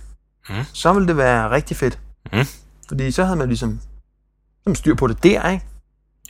Mm. 0.49 0.56
så 0.73 0.93
ville 0.93 1.08
det 1.08 1.17
være 1.17 1.49
rigtig 1.49 1.77
fedt. 1.77 1.99
Mm. 2.34 2.39
Fordi 2.88 3.12
så 3.12 3.23
havde 3.23 3.36
man 3.38 3.47
ligesom, 3.47 3.79
ligesom 4.65 4.76
styr 4.76 4.95
på 4.95 5.08
det 5.08 5.23
der, 5.23 5.49
ikke? 5.49 5.65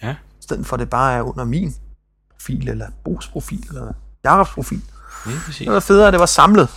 Ja. 0.04 0.12
I 0.12 0.42
stedet 0.42 0.66
for 0.66 0.76
at 0.76 0.80
det 0.80 0.90
bare 0.90 1.14
er 1.14 1.22
under 1.22 1.44
min 1.44 1.76
profil, 2.32 2.70
eller 2.70 2.88
Bo's 3.10 3.32
profil, 3.32 3.64
eller 3.70 3.94
Jakobs 4.24 4.50
profil. 4.50 4.82
Præcis. 5.46 5.58
Det 5.58 5.72
var 5.72 5.80
federe, 5.80 6.08
at 6.08 6.14
det 6.14 6.20
var 6.20 6.26
samlet. 6.26 6.70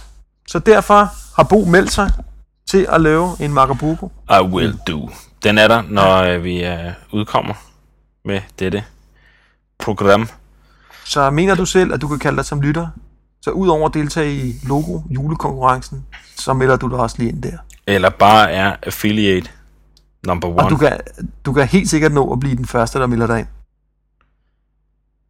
Så 0.48 0.58
derfor 0.58 1.10
har 1.36 1.42
Bo 1.42 1.64
meldt 1.64 1.92
sig 1.92 2.10
til 2.66 2.86
at 2.88 3.00
lave 3.00 3.36
en 3.40 3.52
Macabuco. 3.52 4.12
I 4.30 4.42
will 4.42 4.78
do. 4.86 5.10
Den 5.42 5.58
er 5.58 5.68
der, 5.68 5.82
når 5.82 6.22
øh, 6.22 6.44
vi 6.44 6.64
øh, 6.64 6.92
udkommer 7.12 7.54
med 8.24 8.40
dette 8.58 8.84
program. 9.78 10.28
Så 11.04 11.30
mener 11.30 11.54
du 11.54 11.64
selv, 11.64 11.94
at 11.94 12.00
du 12.00 12.08
kan 12.08 12.18
kalde 12.18 12.36
dig 12.36 12.44
som 12.44 12.60
lytter? 12.60 12.88
Så 13.42 13.50
udover 13.50 13.88
at 13.88 13.94
deltage 13.94 14.34
i 14.34 14.54
logo 14.68 15.00
julekonkurrencen, 15.10 16.06
så 16.36 16.52
melder 16.52 16.76
du 16.76 16.88
dig 16.88 16.98
også 16.98 17.16
lige 17.18 17.28
ind 17.28 17.42
der. 17.42 17.58
Eller 17.86 18.10
bare 18.10 18.52
er 18.52 18.76
affiliate 18.82 19.50
number 20.26 20.48
one. 20.48 20.62
Og 20.64 20.70
du 20.70 20.76
kan, 20.76 21.00
du 21.44 21.52
kan 21.52 21.66
helt 21.66 21.90
sikkert 21.90 22.12
nå 22.12 22.32
at 22.32 22.40
blive 22.40 22.56
den 22.56 22.66
første, 22.66 22.98
der 22.98 23.06
melder 23.06 23.26
dig 23.26 23.38
ind. 23.38 23.46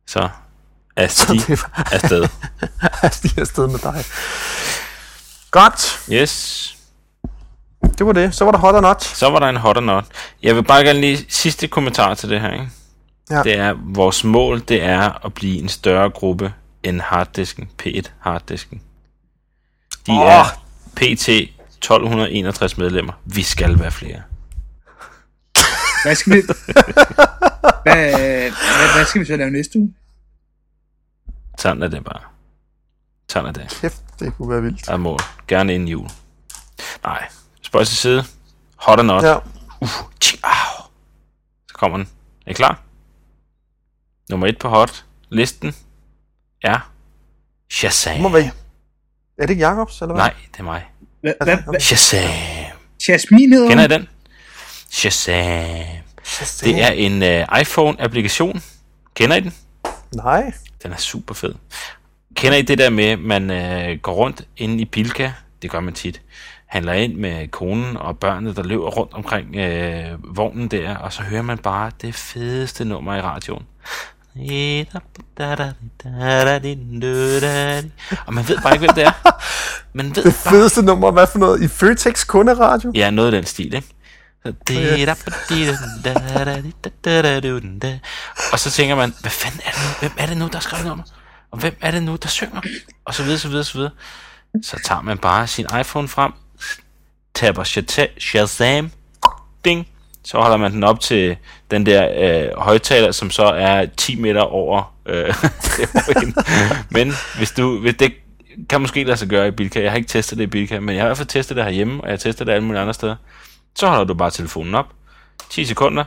Så 0.06 0.28
er 0.96 1.08
Så 1.08 1.22
Stig 1.24 1.40
det 1.46 1.62
var 1.62 1.82
afsted. 1.92 2.28
Stig 3.18 3.38
afsted 3.38 3.66
med 3.66 3.78
dig. 3.78 4.04
Godt, 5.50 6.00
Yes. 6.12 6.76
det 7.98 8.06
var 8.06 8.12
det. 8.12 8.34
Så 8.34 8.44
var 8.44 8.52
der 8.52 8.58
hot 8.58 8.74
or 8.74 8.80
not. 8.80 9.04
Så 9.04 9.30
var 9.30 9.38
der 9.38 9.46
en 9.48 9.56
hot 9.56 9.76
or 9.76 9.80
not. 9.80 10.04
Jeg 10.42 10.56
vil 10.56 10.62
bare 10.64 10.84
gerne 10.84 11.00
lige 11.00 11.26
sidste 11.28 11.68
kommentar 11.68 12.14
til 12.14 12.30
det 12.30 12.40
her. 12.40 12.52
Ikke? 12.52 12.68
Ja. 13.30 13.42
Det 13.42 13.58
er, 13.58 13.74
vores 13.84 14.24
mål, 14.24 14.60
det 14.60 14.82
er 14.82 15.24
at 15.26 15.34
blive 15.34 15.62
en 15.62 15.68
større 15.68 16.10
gruppe 16.10 16.52
end 16.82 17.00
harddisken, 17.00 17.68
P1 17.82 18.02
harddisken. 18.20 18.82
De 20.06 20.12
oh. 20.12 20.32
er 20.32 20.44
PT 20.94 21.28
1261 21.28 22.78
medlemmer. 22.78 23.12
Vi 23.24 23.42
skal 23.42 23.78
være 23.78 23.90
flere. 23.90 24.22
Hvad 26.04 26.14
skal 26.14 26.32
vi... 26.32 26.42
hvad, 27.82 28.10
hvad, 28.10 28.94
hvad 28.94 29.04
skal 29.04 29.20
vi 29.20 29.26
så 29.26 29.36
lave 29.36 29.50
næste 29.50 29.78
uge? 29.78 29.94
Sådan 31.58 31.82
er 31.82 31.88
det 31.88 32.04
bare. 32.04 32.20
Sådan 33.30 33.48
er 33.48 33.52
det. 33.52 33.78
Kæft, 33.80 34.02
det 34.20 34.36
kunne 34.36 34.50
være 34.50 34.62
vildt. 34.62 34.88
Er 34.88 34.96
mål. 34.96 35.18
Gerne 35.48 35.74
inden 35.74 35.88
jul. 35.88 36.08
Nej. 37.04 37.28
Spøjs 37.62 37.88
til 37.88 37.96
side. 37.96 38.24
Hot 38.76 38.98
or 38.98 39.02
not. 39.02 39.22
Ja. 39.22 39.36
Uh, 39.80 39.88
tji, 40.20 40.40
au. 40.42 40.84
Så 41.68 41.74
kommer 41.74 41.98
den. 41.98 42.08
Er 42.46 42.50
I 42.50 42.54
klar? 42.54 42.82
Nummer 44.30 44.46
et 44.46 44.58
på 44.58 44.68
hot 44.68 45.04
listen 45.28 45.74
er 46.62 46.92
Shazam. 47.70 48.20
Må 48.20 48.28
være. 48.28 48.50
Er 49.38 49.42
det 49.42 49.50
ikke 49.50 49.66
Jacobs, 49.66 50.00
eller 50.02 50.14
hvad? 50.14 50.24
Nej, 50.24 50.34
det 50.52 50.58
er 50.58 50.62
mig. 50.62 50.84
Hvad, 51.20 51.32
hvad, 51.44 51.58
hvad? 51.70 51.80
Shazam. 51.80 52.30
Jasmin 53.08 53.52
hedder 53.52 53.68
Kender 53.68 53.84
I 53.84 53.88
den? 53.88 54.08
Shazam. 54.90 55.76
Shazam. 56.24 56.68
Det 56.72 56.82
er 56.82 56.88
en 56.90 57.22
uh, 57.22 57.60
iPhone-applikation. 57.60 58.62
Kender 59.14 59.36
I 59.36 59.40
den? 59.40 59.54
Nej. 60.14 60.52
Den 60.82 60.92
er 60.92 60.96
super 60.96 61.34
fed. 61.34 61.54
Kender 62.34 62.58
I 62.58 62.62
det 62.62 62.78
der 62.78 62.90
med, 62.90 63.04
at 63.04 63.18
man 63.18 63.50
øh, 63.50 63.98
går 64.02 64.12
rundt 64.12 64.42
inde 64.56 64.80
i 64.80 64.84
Bilka? 64.84 65.30
Det 65.62 65.70
gør 65.70 65.80
man 65.80 65.94
tit. 65.94 66.20
Handler 66.66 66.92
ind 66.92 67.14
med 67.14 67.48
konen 67.48 67.96
og 67.96 68.18
børnene, 68.18 68.54
der 68.54 68.62
løber 68.62 68.86
rundt 68.90 69.14
omkring 69.14 69.56
øh, 69.56 70.36
vognen 70.36 70.68
der, 70.68 70.96
og 70.96 71.12
så 71.12 71.22
hører 71.22 71.42
man 71.42 71.58
bare 71.58 71.90
det 72.02 72.14
fedeste 72.14 72.84
nummer 72.84 73.14
i 73.16 73.20
radioen. 73.20 73.62
Og 78.26 78.34
man 78.34 78.48
ved 78.48 78.58
bare 78.62 78.74
ikke, 78.74 78.86
hvem 78.86 78.94
det 78.94 79.04
er. 79.04 79.42
Man 79.92 80.06
ved 80.06 80.14
Det 80.14 80.36
bare... 80.44 80.52
fedeste 80.52 80.82
nummer, 80.82 81.10
hvad 81.10 81.26
for 81.26 81.38
noget? 81.38 81.62
I 81.62 81.68
Føtex 81.68 82.26
kunderadio? 82.26 82.92
Ja, 82.94 83.10
noget 83.10 83.26
af 83.28 83.32
den 83.32 83.44
stil, 83.44 83.74
ikke? 83.74 83.88
Og 88.52 88.58
så 88.58 88.70
tænker 88.70 88.94
man, 88.94 89.14
hvad 89.20 89.30
fanden 89.30 89.60
er 89.64 89.70
det 89.70 89.80
nu? 89.82 89.88
Hvem 90.00 90.12
er 90.18 90.26
det 90.26 90.36
nu, 90.36 90.48
der 90.52 90.60
skriver 90.60 90.84
nummer? 90.84 91.04
Og 91.50 91.58
hvem 91.58 91.76
er 91.80 91.90
det 91.90 92.02
nu, 92.02 92.16
der 92.22 92.28
synger? 92.28 92.60
Og 93.04 93.14
så 93.14 93.22
videre, 93.22 93.38
så 93.38 93.48
videre, 93.48 93.64
så 93.64 93.78
videre. 93.78 93.92
Så 94.62 94.80
tager 94.84 95.00
man 95.02 95.18
bare 95.18 95.46
sin 95.46 95.66
iPhone 95.80 96.08
frem, 96.08 96.32
tapper 97.34 97.64
Shazam, 98.18 98.90
ding, 99.64 99.88
så 100.24 100.38
holder 100.38 100.56
man 100.56 100.72
den 100.72 100.84
op 100.84 101.00
til 101.00 101.36
den 101.70 101.86
der 101.86 102.08
øh, 102.16 102.58
højtaler, 102.58 103.12
som 103.12 103.30
så 103.30 103.44
er 103.44 103.86
10 103.96 104.20
meter 104.20 104.40
over 104.40 104.94
øh. 105.06 105.34
Men 106.90 107.12
hvis 107.36 107.50
du, 107.50 107.80
hvis 107.80 107.94
det 107.94 108.12
kan 108.70 108.80
måske 108.80 109.04
lade 109.04 109.16
sig 109.16 109.28
gøre 109.28 109.48
i 109.48 109.50
Bilka, 109.50 109.82
jeg 109.82 109.90
har 109.90 109.96
ikke 109.96 110.08
testet 110.08 110.38
det 110.38 110.44
i 110.44 110.46
Bilka, 110.46 110.80
men 110.80 110.94
jeg 110.94 111.02
har 111.02 111.06
i 111.06 111.08
hvert 111.08 111.16
fald 111.16 111.28
testet 111.28 111.56
det 111.56 111.64
herhjemme, 111.64 112.00
og 112.00 112.06
jeg 112.06 112.12
har 112.12 112.18
testet 112.18 112.46
det 112.46 112.52
alle 112.52 112.64
mulige 112.64 112.80
andre 112.80 112.94
steder. 112.94 113.16
Så 113.76 113.88
holder 113.88 114.04
du 114.04 114.14
bare 114.14 114.30
telefonen 114.30 114.74
op, 114.74 114.86
10 115.50 115.64
sekunder, 115.64 116.04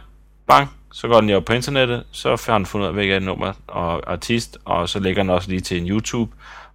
bang, 0.48 0.70
så 0.92 1.08
går 1.08 1.22
den 1.22 1.30
op 1.30 1.46
på 1.46 1.54
internettet, 1.54 2.04
så 2.12 2.30
har 2.46 2.58
den 2.58 2.66
fundet 2.66 2.86
ud 2.86 2.88
af, 2.88 2.94
hvilket 2.94 3.16
er 3.16 3.20
nummer 3.20 3.54
og 3.68 4.12
artist, 4.12 4.58
og 4.66 4.90
så 4.90 5.00
lægger 5.00 5.24
den 5.24 5.30
også 5.30 5.50
lige 5.50 5.62
til 5.62 5.78
en 5.82 5.90
YouTube, 5.90 6.32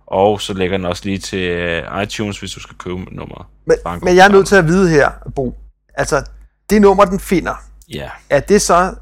og 0.06 0.40
så 0.40 0.52
lægger 0.52 0.76
den 0.76 0.86
også 0.86 1.02
lige 1.04 1.18
til 1.18 1.38
øh, 1.38 2.02
iTunes, 2.02 2.38
hvis 2.38 2.52
du 2.52 2.60
skal 2.60 2.76
købe 2.76 2.96
nummeret. 2.96 3.46
Men, 3.66 3.76
god 3.84 4.00
men 4.00 4.16
jeg 4.16 4.26
er 4.26 4.30
nødt 4.30 4.46
til 4.46 4.56
at 4.56 4.66
vide 4.66 4.90
her, 4.90 5.10
Bo. 5.34 5.56
Altså, 5.94 6.24
det 6.70 6.82
nummer, 6.82 7.04
den 7.04 7.20
finder, 7.20 7.54
Ja, 7.88 8.10
er 8.30 8.40
det 8.40 8.62
så 8.62 8.94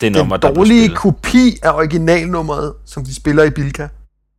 det 0.00 0.06
er 0.06 0.10
nummer, 0.10 0.36
den 0.36 0.54
dårlige 0.54 0.88
kopi 0.94 1.58
af 1.62 1.72
originalnummeret, 1.72 2.74
som 2.84 3.04
de 3.04 3.14
spiller 3.14 3.44
i 3.44 3.50
Bilka? 3.50 3.88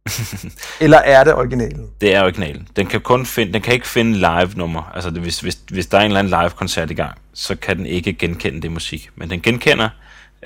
Eller 0.80 0.98
er 0.98 1.24
det 1.24 1.34
originalen? 1.34 1.88
Det 2.02 2.15
er 2.15 2.24
originalen. 2.24 2.68
Den 2.76 2.88
kan 2.88 3.02
kun 3.02 3.26
finde, 3.26 3.54
den 3.54 3.62
kan 3.62 3.74
ikke 3.74 3.88
finde 3.88 4.13
live 4.13 4.50
nummer. 4.56 4.91
Altså 4.96 5.10
det, 5.10 5.22
hvis, 5.22 5.39
hvis, 5.39 5.58
hvis 5.70 5.88
der 5.88 5.98
er 5.98 6.02
en 6.02 6.08
eller 6.08 6.20
anden 6.20 6.39
live 6.41 6.50
koncert 6.50 6.91
i 6.91 6.94
gang, 6.94 7.12
så 7.34 7.56
kan 7.56 7.78
den 7.78 7.86
ikke 7.86 8.13
genkende 8.13 8.62
det 8.62 8.72
musik. 8.72 9.10
Men 9.15 9.30
den 9.30 9.41
genkender 9.41 9.89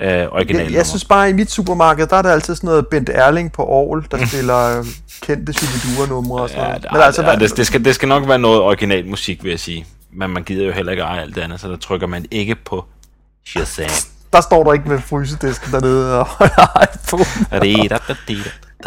øh, 0.00 0.26
originalen 0.32 0.66
Jeg, 0.70 0.76
jeg 0.76 0.86
synes 0.86 1.04
bare, 1.04 1.30
i 1.30 1.32
mit 1.32 1.50
supermarked, 1.50 2.06
der 2.06 2.16
er 2.16 2.22
der 2.22 2.32
altid 2.32 2.54
sådan 2.54 2.66
noget 2.68 2.86
Bent 2.86 3.08
Erling 3.08 3.52
på 3.52 3.62
Aarhus, 3.62 4.04
der 4.10 4.26
spiller 4.26 4.78
øh, 4.78 4.84
kendte 5.22 5.52
Shubidua-numre 5.52 6.42
og 6.42 6.48
sådan 6.48 6.62
Ja, 6.62 6.68
noget. 6.68 6.82
det, 6.82 6.92
Men 6.92 7.00
altså, 7.02 7.22
ja, 7.22 7.36
det, 7.36 7.56
det, 7.56 7.66
skal, 7.66 7.84
det 7.84 7.94
skal 7.94 8.08
nok 8.08 8.28
være 8.28 8.38
noget 8.38 8.60
original 8.60 9.06
musik, 9.06 9.44
vil 9.44 9.50
jeg 9.50 9.60
sige. 9.60 9.86
Men 10.12 10.30
man 10.30 10.42
gider 10.42 10.66
jo 10.66 10.72
heller 10.72 10.92
ikke 10.92 11.02
eje 11.02 11.20
alt 11.20 11.34
det 11.34 11.40
andet, 11.42 11.60
så 11.60 11.68
der 11.68 11.76
trykker 11.76 12.06
man 12.06 12.26
ikke 12.30 12.54
på 12.54 12.84
Shazam. 13.46 13.86
der 14.32 14.40
står 14.40 14.64
der 14.64 14.72
ikke 14.72 14.88
med 14.88 15.00
frysedisken 15.00 15.72
dernede 15.72 16.18
og 16.18 16.26
holder 16.38 16.84
iPhone. 16.94 17.24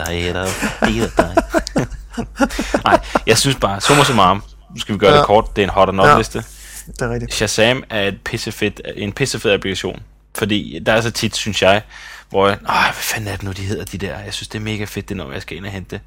Nej, 2.85 2.99
jeg 3.27 3.37
synes 3.37 3.55
bare, 3.55 3.81
summa 3.81 4.03
summarum, 4.03 4.43
nu 4.75 4.79
skal 4.79 4.93
vi 4.93 4.99
gøre 4.99 5.11
Ja. 5.11 5.17
det 5.17 5.25
kort, 5.25 5.55
det 5.55 5.61
er 5.61 5.65
en 5.65 5.69
hot 5.69 5.89
or 5.89 5.91
not 5.91 6.07
Ja. 6.07 6.17
liste. 6.17 6.43
Det 6.87 7.01
er 7.01 7.09
rigtigt. 7.09 7.33
Shazam 7.33 7.83
er 7.89 8.07
et 8.07 8.19
pissefedt, 8.25 8.81
en 8.95 9.11
pissefed 9.13 9.51
applikation. 9.51 10.03
Fordi 10.37 10.79
der 10.85 10.93
er 10.93 11.01
så 11.01 11.11
tit, 11.11 11.35
synes 11.35 11.61
jeg, 11.61 11.81
hvor 12.29 12.47
jeg, 12.47 12.57
Åh, 12.69 12.83
hvad 12.83 12.93
fanden 12.93 13.27
er 13.27 13.31
det 13.35 13.43
nu, 13.43 13.51
de 13.51 13.61
hedder, 13.61 13.85
de 13.85 13.97
der? 13.97 14.19
Jeg 14.19 14.33
synes, 14.33 14.47
det 14.47 14.59
er 14.59 14.63
mega 14.63 14.85
fedt, 14.85 15.09
det 15.09 15.17
når 15.17 15.31
jeg 15.31 15.41
skal 15.41 15.57
ind 15.57 15.65
og 15.65 15.71
hente 15.71 15.89
det. 15.95 16.01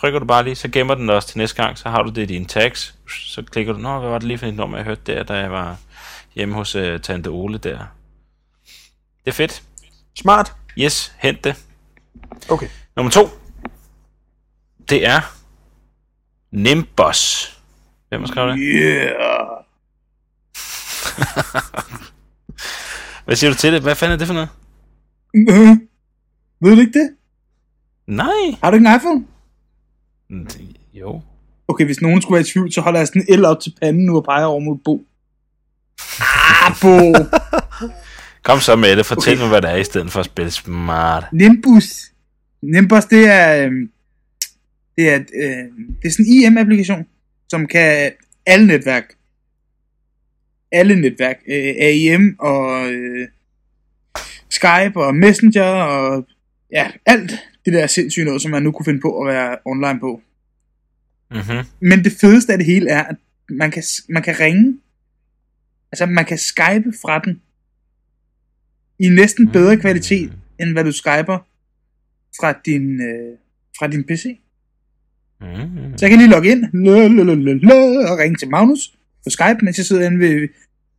Trykker 0.00 0.18
du 0.18 0.24
bare 0.26 0.44
lige, 0.44 0.56
så 0.56 0.68
gemmer 0.68 0.94
den 0.94 1.10
også 1.10 1.28
til 1.28 1.38
næste 1.38 1.62
gang, 1.62 1.78
så 1.78 1.88
har 1.88 2.02
du 2.02 2.10
det 2.10 2.22
i 2.22 2.26
dine 2.26 2.46
tags. 2.46 2.94
Så 3.26 3.42
klikker 3.42 3.72
du, 3.72 3.78
nå, 3.78 3.98
hvad 3.98 4.10
var 4.10 4.18
det 4.18 4.28
lige 4.28 4.38
for 4.38 4.46
et 4.46 4.54
nummer, 4.54 4.78
jeg 4.78 4.84
hørte 4.84 5.00
der, 5.06 5.22
da 5.22 5.34
jeg 5.34 5.50
var 5.52 5.76
hjemme 6.34 6.54
hos 6.54 6.76
uh, 6.76 7.00
Tante 7.02 7.28
Ole 7.28 7.58
der. 7.58 7.78
Det 9.24 9.26
er 9.26 9.32
fedt. 9.32 9.62
Smart. 10.20 10.52
Yes, 10.78 11.12
hent 11.18 11.44
det. 11.44 11.54
Okay. 12.50 12.68
Nummer 12.96 13.10
to. 13.10 13.28
Det 14.88 15.06
er 15.06 15.20
Nimbus. 16.52 17.54
Hvem 18.08 18.20
har 18.20 18.28
skrevet 18.28 18.54
det? 18.54 18.60
Yeah. 18.74 19.12
Hvad 23.24 23.36
siger 23.36 23.50
du 23.50 23.56
til 23.56 23.72
det? 23.72 23.82
Hvad 23.82 23.94
fanden 23.94 24.12
er 24.12 24.16
det 24.18 24.26
for 24.26 24.34
noget? 24.34 24.48
Øh. 25.34 25.76
Ved 26.60 26.74
du 26.74 26.80
ikke 26.80 26.98
det? 26.98 27.10
Nej. 28.06 28.58
Har 28.62 28.70
du 28.70 28.76
ikke 28.76 28.88
en 28.88 28.96
iPhone? 28.96 29.26
Det- 30.50 30.76
Jo. 30.94 31.20
Okay, 31.68 31.84
hvis 31.84 32.00
nogen 32.00 32.22
skulle 32.22 32.34
være 32.36 32.46
i 32.48 32.52
tvivl, 32.52 32.72
så 32.72 32.80
holder 32.80 33.00
jeg 33.00 33.06
sådan 33.08 33.22
en 33.28 33.34
el 33.34 33.44
op 33.44 33.60
til 33.60 33.74
panden 33.82 34.06
nu 34.06 34.16
og 34.16 34.24
peger 34.24 34.44
over 34.44 34.60
mod 34.60 34.78
Bo. 34.84 35.04
Ah, 36.64 36.74
Bo! 36.82 36.88
Kom 38.48 38.60
så 38.60 38.76
med 38.76 38.96
det. 38.96 39.06
Fortæl 39.06 39.32
Okay. 39.32 39.40
mig, 39.42 39.48
hvad 39.48 39.62
det 39.62 39.70
er, 39.70 39.76
i 39.76 39.84
stedet 39.84 40.12
for 40.12 40.20
at 40.20 40.26
spille 40.26 40.50
smart. 40.50 41.24
Nimbus. 41.32 42.12
Nimbus, 42.62 43.04
det 43.04 43.26
er, 43.26 43.64
øhm, 43.64 43.90
det 44.96 45.08
er, 45.10 45.18
øh, 45.18 45.64
det 46.02 46.04
er 46.04 46.10
sådan 46.10 46.26
en 46.26 46.42
IM-applikation, 46.42 47.06
som 47.48 47.66
kan 47.66 48.12
alle 48.46 48.66
netværk. 48.66 49.04
Alle 50.72 51.00
netværk. 51.00 51.36
Øh, 51.48 51.74
AIM 51.78 52.36
og 52.38 52.92
øh, 52.92 53.28
Skype 54.50 54.96
og 54.96 55.14
Messenger 55.14 55.64
og 55.64 56.26
ja, 56.72 56.90
alt 57.06 57.30
det 57.64 57.72
der 57.72 57.86
sindssyge 57.86 58.24
noget, 58.24 58.42
som 58.42 58.50
man 58.50 58.62
nu 58.62 58.72
kunne 58.72 58.84
finde 58.84 59.00
på 59.00 59.20
at 59.20 59.34
være 59.34 59.56
online 59.64 60.00
på. 60.00 60.20
Mm-hmm. 61.30 61.66
Men 61.80 62.04
det 62.04 62.12
fedeste 62.20 62.52
af 62.52 62.58
det 62.58 62.66
hele 62.66 62.90
er, 62.90 63.04
at 63.04 63.16
man 63.48 63.70
kan, 63.70 63.82
man 64.08 64.22
kan 64.22 64.40
ringe. 64.40 64.78
Altså, 65.92 66.06
man 66.06 66.24
kan 66.24 66.38
skype 66.38 66.92
fra 67.02 67.18
den. 67.18 67.40
I 68.98 69.08
næsten 69.08 69.48
bedre 69.48 69.76
kvalitet, 69.76 70.32
end 70.60 70.72
hvad 70.72 70.84
du 70.84 70.92
skyper 70.92 71.38
fra 72.40 72.54
din, 72.66 73.00
øh, 73.00 73.36
fra 73.78 73.86
din 73.86 74.04
PC. 74.04 74.40
Mm. 75.40 75.98
Så 75.98 76.06
jeg 76.06 76.10
kan 76.10 76.18
lige 76.18 76.30
logge 76.30 76.50
ind 76.50 76.64
lø, 76.72 78.08
og 78.10 78.18
ringe 78.18 78.36
til 78.36 78.50
Magnus 78.50 78.92
på 79.24 79.30
Skype, 79.30 79.58
mens 79.62 79.78
jeg 79.78 79.86
sidder 79.86 80.06
inde 80.06 80.18
ved 80.18 80.48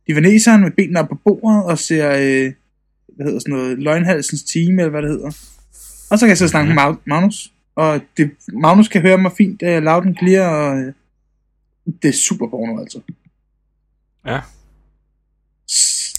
divaneseren 0.06 0.60
med 0.62 0.70
benene 0.70 1.00
op 1.00 1.08
på 1.08 1.14
bordet 1.14 1.64
og 1.64 1.78
ser, 1.78 2.10
øh, 2.10 2.52
hvad 3.16 3.26
hedder 3.26 3.38
sådan 3.40 3.54
noget, 3.54 3.78
løgnhalsens 3.78 4.42
time, 4.42 4.82
eller 4.82 4.90
hvad 4.90 5.02
det 5.02 5.10
hedder. 5.10 5.30
Og 6.10 6.18
så 6.18 6.20
kan 6.20 6.28
jeg 6.28 6.38
sidde 6.38 6.46
og 6.46 6.50
snakke 6.50 6.68
med 6.68 6.82
Mag- 6.82 7.02
Magnus. 7.06 7.52
Og 7.74 8.00
det, 8.16 8.30
Magnus 8.52 8.88
kan 8.88 9.02
høre 9.02 9.18
mig 9.18 9.32
fint, 9.36 9.62
uh, 9.62 9.68
loud 9.68 10.06
and 10.06 10.16
clear, 10.16 10.48
og 10.48 10.78
øh, 10.78 10.92
det 12.02 12.08
er 12.08 12.12
super 12.12 12.46
porno, 12.48 12.80
altså. 12.80 13.00
Ja. 14.26 14.40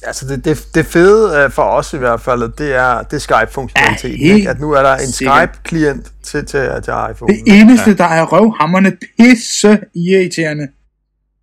Altså 0.03 0.27
det, 0.27 0.45
det, 0.45 0.67
det 0.75 0.85
fede 0.85 1.45
uh, 1.45 1.51
for 1.51 1.63
os 1.63 1.93
i 1.93 1.97
hvert 1.97 2.21
fald, 2.21 2.57
det 2.57 2.73
er, 2.75 3.03
det 3.03 3.13
er 3.13 3.19
Skype-funktionaliteten. 3.19 4.27
Ja, 4.27 4.35
ikke? 4.35 4.49
At 4.49 4.59
nu 4.59 4.71
er 4.71 4.81
der 4.81 4.95
en. 4.95 5.11
Skype-klient 5.11 6.11
til, 6.23 6.45
til, 6.45 6.69
til 6.83 6.93
iPhone. 7.11 7.33
Det 7.33 7.43
eneste, 7.45 7.89
ja. 7.89 7.95
der 7.95 8.03
er 8.05 8.25
røvhammerne 8.25 8.97
pisse 9.19 9.79
irriterende, 9.95 10.67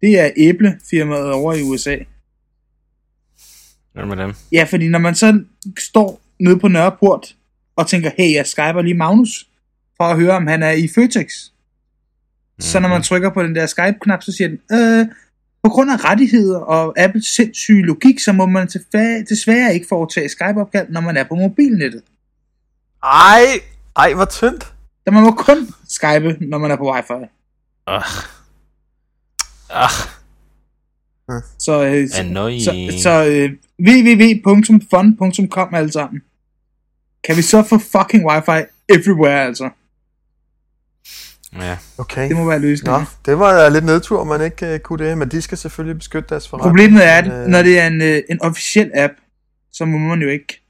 det 0.01 0.19
er 0.21 0.31
æblefirmaet 0.37 1.33
over 1.33 1.55
i 1.55 1.63
USA. 1.63 1.97
Hvad 3.93 4.07
med 4.07 4.17
dem? 4.17 4.35
Ja, 4.53 4.67
fordi 4.71 4.89
når 4.89 4.99
man 4.99 5.15
så 5.15 5.41
står 5.79 6.21
nede 6.41 6.59
på 6.59 6.69
Nørreport 6.69 7.35
og 7.77 7.87
tænker, 7.87 8.11
hey, 8.19 8.35
jeg 8.35 8.47
skyper 8.47 8.83
lige 8.83 8.95
Magnus, 8.95 9.47
for 9.97 10.05
at 10.05 10.17
høre, 10.17 10.37
om 10.37 10.47
han 10.47 10.63
er 10.63 10.71
i 10.71 10.89
Føtex. 10.95 11.27
Mm-hmm. 11.27 12.63
Så 12.63 12.81
når 12.81 12.89
man 12.89 13.03
trykker 13.03 13.31
på 13.31 13.43
den 13.43 13.55
der 13.55 13.67
Skype-knap, 13.67 14.23
så 14.23 14.33
siger 14.33 14.49
den, 14.49 14.59
øh, 14.73 15.07
på 15.63 15.71
grund 15.71 15.91
af 15.91 16.05
rettigheder 16.05 16.59
og 16.59 16.99
Apples 16.99 17.27
sindssyge 17.27 17.83
logik, 17.87 18.19
så 18.19 18.33
må 18.33 18.47
man 18.47 18.67
desværre 19.29 19.75
ikke 19.75 19.87
foretage 19.89 20.29
Skype-opkald, 20.29 20.89
når 20.89 21.01
man 21.01 21.17
er 21.17 21.25
på 21.25 21.35
mobilnettet. 21.35 22.03
Ej, 23.03 23.43
ej, 23.97 24.15
hvor 24.15 24.25
tyndt. 24.25 24.75
Der 25.05 25.11
man 25.13 25.23
må 25.23 25.31
kun 25.31 25.69
Skype, 25.89 26.37
når 26.41 26.59
man 26.59 26.71
er 26.71 26.77
på 26.77 26.93
wifi. 26.93 27.13
Ah. 27.87 28.03
Ah, 29.71 29.91
Så, 31.59 31.85
øh, 31.85 32.09
så, 32.09 32.15
så, 32.65 33.03
så 33.03 33.25
øh, 33.27 33.51
www.fun.com 33.89 35.75
alle 35.75 35.93
sammen. 35.93 36.23
Kan 37.25 37.37
vi 37.37 37.43
så 37.43 37.63
få 37.63 37.79
fucking 37.79 38.27
wifi 38.27 38.67
everywhere, 38.89 39.43
altså? 39.45 39.71
Ja. 41.55 41.79
Okay. 41.99 42.29
Det 42.29 42.37
må 42.37 42.45
være 42.49 42.59
løsningen. 42.59 43.01
Nå, 43.01 43.07
det 43.27 43.39
var 43.39 43.67
uh, 43.67 43.73
lidt 43.73 43.85
nedtur, 43.85 44.25
man 44.25 44.41
ikke 44.41 44.75
uh, 44.75 44.79
kunne 44.79 45.07
det, 45.07 45.19
men 45.19 45.29
de 45.29 45.43
skal 45.43 45.59
selvfølgelig 45.59 45.99
beskytte 45.99 46.29
deres 46.29 46.49
forretning. 46.49 46.71
Problemet 46.71 47.07
er, 47.07 47.15
at 47.15 47.27
øh, 47.27 47.47
når 47.47 47.63
det 47.63 47.79
er 47.79 47.87
en, 47.87 48.03
øh, 48.03 48.23
en 48.31 48.43
officiel 48.43 48.91
app, 48.95 49.13
så 49.73 49.85
må 49.85 49.99
man 49.99 50.23
jo 50.23 50.29
ikke 50.29 50.63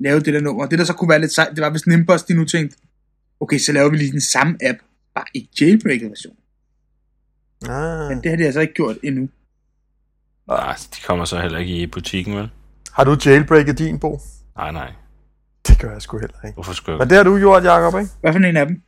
lave 0.00 0.20
det 0.20 0.34
der 0.34 0.40
nummer. 0.40 0.66
Det 0.66 0.78
der 0.78 0.84
så 0.84 0.92
kunne 0.92 1.08
være 1.08 1.20
lidt 1.20 1.32
sejt, 1.32 1.48
det 1.54 1.60
var 1.60 1.70
hvis 1.70 1.86
Nimbus 1.86 2.22
de 2.22 2.34
nu 2.34 2.44
tænkte, 2.44 2.76
okay, 3.40 3.58
så 3.58 3.72
laver 3.72 3.90
vi 3.90 3.96
lige 3.96 4.12
den 4.12 4.20
samme 4.20 4.58
app, 4.62 4.78
bare 5.14 5.24
i 5.34 5.50
jailbreaket 5.60 6.10
version. 6.10 6.36
Ah. 7.68 8.08
Men 8.08 8.22
det 8.22 8.30
har 8.30 8.36
de 8.36 8.44
altså 8.44 8.60
ikke 8.60 8.74
gjort 8.74 8.96
endnu. 9.02 9.28
Nej, 10.48 10.76
de 10.96 11.00
kommer 11.06 11.24
så 11.24 11.40
heller 11.40 11.58
ikke 11.58 11.76
i 11.76 11.86
butikken, 11.86 12.36
vel? 12.36 12.50
Har 12.92 13.04
du 13.04 13.16
jailbreaket 13.26 13.78
din, 13.78 13.98
Bo? 13.98 14.20
Nej, 14.56 14.72
nej. 14.72 14.92
Det 15.68 15.78
gør 15.78 15.92
jeg 15.92 16.02
sgu 16.02 16.18
heller 16.18 16.36
ikke. 16.44 16.54
Hvorfor 16.54 16.72
skulle 16.72 16.92
jeg? 16.92 16.98
Men 16.98 17.08
det 17.08 17.16
har 17.16 17.24
du 17.24 17.38
gjort, 17.38 17.64
Jacob, 17.64 18.00
ikke? 18.00 18.10
Hvad 18.20 18.32
for 18.32 18.38
en 18.38 18.56
af 18.56 18.66
dem? 18.66 18.82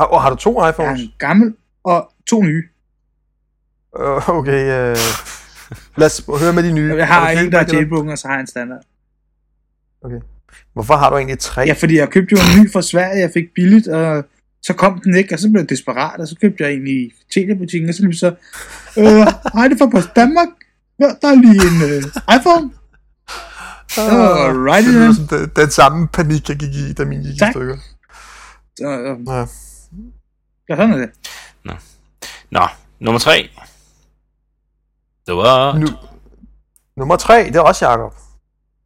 Og, 0.00 0.12
og 0.12 0.22
har 0.22 0.30
du 0.30 0.36
to 0.36 0.52
Jeg 0.58 0.64
har 0.64 0.72
iPhones? 0.72 1.00
en 1.00 1.12
gammel 1.18 1.54
og 1.84 2.12
to 2.30 2.42
nye. 2.42 2.62
Uh, 3.98 4.28
okay, 4.28 4.62
uh, 4.92 4.98
lad 5.96 6.06
os 6.06 6.24
høre 6.40 6.52
med 6.52 6.62
de 6.62 6.72
nye. 6.72 6.94
Jeg 6.96 7.06
har 7.08 7.32
du 7.34 7.38
en, 7.38 7.52
der 7.52 7.58
er 7.58 7.64
jailbroken, 7.72 8.10
og 8.12 8.18
så 8.18 8.28
har 8.28 8.34
jeg 8.34 8.40
en 8.40 8.46
standard. 8.46 8.80
Okay. 10.04 10.20
Hvorfor 10.72 10.94
har 10.94 11.10
du 11.10 11.16
egentlig 11.16 11.38
tre? 11.38 11.62
Ja, 11.62 11.72
fordi 11.72 11.96
jeg 11.96 12.08
købte 12.08 12.32
jo 12.32 12.38
en 12.38 12.62
ny 12.62 12.72
fra 12.72 12.82
Sverige, 12.82 13.20
jeg 13.20 13.30
fik 13.34 13.44
billigt, 13.54 13.88
og 13.88 14.24
så 14.62 14.72
kom 14.72 15.00
den 15.04 15.14
ikke, 15.16 15.34
og 15.34 15.38
så 15.38 15.48
blev 15.50 15.60
jeg 15.60 15.70
desperat, 15.70 16.20
og 16.20 16.28
så 16.28 16.36
købte 16.40 16.64
jeg 16.64 16.72
en 16.72 16.86
i 16.86 17.10
telebutikken, 17.34 17.88
og 17.88 17.94
så 17.94 18.02
blev 18.02 18.12
så, 18.12 18.34
øh, 18.98 19.26
hej, 19.54 19.68
det 19.68 19.78
fra 19.78 19.86
Post 19.86 20.08
Danmark, 20.16 20.48
ja, 21.00 21.04
der 21.22 21.28
er 21.28 21.34
lige 21.34 21.60
en 21.70 21.82
øh, 21.90 22.02
iPhone. 22.36 22.70
Alright, 23.98 24.86
det 24.86 24.94
lyder 24.94 25.12
som 25.12 25.26
den, 25.28 25.50
den 25.56 25.70
samme 25.70 26.08
panik, 26.08 26.48
jeg 26.48 26.56
gik 26.56 26.74
i, 26.74 26.92
da 26.92 27.04
min 27.04 27.22
gik 27.22 27.34
i 27.34 27.38
stykker. 27.52 27.76
Så, 28.78 28.86
øh, 28.88 29.18
Ja. 29.28 29.44
Ja, 30.70 30.76
sådan 30.76 30.92
er 30.92 30.96
det. 30.98 31.10
Nå, 32.50 32.60
nummer 33.00 33.18
tre. 33.18 33.50
Det 35.26 35.36
var... 35.36 35.78
Nu, 35.78 35.86
nummer 36.96 37.16
tre, 37.16 37.44
det 37.46 37.56
er 37.56 37.60
også 37.60 37.88
Jacob. 37.88 38.14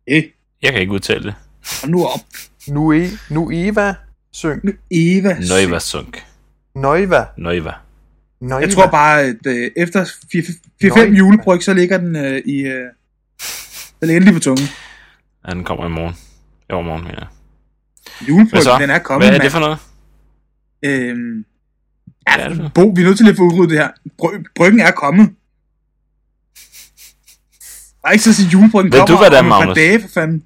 Øh, 0.08 0.22
Jeg 0.62 0.72
kan 0.72 0.80
ikke 0.80 0.92
udtale 0.92 1.24
det. 1.24 1.34
og 1.82 1.88
nu 1.88 2.04
op. 2.06 2.20
Nu, 2.68 2.92
e, 2.92 3.08
nu 3.30 3.50
Eva 3.52 3.94
Synk. 4.32 4.64
Nu 4.64 4.72
Eva. 4.90 5.36
Neuva 5.38 5.78
Sunk. 5.78 6.26
Noiva. 6.74 7.26
Neuva. 7.38 7.72
Noiva. 8.40 8.60
Jeg 8.60 8.72
tror 8.74 8.86
bare, 8.86 9.20
at 9.22 9.46
øh, 9.46 9.70
efter 9.76 10.04
4-5 10.04 10.88
Nøj. 10.88 11.04
julebryg, 11.04 11.62
så 11.62 11.74
ligger 11.74 11.98
den 11.98 12.16
øh, 12.16 12.42
i... 12.46 12.60
Øh, 12.60 12.90
den 14.00 14.22
lige 14.22 14.34
på 14.34 14.40
tungen. 14.40 14.66
Ja, 15.48 15.54
den 15.54 15.64
kommer 15.64 15.86
i 15.86 15.88
morgen. 15.88 16.14
I 16.70 16.72
overmorgen, 16.72 17.04
mener 17.04 17.18
jeg. 17.18 17.28
Julebryg, 18.28 18.80
den 18.80 18.90
er 18.90 18.98
kommet, 18.98 19.28
Hvad 19.28 19.38
er 19.38 19.42
det 19.42 19.52
for 19.52 19.58
noget? 19.60 19.78
Øhm, 20.82 21.44
Hvad 22.24 22.44
er 22.44 22.48
det 22.48 22.56
for? 22.56 22.68
Bo, 22.74 22.82
vi 22.96 23.00
er 23.02 23.04
nødt 23.06 23.18
til 23.18 23.28
at 23.30 23.36
få 23.36 23.42
udryddet 23.42 23.70
det 23.70 23.78
her. 23.78 23.88
Bry, 24.18 24.28
bryggen 24.56 24.80
er 24.80 24.90
kommet. 24.90 25.30
Der 28.02 28.08
er 28.08 28.12
ikke 28.12 28.24
så 28.24 28.30
at 28.30 28.34
sige, 28.36 28.48
julebryggen 28.52 28.92
Ved 28.92 28.98
kommer 29.00 29.16
du, 29.16 29.22
hvad 29.22 29.30
det 29.30 29.38
er, 29.38 29.42
Magnus? 29.42 29.74
dage, 29.76 30.00
for 30.00 30.08
fanden. 30.08 30.44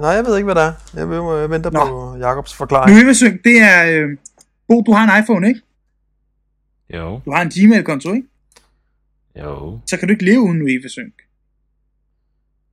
Nej, 0.00 0.10
jeg 0.10 0.24
ved 0.24 0.36
ikke, 0.36 0.44
hvad 0.44 0.54
det 0.54 0.62
er. 0.62 0.72
Jeg, 0.94 1.10
vil, 1.10 1.16
jeg 1.40 1.50
venter 1.50 1.70
Nå. 1.70 1.84
på 1.84 2.16
Jacobs 2.18 2.54
forklaring. 2.54 2.96
Nu 2.96 3.02
Evesync, 3.04 3.42
det 3.44 3.56
er... 3.62 3.86
Øh, 3.86 4.08
Bo, 4.68 4.82
du 4.86 4.92
har 4.92 5.14
en 5.16 5.22
iPhone, 5.22 5.48
ikke? 5.48 5.60
Jo, 6.94 7.20
Du 7.24 7.32
har 7.32 7.42
en 7.42 7.48
Gmail-konto, 7.50 8.12
ikke? 8.12 8.28
jo. 9.38 9.80
Så 9.86 9.96
kan 9.96 10.08
du 10.08 10.12
ikke 10.12 10.24
leve 10.24 10.40
uden 10.40 10.58
nu 10.58 10.66
Evesync. 10.66 11.12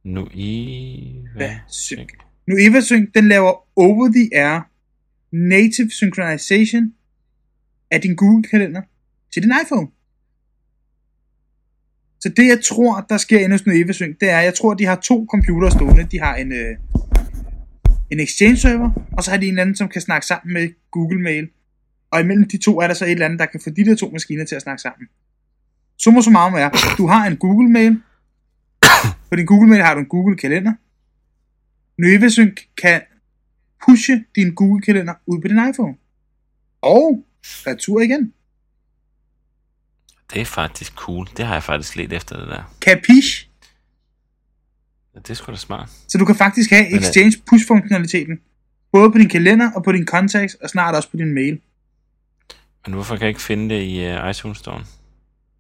Nu 0.04 0.28
i... 0.34 1.16
Hvad? 1.36 1.52
Sync. 1.70 2.10
Nu 2.48 2.56
Evasync, 2.60 3.10
den 3.16 3.30
laver 3.30 3.52
over-the-air 3.76 4.60
native 5.32 5.90
synchronization 5.92 6.94
af 7.92 8.02
din 8.02 8.16
Google-kalender 8.16 8.82
til 9.34 9.44
din 9.44 9.54
iPhone. 9.64 9.88
Så 12.20 12.30
det, 12.30 12.48
jeg 12.48 12.60
tror, 12.64 13.06
der 13.10 13.18
sker 13.18 13.40
endnu 13.40 13.58
sådan 13.58 13.74
Evasync, 13.74 14.18
det 14.20 14.30
er, 14.30 14.40
jeg 14.40 14.54
tror, 14.54 14.74
de 14.74 14.86
har 14.86 14.96
to 14.96 15.28
computere 15.32 15.72
stående. 15.72 16.08
De 16.12 16.20
har 16.20 16.36
en, 16.36 16.52
øh, 16.52 16.78
en 18.12 18.20
Exchange-server, 18.20 18.92
og 19.12 19.24
så 19.24 19.32
har 19.32 19.38
de 19.38 19.46
en 19.46 19.52
eller 19.52 19.62
anden, 19.62 19.76
som 19.76 19.90
kan 19.90 20.02
snakke 20.02 20.28
sammen 20.28 20.54
med 20.54 20.70
Google 20.92 21.22
Mail. 21.22 21.50
Og 22.12 22.22
imellem 22.22 22.48
de 22.50 22.58
to 22.58 22.80
er 22.80 22.88
der 22.88 22.94
så 22.94 23.06
et 23.06 23.12
eller 23.12 23.26
andet, 23.26 23.40
der 23.40 23.46
kan 23.46 23.60
få 23.64 23.70
de 23.70 23.86
der 23.86 23.96
to 23.96 24.10
maskiner 24.10 24.46
til 24.46 24.56
at 24.56 24.62
snakke 24.62 24.82
sammen. 24.82 25.08
Summa 25.98 26.22
summarum 26.22 26.54
er, 26.54 26.96
du 26.98 27.08
har 27.08 27.28
en 27.28 27.38
Google 27.38 27.70
Mail. 27.70 28.02
På 29.30 29.36
din 29.36 29.46
Google 29.46 29.70
Mail 29.70 29.82
har 29.82 29.94
du 29.94 30.00
en 30.00 30.06
Google 30.06 30.38
Kalender. 30.38 30.74
Nøvesync 32.02 32.62
kan 32.82 33.02
pushe 33.86 34.24
din 34.36 34.54
Google 34.54 34.82
Kalender 34.82 35.14
ud 35.26 35.42
på 35.42 35.48
din 35.48 35.70
iPhone. 35.70 35.96
Og 36.82 37.24
retur 37.68 38.02
igen. 38.02 38.34
Det 40.34 40.42
er 40.42 40.46
faktisk 40.46 40.94
cool. 40.96 41.28
Det 41.38 41.46
har 41.46 41.54
jeg 41.54 41.64
faktisk 41.64 41.96
let 41.96 42.14
efter 42.14 42.40
det 42.40 42.48
der. 42.48 42.76
Capiche? 42.82 43.48
Ja, 45.16 45.20
Det 45.20 45.30
er 45.30 45.34
sgu 45.34 45.52
da 45.52 45.58
smart. 45.58 45.90
Så 46.08 46.18
du 46.18 46.26
kan 46.26 46.36
faktisk 46.36 46.70
have 46.70 46.84
Men, 46.84 46.94
øh, 46.94 47.00
Exchange 47.00 47.34
push-funktionaliteten. 47.50 48.40
Både 48.92 49.12
på 49.12 49.18
din 49.18 49.30
kalender 49.30 49.72
og 49.72 49.84
på 49.84 49.92
din 49.92 50.08
contacts, 50.08 50.56
og 50.56 50.70
snart 50.70 50.96
også 50.96 51.10
på 51.12 51.18
din 51.18 51.34
mail. 51.34 51.60
Men 52.86 52.94
hvorfor 52.94 53.16
kan 53.16 53.22
jeg 53.22 53.30
ikke 53.30 53.42
finde 53.42 53.76
det 53.76 53.82
i 53.84 54.14
uh, 54.14 54.30
iTunes 54.30 54.58
Store? 54.58 54.84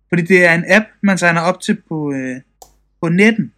Fordi 0.09 0.21
det 0.21 0.45
er 0.45 0.55
en 0.55 0.63
app, 0.67 0.85
man 1.01 1.17
signer 1.17 1.41
op 1.41 1.61
til 1.61 1.81
på, 1.87 2.13
øh, 2.13 2.41
på 3.01 3.09
netten. 3.09 3.53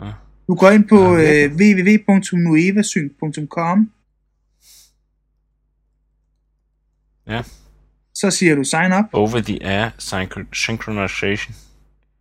Ja. 0.00 0.12
Du 0.46 0.54
går 0.54 0.70
ind 0.70 0.88
på 0.88 1.16
Ja, 1.16 1.44
øh, 1.44 1.52
www.nuevasync.com 1.52 3.90
Ja. 7.28 7.42
Så 8.14 8.30
siger 8.30 8.54
du 8.54 8.64
sign 8.64 8.92
up. 8.92 9.04
Over 9.12 9.40
the 9.40 9.58
air 9.66 9.90
synchro- 9.98 10.52
synchronization. 10.52 11.54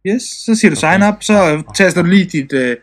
Yes, 0.07 0.23
så 0.23 0.55
siger 0.55 0.71
du 0.71 0.77
Okay. 0.77 0.91
sign 0.97 1.09
up, 1.13 1.23
så 1.23 1.53
øh, 1.53 1.63
taster 1.75 2.01
du 2.01 2.07
lige 2.07 2.25
dit, 2.25 2.53
øh, 2.53 2.77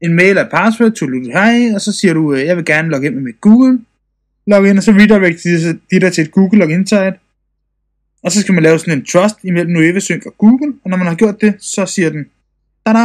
en 0.00 0.14
mail 0.14 0.38
og 0.38 0.48
password 0.50 0.92
til 0.92 1.08
hej, 1.32 1.74
og 1.74 1.80
så 1.80 1.92
siger 1.92 2.14
du, 2.14 2.34
øh, 2.34 2.44
jeg 2.44 2.56
vil 2.56 2.64
gerne 2.64 2.88
logge 2.88 3.06
ind 3.06 3.14
med 3.14 3.22
mit 3.22 3.40
Google. 3.40 3.78
Log 4.46 4.68
ind, 4.68 4.78
og 4.78 4.82
så 4.84 4.90
redirect 4.92 5.44
de, 5.44 5.72
de 5.90 6.00
der 6.00 6.10
til 6.10 6.24
et 6.24 6.30
Google 6.32 6.58
login 6.58 6.86
site. 6.86 7.14
Og 8.22 8.32
så 8.32 8.40
skal 8.40 8.54
man 8.54 8.62
lave 8.62 8.78
sådan 8.78 8.98
en 8.98 9.04
trust 9.04 9.36
imellem 9.44 9.72
Nuevasync 9.72 10.26
og 10.26 10.34
Google, 10.38 10.74
og 10.84 10.90
når 10.90 10.96
man 10.96 11.06
har 11.06 11.14
gjort 11.14 11.40
det, 11.40 11.54
så 11.60 11.86
siger 11.86 12.10
den, 12.10 12.24
tada! 12.86 12.98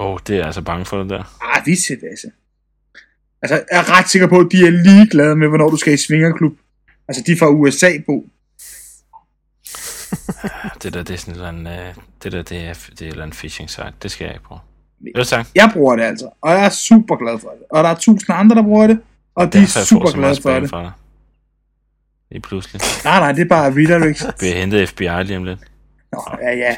Åh, 0.00 0.06
oh, 0.06 0.18
det 0.26 0.32
er 0.32 0.36
jeg 0.38 0.46
altså 0.46 0.62
bange 0.62 0.84
for 0.84 0.98
det 1.02 1.10
der. 1.10 1.38
Ah, 1.56 1.66
vi 1.66 1.74
ser 1.74 1.94
det 1.94 2.06
altså. 2.10 2.26
Altså, 3.42 3.54
jeg 3.54 3.78
er 3.80 3.98
ret 3.98 4.08
sikker 4.08 4.28
på, 4.28 4.38
at 4.40 4.46
de 4.52 4.66
er 4.66 4.70
ligeglade 4.70 5.36
med, 5.36 5.48
hvornår 5.48 5.70
du 5.70 5.76
skal 5.76 5.92
i 5.94 5.96
svingerklub. 5.96 6.56
Altså, 7.08 7.22
de 7.26 7.32
er 7.32 7.36
fra 7.36 7.50
USA, 7.50 7.90
Bo. 8.06 8.26
Det 10.82 10.94
der, 10.94 11.02
det 11.02 11.14
er 11.14 11.18
sådan 11.18 11.34
en, 11.34 11.36
eller 11.36 11.48
anden, 11.48 11.66
øh, 11.66 11.94
det 12.22 12.32
der, 12.32 12.42
det 12.42 12.58
er, 12.58 12.72
det 12.90 13.00
er 13.00 13.06
en 13.06 13.10
eller 13.10 13.22
anden 13.22 13.36
phishing 13.36 13.70
site. 13.70 13.92
Det 14.02 14.10
skal 14.10 14.24
jeg 14.24 14.34
ikke 14.34 14.44
bruge. 14.44 14.60
Ellers 15.06 15.28
tak. 15.28 15.46
Jeg 15.54 15.70
bruger 15.72 15.96
det 15.96 16.02
altså, 16.02 16.30
og 16.40 16.50
jeg 16.50 16.64
er 16.64 16.68
super 16.70 17.16
glad 17.16 17.38
for 17.38 17.48
det. 17.48 17.58
Og 17.70 17.84
der 17.84 17.90
er 17.90 17.94
tusind 17.94 18.36
andre, 18.36 18.56
der 18.56 18.62
bruger 18.62 18.86
det, 18.86 19.00
og 19.34 19.52
de 19.52 19.58
er 19.58 19.84
super 19.84 20.10
glade 20.12 20.42
for 20.42 20.60
det. 20.60 20.70
fra 20.70 20.82
dig. 20.82 20.92
Lige 22.30 22.40
pludselig. 22.40 22.80
Nej, 23.04 23.20
nej, 23.20 23.32
det 23.32 23.42
er 23.42 23.48
bare 23.48 23.70
redirects. 23.70 24.26
Bliver 24.38 24.54
hentet 24.54 24.88
FBI 24.88 25.22
lige 25.24 25.36
om 25.36 25.44
lidt. 25.44 25.60
Nå, 26.12 26.24
ja, 26.42 26.50
ja, 26.50 26.56
ja. 26.56 26.74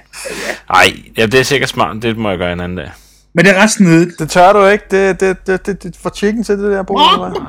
Ej, 0.71 0.87
ja, 1.17 1.27
det 1.27 1.41
er 1.41 1.43
sikkert 1.43 1.69
smart. 1.69 2.03
Det 2.03 2.17
må 2.17 2.29
jeg 2.29 2.39
gøre 2.39 2.53
en 2.53 2.61
anden 2.61 2.79
dag. 2.79 2.91
Men 3.37 3.45
det 3.45 3.57
er 3.57 3.63
ret 3.63 3.71
snedigt. 3.71 4.19
Det 4.19 4.31
tør 4.31 4.53
du 4.53 4.67
ikke. 4.67 4.85
Det, 4.91 5.21
det, 5.21 5.47
det, 5.47 5.67
det, 5.67 5.83
det 5.83 5.97
får 5.97 6.11
chicken 6.11 6.45
til 6.45 6.59
det 6.59 6.73
der 6.73 6.83
brug? 6.83 7.01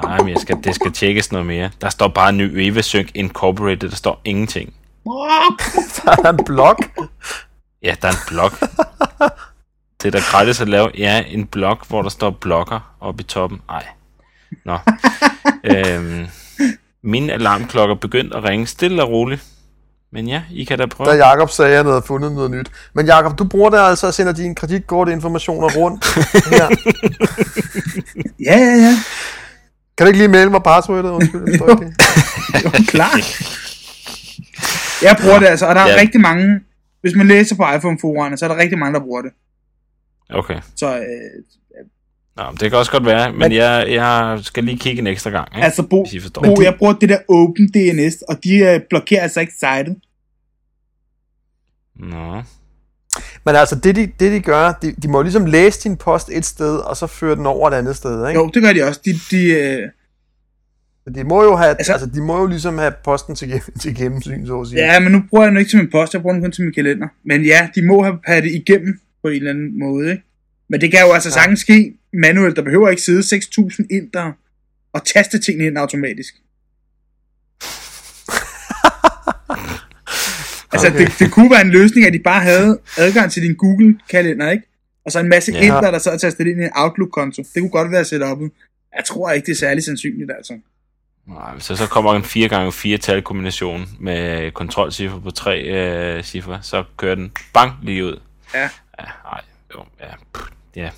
Nej, 0.03 0.17
men 0.17 0.29
jeg 0.29 0.37
skal, 0.39 0.57
det 0.63 0.75
skal 0.75 0.91
tjekkes 0.91 1.31
noget 1.31 1.47
mere. 1.47 1.69
Der 1.81 1.89
står 1.89 2.07
bare 2.07 2.31
ny 2.31 2.57
Evasync 2.57 3.09
Incorporated. 3.15 3.89
Der 3.89 3.95
står 3.95 4.21
ingenting. 4.25 4.73
Der 6.05 6.15
er 6.23 6.29
en 6.29 6.45
blog. 6.45 6.77
Ja, 7.83 7.95
der 8.01 8.07
er 8.07 8.11
en 8.11 8.17
blog. 8.27 8.51
det 10.01 10.07
er 10.07 10.11
da 10.11 10.19
gratis 10.31 10.61
at 10.61 10.69
lave. 10.69 10.91
Ja, 10.97 11.23
en 11.27 11.45
blog, 11.45 11.77
hvor 11.87 12.01
der 12.01 12.09
står 12.09 12.29
blogger 12.29 12.95
oppe 12.99 13.21
i 13.21 13.23
toppen. 13.23 13.61
Ej. 13.69 13.85
Nå. 14.65 14.77
øhm, 15.75 16.27
mine 17.03 17.33
alarmklokker 17.33 17.95
begyndte 17.95 18.37
at 18.37 18.43
ringe 18.43 18.67
stille 18.67 19.03
og 19.03 19.09
roligt. 19.09 19.43
Men 20.11 20.27
ja, 20.27 20.41
I 20.51 20.63
kan 20.63 20.79
da 20.79 20.85
prøve. 20.85 21.09
Da 21.09 21.15
Jakob 21.15 21.49
sagde, 21.49 21.71
at 21.71 21.77
han 21.77 21.85
havde 21.85 22.01
fundet 22.07 22.31
noget 22.31 22.51
nyt. 22.51 22.71
Men 22.93 23.05
Jakob, 23.05 23.39
du 23.39 23.43
bruger 23.43 23.69
det 23.69 23.77
altså 23.77 24.07
og 24.07 24.13
sender 24.13 24.33
dine 24.33 24.55
kreditkortinformationer 24.55 25.69
rundt. 25.77 26.05
Her. 26.55 26.67
Ja, 28.45 28.57
ja, 28.59 28.75
ja. 28.75 28.93
Kan 29.97 30.05
du 30.05 30.07
ikke 30.07 30.17
lige 30.19 30.27
melde 30.27 30.49
mig 30.51 30.63
passwordet? 30.63 31.09
Undskyld, 31.09 31.47
ikke 31.53 31.65
det. 31.65 31.93
Jo, 32.65 32.69
klar. 32.87 33.19
Jeg 35.01 35.17
bruger 35.21 35.39
det 35.39 35.45
altså, 35.47 35.65
og 35.65 35.75
der 35.75 35.81
er 35.81 35.87
Ja. 35.89 35.99
rigtig 35.99 36.21
mange, 36.21 36.59
hvis 37.01 37.15
man 37.15 37.27
læser 37.27 37.55
på 37.55 37.63
iPhone-forerne, 37.77 38.37
så 38.37 38.45
er 38.45 38.49
der 38.49 38.57
rigtig 38.57 38.79
mange, 38.79 38.93
der 38.93 38.99
bruger 39.05 39.21
det. 39.21 39.31
Okay. 40.29 40.59
Så 40.75 40.95
øh, 40.97 41.03
Nå, 42.37 42.43
men 42.49 42.57
det 42.59 42.69
kan 42.69 42.79
også 42.79 42.91
godt 42.91 43.05
være, 43.05 43.29
men, 43.31 43.39
Men- 43.39 43.51
jeg, 43.51 43.85
jeg 43.89 44.39
skal 44.41 44.63
lige 44.63 44.77
kigge 44.77 44.99
en 44.99 45.07
ekstra 45.07 45.29
gang, 45.29 45.47
ikke? 45.55 45.65
altså, 45.65 45.83
Bo, 45.83 46.03
hvis 46.03 46.13
I 46.13 46.19
forstår. 46.19 46.41
Bo 46.41 46.61
jeg 46.61 46.75
bruger 46.77 46.93
det 46.93 47.09
der 47.09 47.17
OpenDNS, 47.29 48.21
og 48.21 48.43
de 48.43 48.57
øh, 48.57 48.79
blokerer 48.89 49.21
altså 49.21 49.39
ikke 49.39 49.53
sitet. 49.53 49.95
Nå. 51.95 52.41
Men 53.45 53.55
altså, 53.55 53.75
det 53.75 53.95
de, 53.95 54.07
det 54.19 54.31
de 54.31 54.39
gør, 54.39 54.71
de, 54.81 54.91
de 54.91 55.07
må 55.07 55.21
ligesom 55.21 55.45
læse 55.45 55.83
din 55.89 55.97
post 55.97 56.29
et 56.33 56.45
sted, 56.45 56.77
og 56.77 56.97
så 56.97 57.07
føre 57.07 57.35
den 57.35 57.45
over 57.45 57.69
et 57.69 57.73
andet 57.73 57.95
sted, 57.95 58.27
ikke? 58.27 58.39
Jo, 58.39 58.47
det 58.53 58.63
gør 58.63 58.73
de 58.73 58.83
også. 58.83 59.01
De, 59.05 59.13
de, 59.31 59.45
øh, 59.53 59.89
De 61.15 61.23
må 61.23 61.43
jo 61.43 61.55
have, 61.55 61.69
Altså- 61.69 61.91
altså, 61.91 62.07
de 62.07 62.21
må 62.21 62.39
jo 62.39 62.45
ligesom 62.47 62.77
have 62.77 62.93
posten 63.03 63.35
til, 63.35 63.47
gennem- 63.47 63.77
til 63.79 63.95
gennemsyn, 63.95 64.45
så 64.47 64.61
at 64.61 64.67
sige. 64.67 64.81
ja, 64.93 64.99
men 64.99 65.11
nu 65.11 65.23
bruger 65.29 65.43
jeg 65.43 65.51
den 65.51 65.57
ikke 65.59 65.69
til 65.69 65.79
min 65.79 65.91
post, 65.91 66.13
jeg 66.13 66.21
bruger 66.21 66.33
den 66.33 66.43
kun 66.43 66.51
til 66.51 66.63
min 66.63 66.73
kalender. 66.73 67.07
Men 67.25 67.45
ja, 67.45 67.69
de 67.75 67.87
må 67.87 68.03
have 68.03 68.17
pattet 68.27 68.51
igennem 68.51 68.99
på 69.21 69.27
en 69.27 69.35
eller 69.35 69.49
anden 69.49 69.79
måde, 69.79 70.11
ikke? 70.11 70.23
Men 70.69 70.81
det 70.81 70.91
kan 70.91 70.99
jo 71.01 71.13
altså 71.13 71.29
Ja. 71.29 71.33
sagtens 71.33 71.59
ske 71.59 71.93
manuelt. 72.13 72.55
Der 72.55 72.61
behøver 72.61 72.89
ikke 72.89 73.01
sidde 73.01 73.35
6.000 73.35 73.85
indere 73.91 74.33
og 74.93 75.05
taste 75.05 75.39
tingene 75.39 75.65
ind 75.67 75.77
automatisk. 75.77 76.33
Altså, 80.73 80.87
Okay. 80.87 80.99
det, 81.05 81.13
det 81.19 81.31
kunne 81.31 81.51
være 81.51 81.61
en 81.61 81.69
løsning, 81.69 82.07
at 82.07 82.13
de 82.13 82.19
bare 82.19 82.41
havde 82.41 82.79
adgang 82.97 83.31
til 83.31 83.43
din 83.43 83.55
Google-kalender, 83.55 84.49
ikke? 84.51 84.63
Og 85.05 85.11
så 85.11 85.19
en 85.19 85.29
masse 85.29 85.51
Ja. 85.51 85.61
indere, 85.61 85.91
der 85.91 85.99
så 85.99 86.11
er 86.11 86.17
tastet 86.17 86.47
ind 86.47 86.61
i 86.61 86.63
en 86.63 86.69
Outlook-konto. 86.75 87.41
Det 87.53 87.61
kunne 87.61 87.69
godt 87.69 87.91
være 87.91 88.05
set 88.05 88.21
op. 88.23 88.37
Jeg 88.97 89.05
tror 89.05 89.31
ikke, 89.31 89.45
det 89.45 89.51
er 89.51 89.55
særlig 89.55 89.83
sandsynligt, 89.83 90.31
altså. 90.37 90.59
Nej, 91.27 91.53
hvis 91.53 91.65
der 91.65 91.75
så 91.75 91.87
kommer 91.87 92.13
en 92.13 92.21
4x4 92.23 92.97
talkombination 92.97 93.89
med 93.99 94.51
kontrolcifre 94.51 95.21
på 95.21 95.31
tre 95.31 95.61
øh, 95.63 96.23
cifre, 96.23 96.59
så 96.61 96.83
kører 96.97 97.15
den 97.15 97.31
bang 97.53 97.71
lige 97.83 98.05
ud. 98.05 98.19
Ja. 98.53 98.61
Ja, 98.61 98.69
nej, 99.23 99.41
jo, 99.75 99.79
ja, 99.99 100.05
pff, 100.33 100.43
ja. 100.77 100.89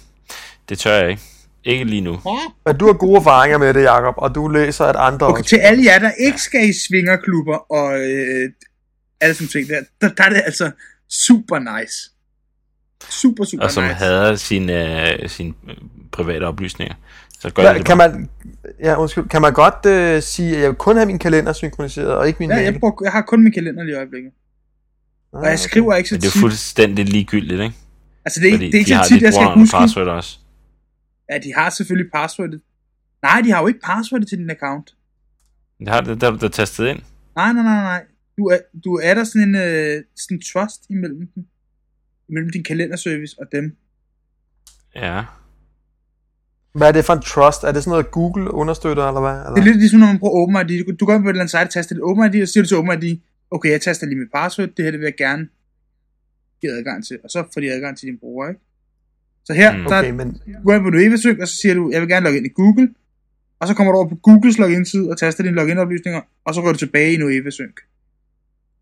Det 0.70 0.80
tør 0.80 0.94
jeg 0.96 1.10
ikke. 1.10 1.22
Ikke 1.64 1.84
lige 1.84 2.02
nu. 2.02 2.20
Men 2.66 2.78
du 2.78 2.86
har 2.86 2.94
gode 2.94 3.18
erfaringer 3.18 3.58
med 3.58 3.74
det, 3.74 3.84
Jakob, 3.84 4.14
og 4.18 4.36
du 4.36 4.48
læser, 4.48 4.86
at 4.86 4.96
andre 4.96 5.28
Okay, 5.28 5.40
også. 5.40 5.50
til 5.50 5.56
alle 5.58 5.84
jer, 5.86 6.00
der 6.00 6.12
ikke 6.12 6.42
skal 6.42 6.70
i 6.70 6.74
svingerklubber 6.74 7.72
og 7.72 8.00
øh, 8.00 8.50
alle 9.22 9.34
sådan 9.36 9.48
ting 9.48 9.68
der, 9.70 9.80
der, 10.02 10.10
der 10.14 10.24
er 10.24 10.30
det 10.30 10.42
altså 10.46 10.72
super 11.10 11.60
nice. 11.80 12.12
Super, 13.10 13.44
super 13.46 13.64
Og 13.64 13.72
som 13.72 13.84
nice. 13.84 13.94
hader 13.96 14.36
sine, 14.36 15.12
øh, 15.24 15.30
sine 15.30 15.54
øh, 15.70 15.76
private 16.12 16.44
oplysninger. 16.44 16.96
Så 17.40 17.50
gør 17.50 17.64
Hva, 17.64 17.74
det 17.78 17.86
kan 17.86 17.98
bare. 17.98 18.10
man, 18.12 18.30
ja, 18.84 18.96
undskyld, 19.00 19.30
kan 19.30 19.42
man 19.42 19.54
godt 19.54 19.86
øh, 19.86 20.22
sige, 20.22 20.56
at 20.56 20.62
jeg 20.62 20.70
vil 20.70 20.76
kun 20.78 20.96
have 20.96 21.06
min 21.06 21.20
kalender 21.20 21.54
synkroniseret, 21.54 22.08
og 22.14 22.28
ikke 22.28 22.40
min 22.40 22.50
Ja, 22.50 22.56
mail? 22.56 22.66
jeg, 22.66 22.80
bruger, 22.80 22.94
jeg 23.04 23.12
har 23.12 23.22
kun 23.22 23.44
min 23.44 23.54
kalender 23.54 23.84
lige 23.84 23.94
i 23.94 23.98
øjeblikket. 23.98 24.32
Ah, 25.34 25.40
Og 25.42 25.46
jeg 25.50 25.60
skriver 25.60 25.96
ikke 25.96 26.10
så 26.10 26.16
Men 26.16 26.22
det 26.22 26.28
er 26.36 26.40
fuldstændig 26.40 27.06
ligegyldigt, 27.06 27.62
ikke? 27.62 27.76
Altså, 28.30 28.40
det 28.42 28.48
er, 28.48 28.54
Fordi 28.54 28.66
det 28.66 28.74
er 28.74 28.80
ikke 28.80 28.90
de 28.90 28.94
har 28.94 29.04
så 29.04 29.10
tit, 29.10 29.16
dit 29.16 29.24
jeg 29.24 29.34
skal 29.34 29.48
og 29.48 29.60
huske. 29.60 29.78
password 29.78 30.08
også. 30.08 30.40
Ja, 31.32 31.38
de 31.38 31.54
har 31.54 31.70
selvfølgelig 31.70 32.12
passwordet. 32.12 32.62
Nej, 33.22 33.42
de 33.46 33.52
har 33.52 33.62
jo 33.62 33.68
ikke 33.68 33.80
passwordet 33.80 34.28
til 34.28 34.38
din 34.38 34.50
account. 34.50 34.88
Det 35.80 35.88
har 35.88 36.02
det, 36.02 36.22
der, 36.22 36.38
der 36.38 36.48
er 36.48 36.50
tastet 36.50 36.88
ind. 36.88 37.00
Nej, 37.36 37.54
nej, 37.54 37.64
nej, 37.64 37.82
nej. 37.92 38.02
Du 38.38 38.44
er, 38.46 38.58
du 38.86 38.96
er 39.04 39.14
der 39.14 39.24
sådan 39.24 39.48
en 39.50 39.56
øh, 39.56 40.04
sådan 40.16 40.38
en 40.38 40.42
trust 40.54 40.82
imellem 40.90 41.28
dem. 41.36 41.46
Imellem 42.30 42.50
din 42.52 42.64
kalenderservice 42.64 43.36
og 43.42 43.46
dem. 43.52 43.78
Ja. 44.96 45.24
Hvad 46.74 46.88
er 46.88 46.92
det 46.92 47.06
for 47.06 47.14
en 47.14 47.22
trust? 47.22 47.64
Er 47.64 47.72
det 47.72 47.84
sådan 47.84 47.92
noget, 47.92 48.12
Google 48.12 48.54
understøtter, 48.54 49.08
eller 49.08 49.22
hvad? 49.22 49.38
Eller? 49.40 49.54
Det 49.54 49.62
er 49.62 49.66
lidt 49.66 49.78
ligesom, 49.78 50.00
når 50.00 50.08
man 50.08 50.20
bruger 50.20 50.34
OpenID. 50.42 50.84
Du, 50.86 50.92
du 51.00 51.06
går 51.06 51.14
ind 51.14 51.24
på 51.24 51.30
et 51.30 51.34
eller 51.34 51.42
andet 51.42 51.52
site, 51.60 51.80
taster 51.80 51.96
lidt 51.96 52.04
OpenID, 52.04 52.42
og 52.42 52.48
siger 52.48 52.64
du 52.64 52.68
til 52.68 52.78
OpenID, 52.78 53.18
okay, 53.52 53.72
jeg 53.72 53.82
taster 53.82 54.08
lige 54.08 54.20
mit 54.20 54.32
password, 54.36 54.70
det 54.78 54.86
her 54.86 54.92
det 54.92 55.00
vil 55.00 55.06
jeg 55.06 55.16
gerne 55.18 55.48
give 56.62 56.72
adgang 56.78 57.06
til. 57.08 57.18
Og 57.24 57.30
så 57.30 57.44
får 57.54 57.62
de 57.62 57.72
adgang 57.72 57.98
til 57.98 58.08
din 58.08 58.18
bruger, 58.18 58.48
ikke? 58.50 58.62
Så 59.46 59.54
her, 59.54 59.72
Mm. 59.74 59.80
mm. 59.80 59.86
der 59.86 60.00
Okay, 60.00 60.12
men 60.12 60.32
du 60.34 60.64
går 60.66 60.74
ind 60.74 60.84
på 60.84 60.90
Nuevasync, 60.90 61.40
og 61.42 61.48
så 61.48 61.56
siger 61.56 61.74
du, 61.74 61.90
jeg 61.94 62.02
vil 62.02 62.10
gerne 62.10 62.24
logge 62.24 62.38
ind 62.38 62.46
i 62.46 62.50
Google. 62.56 62.90
Og 63.60 63.68
så 63.68 63.74
kommer 63.74 63.94
du 63.94 63.98
over 63.98 64.10
på 64.10 64.16
Googles 64.16 64.58
login-side 64.58 65.10
og 65.10 65.18
taster 65.18 65.44
dine 65.44 65.56
login-oplysninger, 65.56 66.22
og 66.46 66.54
så 66.56 66.62
går 66.62 66.72
du 66.72 66.78
tilbage 66.78 67.14
i 67.14 67.18
Nuevasync. 67.18 67.76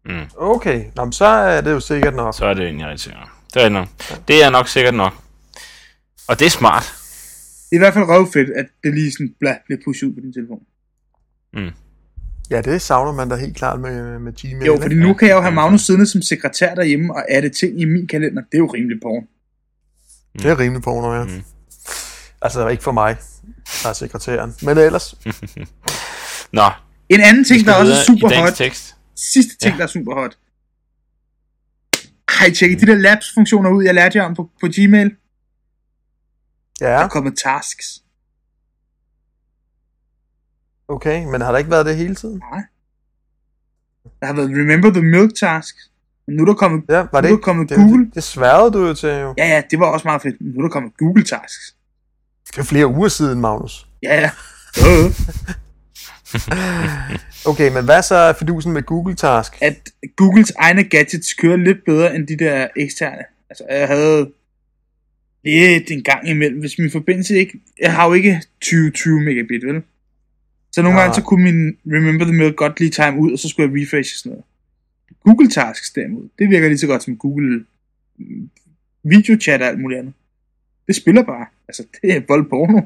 Mm. 0.06 0.12
okay, 0.38 0.86
Nå, 0.96 1.06
men 1.06 1.12
så 1.14 1.26
er 1.26 1.62
det 1.62 1.72
jo 1.72 1.80
sikkert 1.80 2.16
nok. 2.16 2.34
Så 2.38 2.46
er 2.46 2.54
det 2.54 2.64
egentlig 2.64 2.88
rigtig 2.88 3.04
sikkert. 3.04 3.28
Det 3.54 3.62
er 3.64 3.70
nok. 3.70 3.88
Det 4.28 4.44
er 4.44 4.50
nok 4.50 4.68
sikkert 4.68 4.94
nok. 4.96 5.14
Og 6.30 6.40
det 6.40 6.46
er 6.46 6.50
smart. 6.50 6.84
Det 7.70 7.72
er 7.72 7.76
i 7.76 7.78
hvert 7.78 7.94
fald 7.94 8.06
røvfedt, 8.06 8.50
at 8.50 8.66
det 8.84 8.94
lige 8.94 9.12
sådan 9.12 9.36
bla, 9.40 9.58
bliver 9.66 9.80
pushet 9.86 10.08
ud 10.08 10.14
på 10.14 10.20
din 10.20 10.34
telefon. 10.34 10.64
Ja, 12.50 12.62
det 12.62 12.82
savner 12.82 13.12
man 13.12 13.30
da 13.30 13.36
helt 13.36 13.58
klart 13.58 13.80
med, 13.80 14.20
med 14.20 14.34
Gmail. 14.34 14.66
Jo, 14.66 14.78
fordi 14.82 14.96
nu 14.96 15.14
kan 15.14 15.28
jeg 15.28 15.36
jo 15.36 15.42
have 15.42 15.54
Magnus 15.54 15.82
siddende 15.82 16.08
som 16.08 16.22
sekretær 16.22 16.76
derhjemme 16.76 17.14
og 17.16 17.24
adde 17.30 17.50
ting 17.50 17.82
i 17.82 17.86
min 17.86 18.08
kalender. 18.08 18.42
Det 18.42 18.54
er 18.54 18.58
jo 18.58 18.68
rimelig 18.68 18.98
på. 19.04 19.24
Det 20.34 20.46
er 20.46 20.60
rimelig 20.60 20.84
porno, 20.84 21.14
ja. 21.14 21.24
Mm. 21.24 21.30
Mm. 21.32 21.44
Altså, 22.42 22.68
ikke 22.68 22.84
for 22.84 22.92
mig, 22.92 23.18
der 23.84 23.90
er 23.90 23.94
sekretæren. 23.94 24.54
Men 24.62 24.78
ellers, 24.78 25.16
Nå, 26.54 26.70
En 27.10 27.20
anden 27.22 27.44
ting, 27.46 27.66
der 27.66 27.74
også 27.76 27.94
er 27.94 28.04
super 28.04 28.42
hot. 28.42 28.54
tekst. 28.54 28.96
Sidste 29.16 29.58
ting, 29.58 29.72
Ja. 29.74 29.78
der 29.78 29.84
er 29.84 29.88
super 29.88 30.14
hot. 30.14 30.38
Har 32.30 32.46
I 32.46 32.52
tjekket 32.52 32.82
de 32.82 32.86
der 32.86 32.96
labs-funktioner 32.96 33.70
ud, 33.70 33.84
jeg 33.84 33.94
lærte 33.94 34.18
jer 34.18 34.24
om 34.26 34.36
på, 34.36 34.50
på 34.62 34.68
Gmail? 34.68 35.12
Der 36.80 36.90
ja, 36.90 37.04
er 37.04 37.08
kommet 37.08 37.38
tasks. 37.44 38.04
Okay. 40.88 41.26
Men 41.26 41.42
har 41.42 41.52
der 41.52 41.58
ikke 41.58 41.72
været 41.72 41.86
det 41.86 41.96
hele 41.98 42.16
tiden? 42.16 42.42
Nej. 42.52 42.62
Der 44.20 44.26
har 44.26 44.34
været 44.34 44.50
Remember 44.50 44.90
the 44.90 45.02
Milk 45.04 45.36
task. 45.36 45.76
Men 46.28 46.36
nu 46.36 46.42
er 46.44 46.46
der 46.46 46.54
kommet, 46.54 46.84
Ja, 46.90 47.06
var 47.12 47.22
det 47.22 47.30
nu 47.30 47.34
er 47.36 47.40
der 47.40 47.44
kommet 47.44 47.70
Det, 47.70 47.78
Google. 47.78 48.06
det, 48.06 48.16
det 48.16 48.24
sværede 48.24 48.72
du 48.72 48.88
jo 48.88 48.94
til 48.94 49.10
jo. 49.10 49.34
Ja, 49.38 49.48
ja, 49.48 49.62
det 49.72 49.80
var 49.80 49.86
også 49.86 50.08
meget 50.08 50.22
fedt. 50.22 50.36
Nu 50.42 50.60
er 50.60 50.62
der 50.62 50.70
kommet 50.70 50.98
Google 50.98 51.24
tasks. 51.24 51.76
Det 52.48 52.58
er 52.58 52.64
flere 52.64 52.88
uger 52.88 53.08
siden, 53.08 53.42
Magnus. 53.42 53.88
Ja, 54.04 54.22
ja. 54.22 54.32
Øh. 54.88 55.12
Okay, 57.46 57.72
men 57.74 57.86
hvad 57.86 58.02
så 58.04 58.16
er 58.16 58.34
fidusen 58.34 58.72
med 58.74 58.84
Google 58.84 59.16
Task? 59.16 59.58
At 59.62 59.90
Googles 60.16 60.52
egne 60.60 60.84
gadgets 60.84 61.34
kører 61.34 61.58
lidt 61.58 61.78
bedre 61.86 62.16
end 62.16 62.28
de 62.28 62.38
der 62.38 62.68
eksterne. 62.78 63.24
Altså, 63.50 63.64
jeg 63.70 63.88
havde 63.88 64.32
lidt 65.44 65.92
en 65.92 66.04
gang 66.04 66.30
imellem, 66.30 66.60
hvis 66.60 66.78
min 66.80 66.92
forbindelse 66.92 67.36
ikke... 67.36 67.60
Jeg 67.82 67.94
har 67.94 68.08
jo 68.08 68.14
ikke 68.14 68.42
20-20 68.66 69.10
megabit, 69.10 69.66
vel? 69.66 69.84
Så 70.78 70.82
nogle 70.82 70.96
Nej. 70.96 71.04
gange, 71.04 71.16
så 71.16 71.22
kunne 71.22 71.44
min 71.44 71.78
Remember 71.96 72.26
the 72.26 72.34
Mail 72.34 72.54
godt 72.54 72.80
lige 72.80 72.92
time 72.92 73.20
ud, 73.20 73.32
og 73.32 73.40
så 73.40 73.50
skulle 73.50 73.72
jeg 73.72 73.82
refresh 73.82 74.16
sådan 74.16 74.30
noget. 74.30 74.44
Google 75.24 75.50
Tasks 75.50 75.92
derimod, 75.94 76.30
det 76.40 76.50
virker 76.50 76.68
lige 76.68 76.78
så 76.78 76.88
godt 76.88 77.04
som 77.04 77.18
Google 77.18 77.66
mm, 78.20 78.50
videochat 79.04 79.62
og 79.62 79.68
alt 79.68 79.80
muligt 79.80 80.00
andet. 80.00 80.14
Det 80.88 80.96
spiller 80.96 81.24
bare. 81.24 81.46
Altså, 81.68 81.84
det 82.02 82.12
er 82.14 82.22
vold 82.28 82.50
porno. 82.50 82.82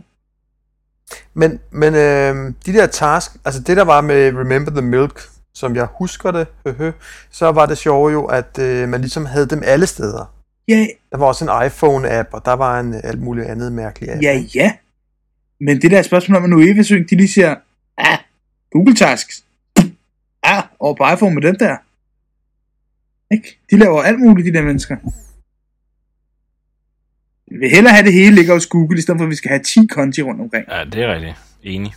Men, 1.34 1.60
men 1.72 1.94
øh, 1.94 2.54
de 2.66 2.74
der 2.74 2.88
task, 2.88 3.32
altså 3.46 3.62
det 3.62 3.78
der 3.78 3.84
var 3.84 4.02
med 4.02 4.34
Remember 4.34 4.72
the 4.72 4.82
Milk, 4.82 5.20
som 5.54 5.76
jeg 5.76 5.88
husker 5.98 6.32
det, 6.32 6.48
høhø, 6.66 6.92
så 7.32 7.52
var 7.52 7.66
det 7.66 7.78
sjove 7.78 8.12
jo, 8.12 8.26
at 8.26 8.60
øh, 8.60 8.90
man 8.90 9.02
ligesom 9.02 9.26
havde 9.26 9.48
dem 9.48 9.62
alle 9.66 9.88
steder. 9.88 10.36
Ja, 10.68 10.88
Der 11.12 11.18
var 11.18 11.26
også 11.26 11.46
en 11.46 11.66
iPhone-app, 11.68 12.30
og 12.32 12.46
der 12.46 12.54
var 12.54 12.80
en 12.80 12.94
alt 13.04 13.22
muligt 13.22 13.48
andet 13.48 13.72
mærkeligt 13.72 14.12
app. 14.12 14.22
ja, 14.22 14.44
ja. 14.56 14.74
Men 15.60 15.82
det 15.82 15.92
der 15.92 16.02
spørgsmål 16.02 16.38
om, 16.38 16.44
at 16.44 16.50
nu 16.50 16.62
Evasync, 16.62 17.10
de 17.10 17.16
lige 17.16 17.28
siger, 17.28 17.56
Google 18.72 18.96
Tasks. 18.96 19.44
Ah, 20.44 20.64
over 20.80 20.96
på 20.96 21.14
iPhone 21.14 21.36
med 21.36 21.42
den 21.42 21.56
der. 21.60 21.78
Ikke? 23.34 23.60
De 23.72 23.78
laver 23.78 24.02
alt 24.02 24.20
muligt, 24.20 24.46
de 24.46 24.54
der 24.54 24.64
mennesker. 24.64 24.98
Vi 27.52 27.58
vil 27.58 27.70
hellere 27.70 27.94
have 27.94 28.06
det 28.06 28.14
hele 28.14 28.36
ligger 28.36 28.54
hos 28.54 28.66
Google, 28.66 28.98
i 28.98 29.02
stedet 29.02 29.20
for 29.20 29.26
at 29.26 29.30
vi 29.30 29.36
skal 29.36 29.50
have 29.50 29.64
10 29.64 29.88
konti 29.88 30.22
rundt 30.22 30.42
omkring. 30.42 30.66
Ja, 30.70 30.84
det 30.84 31.04
er 31.04 31.14
rigtigt. 31.14 31.36
Enig. 31.64 31.94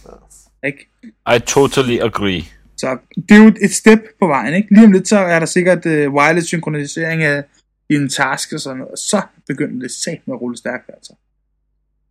Ikke? 0.67 0.89
I 1.37 1.39
totally 1.47 1.99
agree. 1.99 2.43
Så 2.77 2.99
det 3.29 3.37
er 3.37 3.45
jo 3.45 3.53
et 3.63 3.75
step 3.75 4.01
på 4.21 4.27
vejen. 4.27 4.55
Ikke? 4.55 4.75
Lige 4.75 4.85
om 4.85 4.93
lidt, 4.93 5.09
så 5.09 5.19
er 5.19 5.39
der 5.39 5.47
sikkert 5.47 5.87
uh, 5.87 6.15
wireless 6.15 6.47
synkronisering 6.47 7.23
af 7.23 7.45
en 7.91 8.09
task 8.09 8.53
og 8.53 8.61
sådan 8.61 8.79
noget. 8.79 8.93
Og 8.93 8.99
så 8.99 9.23
begynder 9.47 9.81
det 9.81 9.91
sat 9.91 10.21
med 10.27 10.35
at 10.35 10.41
rulle 10.41 10.57
stærkt, 10.57 10.91
altså. 10.95 11.13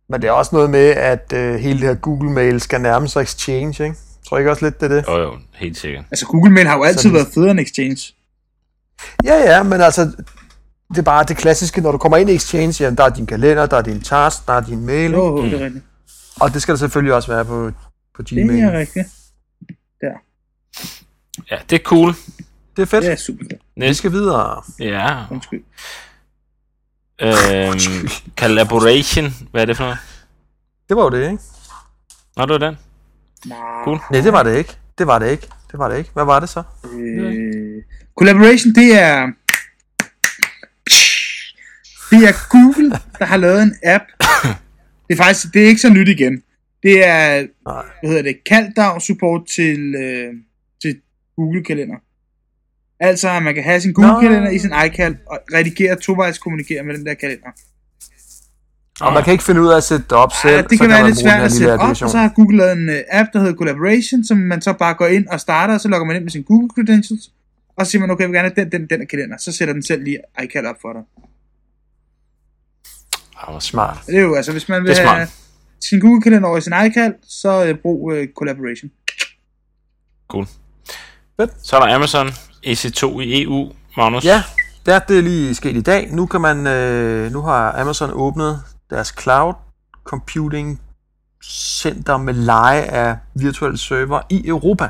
Men 0.08 0.22
det 0.22 0.28
er 0.28 0.32
også 0.32 0.50
noget 0.54 0.70
med, 0.70 0.88
at 0.88 1.32
øh, 1.32 1.54
hele 1.54 1.78
det 1.78 1.88
her 1.88 1.94
Google 1.94 2.30
Mail 2.30 2.60
skal 2.60 2.80
nærme 2.80 3.08
sig 3.08 3.22
Exchange, 3.22 3.84
ikke? 3.84 3.96
Tror 4.28 4.36
I 4.36 4.40
ikke 4.40 4.50
også 4.50 4.64
lidt, 4.64 4.80
det 4.80 4.92
er 4.92 4.94
det? 4.96 5.04
Jo, 5.08 5.16
jo, 5.22 5.38
helt 5.54 5.76
sikkert. 5.76 6.04
Altså, 6.10 6.26
Google 6.26 6.52
Mail 6.52 6.66
har 6.66 6.76
jo 6.76 6.82
altid 6.84 6.98
Sådan. 7.02 7.14
været 7.14 7.28
federe 7.34 7.50
end 7.50 7.60
Exchange. 7.60 7.96
Ja, 9.24 9.34
ja, 9.56 9.62
men 9.62 9.80
altså, 9.80 10.12
det 10.90 10.98
er 10.98 11.02
bare 11.02 11.24
det 11.24 11.36
klassiske, 11.36 11.80
når 11.80 11.92
du 11.92 11.98
kommer 11.98 12.16
ind 12.16 12.30
i 12.30 12.34
Exchange, 12.34 12.84
jamen, 12.84 12.96
der 12.96 13.04
er 13.04 13.08
din 13.08 13.26
kalender, 13.26 13.66
der 13.66 13.76
er 13.76 13.82
din 13.82 14.00
task, 14.00 14.46
der 14.46 14.52
er 14.52 14.60
din 14.60 14.86
mail, 14.86 15.10
Jo, 15.10 15.24
jo, 15.36 15.44
det 15.44 15.60
er 15.60 15.64
rigtigt. 15.64 15.84
og 16.40 16.54
det 16.54 16.62
skal 16.62 16.72
der 16.74 16.78
selvfølgelig 16.78 17.14
også 17.14 17.32
være 17.32 17.44
på, 17.44 17.70
på 18.16 18.22
Det 18.22 18.28
Gmail. 18.44 18.62
er 18.62 18.78
rigtigt. 18.78 19.06
Der. 20.00 20.12
Ja, 21.50 21.56
det 21.70 21.80
er 21.80 21.84
cool. 21.84 22.14
Det 22.76 22.82
er 22.82 22.86
fedt. 22.86 23.04
Det 23.04 23.12
er 23.12 23.16
super 23.16 23.44
fedt. 23.50 23.62
Vi 23.74 23.80
Næste. 23.80 23.94
skal 23.94 24.12
videre. 24.12 24.62
Ja. 24.80 25.24
Undskyld. 25.30 25.62
Øhm, 27.20 28.08
collaboration. 28.38 29.24
Hvad 29.50 29.62
er 29.62 29.66
det 29.66 29.76
for 29.76 29.84
noget? 29.84 29.98
Det 30.88 30.96
var 30.96 31.02
jo 31.02 31.08
det, 31.10 31.22
ikke? 31.30 31.42
Nå, 32.36 32.42
det 32.46 32.52
var 32.52 32.58
den. 32.58 32.78
Nej. 33.46 33.84
Cool. 33.84 33.98
Nej, 34.10 34.20
det 34.20 34.32
var 34.32 34.42
det 34.42 34.58
ikke. 34.58 34.76
Det 34.98 35.06
var 35.06 35.18
det 35.18 35.30
ikke. 35.30 35.48
Det 35.72 35.78
var 35.78 35.88
det 35.88 35.98
ikke. 35.98 36.10
Hvad 36.12 36.24
var 36.24 36.40
det 36.40 36.48
så? 36.48 36.62
Øh, 36.94 37.82
collaboration, 38.18 38.74
det 38.74 38.98
er... 39.02 39.30
Det 42.10 42.28
er 42.28 42.48
Google, 42.50 42.90
der 43.18 43.24
har 43.24 43.36
lavet 43.36 43.62
en 43.62 43.74
app. 43.84 44.04
Det 45.08 45.18
er 45.18 45.22
faktisk, 45.24 45.54
det 45.54 45.62
er 45.62 45.66
ikke 45.66 45.80
så 45.80 45.88
nyt 45.88 46.08
igen. 46.08 46.42
Det 46.82 47.06
er, 47.06 47.46
Nej. 47.66 47.84
hvad 48.00 48.10
hedder 48.10 48.22
det, 48.22 48.36
CalDAO 48.48 49.00
support 49.00 49.46
til, 49.46 49.94
øh, 49.94 50.34
til 50.82 51.00
Google 51.36 51.64
Kalender. 51.64 51.96
Altså, 53.00 53.28
at 53.28 53.42
man 53.42 53.54
kan 53.54 53.64
have 53.64 53.80
sin 53.80 53.92
Google. 53.92 54.28
Kalender 54.28 54.50
i 54.50 54.58
sin 54.58 54.72
iCal 54.86 55.16
og 55.26 55.38
redigere 55.54 55.96
tovejs 55.96 56.38
kommunikere 56.38 56.82
med 56.82 56.94
den 56.98 57.06
der 57.06 57.14
kalender. 57.14 57.48
Og 59.00 59.12
man 59.12 59.24
kan 59.24 59.32
ikke 59.32 59.44
finde 59.44 59.62
ud 59.62 59.68
af 59.68 59.76
at 59.76 59.84
sætte 59.84 60.04
det 60.04 60.12
op 60.12 60.32
selv. 60.42 60.54
Ja, 60.54 60.62
det 60.62 60.70
så 60.70 60.78
kan 60.78 60.88
være 60.88 61.02
man 61.02 61.06
lidt 61.06 61.18
svært 61.18 61.42
at 61.42 61.52
sætte 61.52 61.72
op, 61.72 61.80
applikation. 61.80 62.06
og 62.06 62.10
så 62.10 62.18
har 62.18 62.28
Google 62.28 62.56
lavet 62.56 62.72
en 62.72 62.88
uh, 62.88 62.94
app, 63.10 63.28
der 63.32 63.38
hedder 63.38 63.54
Collaboration, 63.54 64.24
som 64.24 64.36
man 64.36 64.62
så 64.62 64.72
bare 64.72 64.94
går 64.94 65.06
ind 65.06 65.26
og 65.26 65.40
starter, 65.40 65.74
og 65.74 65.80
så 65.80 65.88
logger 65.88 66.06
man 66.06 66.16
ind 66.16 66.24
med 66.24 66.30
sin 66.30 66.42
Google 66.42 66.68
Credentials, 66.74 67.30
og 67.76 67.86
så 67.86 67.90
siger 67.90 68.00
man, 68.00 68.10
okay, 68.10 68.22
jeg 68.22 68.28
vil 68.28 68.36
gerne 68.36 68.52
have 68.56 68.64
den, 68.64 68.72
den, 68.72 68.86
den 68.90 69.00
her 69.00 69.06
kalender, 69.06 69.36
så 69.38 69.52
sætter 69.52 69.74
den 69.74 69.82
selv 69.82 70.04
lige 70.04 70.18
iCal 70.44 70.66
op 70.66 70.76
for 70.82 70.92
dig. 70.92 71.02
Ah, 73.36 73.50
hvor 73.50 73.60
smart. 73.60 73.98
Det 74.06 74.16
er 74.16 74.20
jo 74.20 74.34
altså, 74.34 74.52
hvis 74.52 74.68
man 74.68 74.84
vil 74.84 74.96
have 74.96 75.28
sin 75.80 76.00
Google 76.00 76.22
kalender 76.22 76.48
over 76.48 76.58
i 76.58 76.60
sin 76.60 76.72
iCal, 76.86 77.14
så 77.28 77.70
uh, 77.70 77.78
brug 77.78 78.12
uh, 78.12 78.18
Collaboration. 78.38 78.90
Cool. 80.28 80.46
Fedt. 81.40 81.50
Så 81.62 81.76
er 81.76 81.86
der 81.86 81.94
Amazon 81.94 82.28
EC2 82.66 83.20
i 83.20 83.42
EU, 83.42 83.72
Magnus. 83.96 84.24
Ja, 84.24 84.42
det 84.86 84.94
er, 84.94 84.98
det 84.98 85.18
er 85.18 85.22
lige 85.22 85.54
sket 85.54 85.76
i 85.76 85.80
dag. 85.80 86.08
Nu 86.12 86.26
kan 86.26 86.40
man, 86.40 86.66
øh, 86.66 87.32
nu 87.32 87.40
har 87.40 87.80
Amazon 87.80 88.10
åbnet 88.12 88.62
deres 88.90 89.14
cloud 89.22 89.54
computing 90.04 90.80
center 91.44 92.16
med 92.16 92.34
leje 92.34 92.80
af 92.82 93.16
virtuelle 93.34 93.78
server 93.78 94.20
i 94.30 94.48
Europa. 94.48 94.88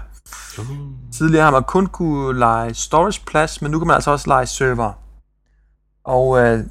Tidligere 1.13 1.45
har 1.45 1.51
man 1.51 1.63
kun 1.63 1.87
kunne 1.87 2.39
lege 2.39 2.75
storage 2.75 3.21
plads, 3.27 3.63
men 3.63 3.71
nu 3.71 3.79
kan 3.79 3.87
man 3.87 3.95
altså 3.95 4.11
også 4.11 4.27
lege 4.29 4.47
server. 4.47 4.93
Og 6.05 6.39
øh, 6.39 6.65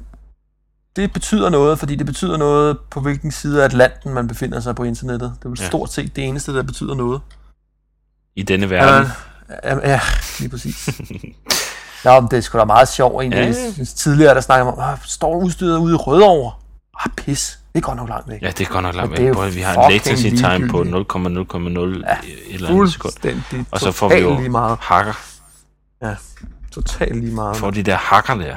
det 0.96 1.12
betyder 1.12 1.48
noget, 1.48 1.78
fordi 1.78 1.96
det 1.96 2.06
betyder 2.06 2.36
noget 2.36 2.78
på 2.90 3.00
hvilken 3.00 3.32
side 3.32 3.60
af 3.60 3.64
Atlanten 3.64 4.14
man 4.14 4.28
befinder 4.28 4.60
sig 4.60 4.74
på 4.74 4.82
internettet. 4.84 5.32
Det 5.38 5.44
er 5.44 5.48
vel 5.48 5.58
Ja. 5.60 5.66
stort 5.66 5.92
set 5.92 6.16
det 6.16 6.24
eneste, 6.24 6.54
der 6.54 6.62
betyder 6.62 6.94
noget. 6.94 7.20
I 8.36 8.42
denne 8.42 8.70
verden. 8.70 9.10
Ja, 9.64 9.88
ja, 9.90 10.00
lige 10.38 10.48
præcis. 10.50 10.88
Ja, 12.04 12.20
men 12.20 12.30
det 12.30 12.36
er 12.36 12.40
sgu 12.40 12.58
da 12.58 12.64
meget 12.64 12.88
sjovt 12.88 13.22
egentlig. 13.22 13.54
Ja. 13.78 13.84
Tidligere 13.84 14.34
der 14.34 14.40
snakker 14.40 14.64
man 14.64 14.74
om, 14.74 14.80
"Ah, 14.80 14.98
står 15.04 15.36
udstyret 15.36 15.78
ude 15.78 15.92
i 15.92 15.96
Rødovre? 15.96 16.52
Ah, 17.00 17.10
pis. 17.16 17.58
Det 17.72 17.78
er 17.78 17.86
godt 17.86 17.96
nok 17.96 18.08
langt 18.08 18.28
væk. 18.28 18.42
Ja, 18.42 18.46
det 18.50 18.60
er 18.60 18.70
godt 18.72 18.82
nok 18.82 18.94
langt 18.94 19.16
det 19.16 19.24
væk. 19.26 19.34
Prøv, 19.34 19.54
Vi 19.54 19.60
har 19.60 19.74
en 19.74 19.92
latency 19.92 20.26
time 20.28 20.68
på 20.68 20.82
ligegyldigt. 20.82 21.12
0,0,0 21.12 22.08
ja, 22.08 22.16
eller 22.54 22.68
andet 22.68 22.92
sekund. 22.92 23.12
Og 23.70 23.80
så 23.80 23.92
får 23.92 24.08
vi 24.08 24.14
jo 24.14 24.36
lige 24.36 24.48
meget. 24.48 24.78
hacker. 24.80 25.12
Ja, 26.02 26.14
totalt 26.72 27.16
lige 27.16 27.34
meget. 27.34 27.56
Får 27.56 27.70
de 27.70 27.82
der 27.82 27.96
hacker 27.96 28.34
der. 28.34 28.56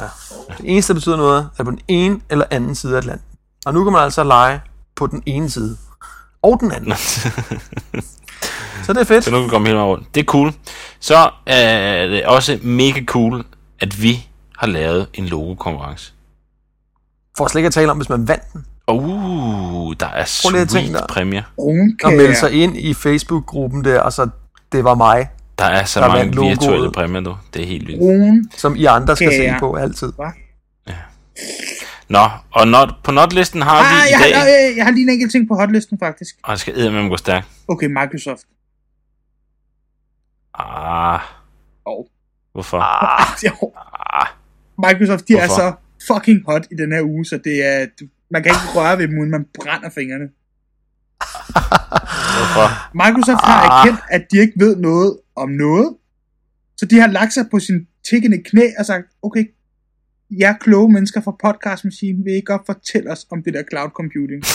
Ja. 0.00 0.04
Det 0.48 0.64
eneste, 0.64 0.92
der 0.92 0.94
betyder 0.94 1.16
noget, 1.16 1.48
er 1.58 1.64
på 1.64 1.70
den 1.70 1.80
ene 1.88 2.20
eller 2.30 2.44
anden 2.50 2.74
side 2.74 2.92
af 2.92 2.98
Atlanten. 2.98 3.26
Og 3.66 3.74
nu 3.74 3.84
kan 3.84 3.92
man 3.92 4.02
altså 4.02 4.24
lege 4.24 4.60
på 4.96 5.06
den 5.06 5.22
ene 5.26 5.50
side. 5.50 5.76
Og 6.42 6.58
den 6.60 6.72
anden. 6.72 6.92
Så 8.84 8.92
det 8.92 9.00
er 9.00 9.04
fedt. 9.04 9.24
Så 9.24 9.30
nu 9.30 9.36
kan 9.36 9.44
vi 9.44 9.48
komme 9.48 9.66
hele 9.68 9.78
vejen 9.78 9.90
rundt. 9.90 10.14
Det 10.14 10.20
er 10.20 10.24
cool. 10.24 10.52
Så 11.00 11.30
er 11.46 12.06
det 12.06 12.26
også 12.26 12.58
mega 12.62 13.04
cool, 13.04 13.44
at 13.80 14.02
vi 14.02 14.26
har 14.58 14.66
lavet 14.66 15.06
en 15.14 15.26
logo-konkurrence. 15.26 16.12
For 17.36 17.46
slet 17.48 17.58
ikke 17.58 17.66
at 17.66 17.72
tale 17.72 17.90
om, 17.90 17.96
hvis 17.96 18.08
man 18.08 18.28
vandt 18.28 18.52
den. 18.52 18.64
Uh, 18.88 19.94
der 20.00 20.06
er 20.06 20.10
at 20.22 20.26
tænke 20.28 20.68
sweet 20.68 20.92
dig. 20.92 21.06
præmier. 21.08 21.42
Og 22.04 22.12
melde 22.12 22.34
sig 22.34 22.52
ind 22.52 22.76
i 22.76 22.94
Facebook-gruppen 22.94 23.84
der, 23.84 24.00
og 24.00 24.12
så 24.12 24.28
det 24.72 24.84
var 24.84 24.94
mig, 24.94 25.28
Der 25.58 25.64
er 25.64 25.84
så 25.84 26.00
Der 26.00 26.08
mange 26.08 26.48
virtuelle 26.48 26.92
præmier 26.92 27.20
nu. 27.20 27.36
Det 27.54 27.62
er 27.62 27.66
helt 27.66 27.86
vildt. 27.86 28.00
Brun. 28.00 28.50
som 28.56 28.76
I 28.76 28.84
andre 28.84 29.16
skal 29.16 29.32
se 29.32 29.54
på 29.58 29.74
altid. 29.74 30.12
Nå, 32.08 32.28
og 32.50 32.68
not, 32.68 32.88
på 33.04 33.10
notlisten 33.12 33.62
har 33.62 33.70
Ah, 33.78 33.84
vi 33.84 33.96
jeg, 34.12 34.28
i 34.30 34.32
har, 34.32 34.44
dag... 34.44 34.52
jeg, 34.52 34.74
jeg 34.76 34.84
har 34.84 34.92
lige 34.92 35.02
en 35.02 35.08
enkelt 35.10 35.32
ting 35.32 35.48
på 35.48 35.54
hotlisten, 35.54 35.98
faktisk. 35.98 36.34
Og 36.42 36.50
jeg 36.50 36.58
skal 36.58 36.78
eddermame 36.78 37.08
gå 37.08 37.16
stærkt. 37.16 37.46
Okay, 37.68 37.86
Microsoft. 37.86 38.42
Ah, 40.54 41.20
Oh. 41.86 42.04
hvorfor? 42.52 42.78
Ah, 43.12 43.34
Ah, 44.20 44.26
Microsoft, 44.78 45.28
de 45.28 45.32
er 45.32 45.46
Hvorfor? 45.46 45.54
så 45.62 45.72
fucking 46.06 46.42
hot 46.46 46.66
i 46.70 46.74
den 46.74 46.92
her 46.92 47.02
uge, 47.02 47.24
så 47.24 47.38
det 47.44 47.66
er, 47.66 47.86
man 48.30 48.42
kan 48.42 48.50
ikke 48.52 48.78
røre 48.78 48.98
ved 48.98 49.08
dem, 49.08 49.18
uden 49.18 49.30
man 49.30 49.46
brænder 49.54 49.90
fingrene. 49.90 50.28
hvorfor? 52.36 52.66
Microsoft 52.94 53.44
har 53.44 53.62
Ah. 53.62 53.68
erkendt, 53.78 54.00
at 54.10 54.26
de 54.30 54.38
ikke 54.38 54.52
ved 54.56 54.76
noget 54.76 55.18
om 55.36 55.50
noget, 55.50 55.96
så 56.76 56.86
de 56.86 57.00
har 57.00 57.06
lagt 57.06 57.32
sig 57.32 57.46
på 57.50 57.58
sin 57.58 57.86
tikkende 58.10 58.42
knæ 58.42 58.66
og 58.78 58.86
sagt, 58.86 59.04
okay, 59.22 59.44
jer 60.30 60.54
kloge 60.60 60.92
mennesker 60.92 61.20
fra 61.20 61.36
Podcast 61.44 61.84
Machine 61.84 62.24
vil 62.24 62.34
I 62.36 62.40
godt 62.46 62.62
fortælle 62.66 63.10
os 63.10 63.26
om 63.30 63.42
det 63.42 63.54
der 63.54 63.62
cloud 63.70 63.90
computing. 63.90 64.42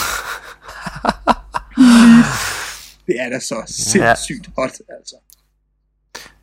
det 3.08 3.16
er 3.20 3.30
da 3.30 3.40
så 3.40 3.64
sindssygt 3.68 4.50
hot, 4.58 4.72
altså. 4.98 5.16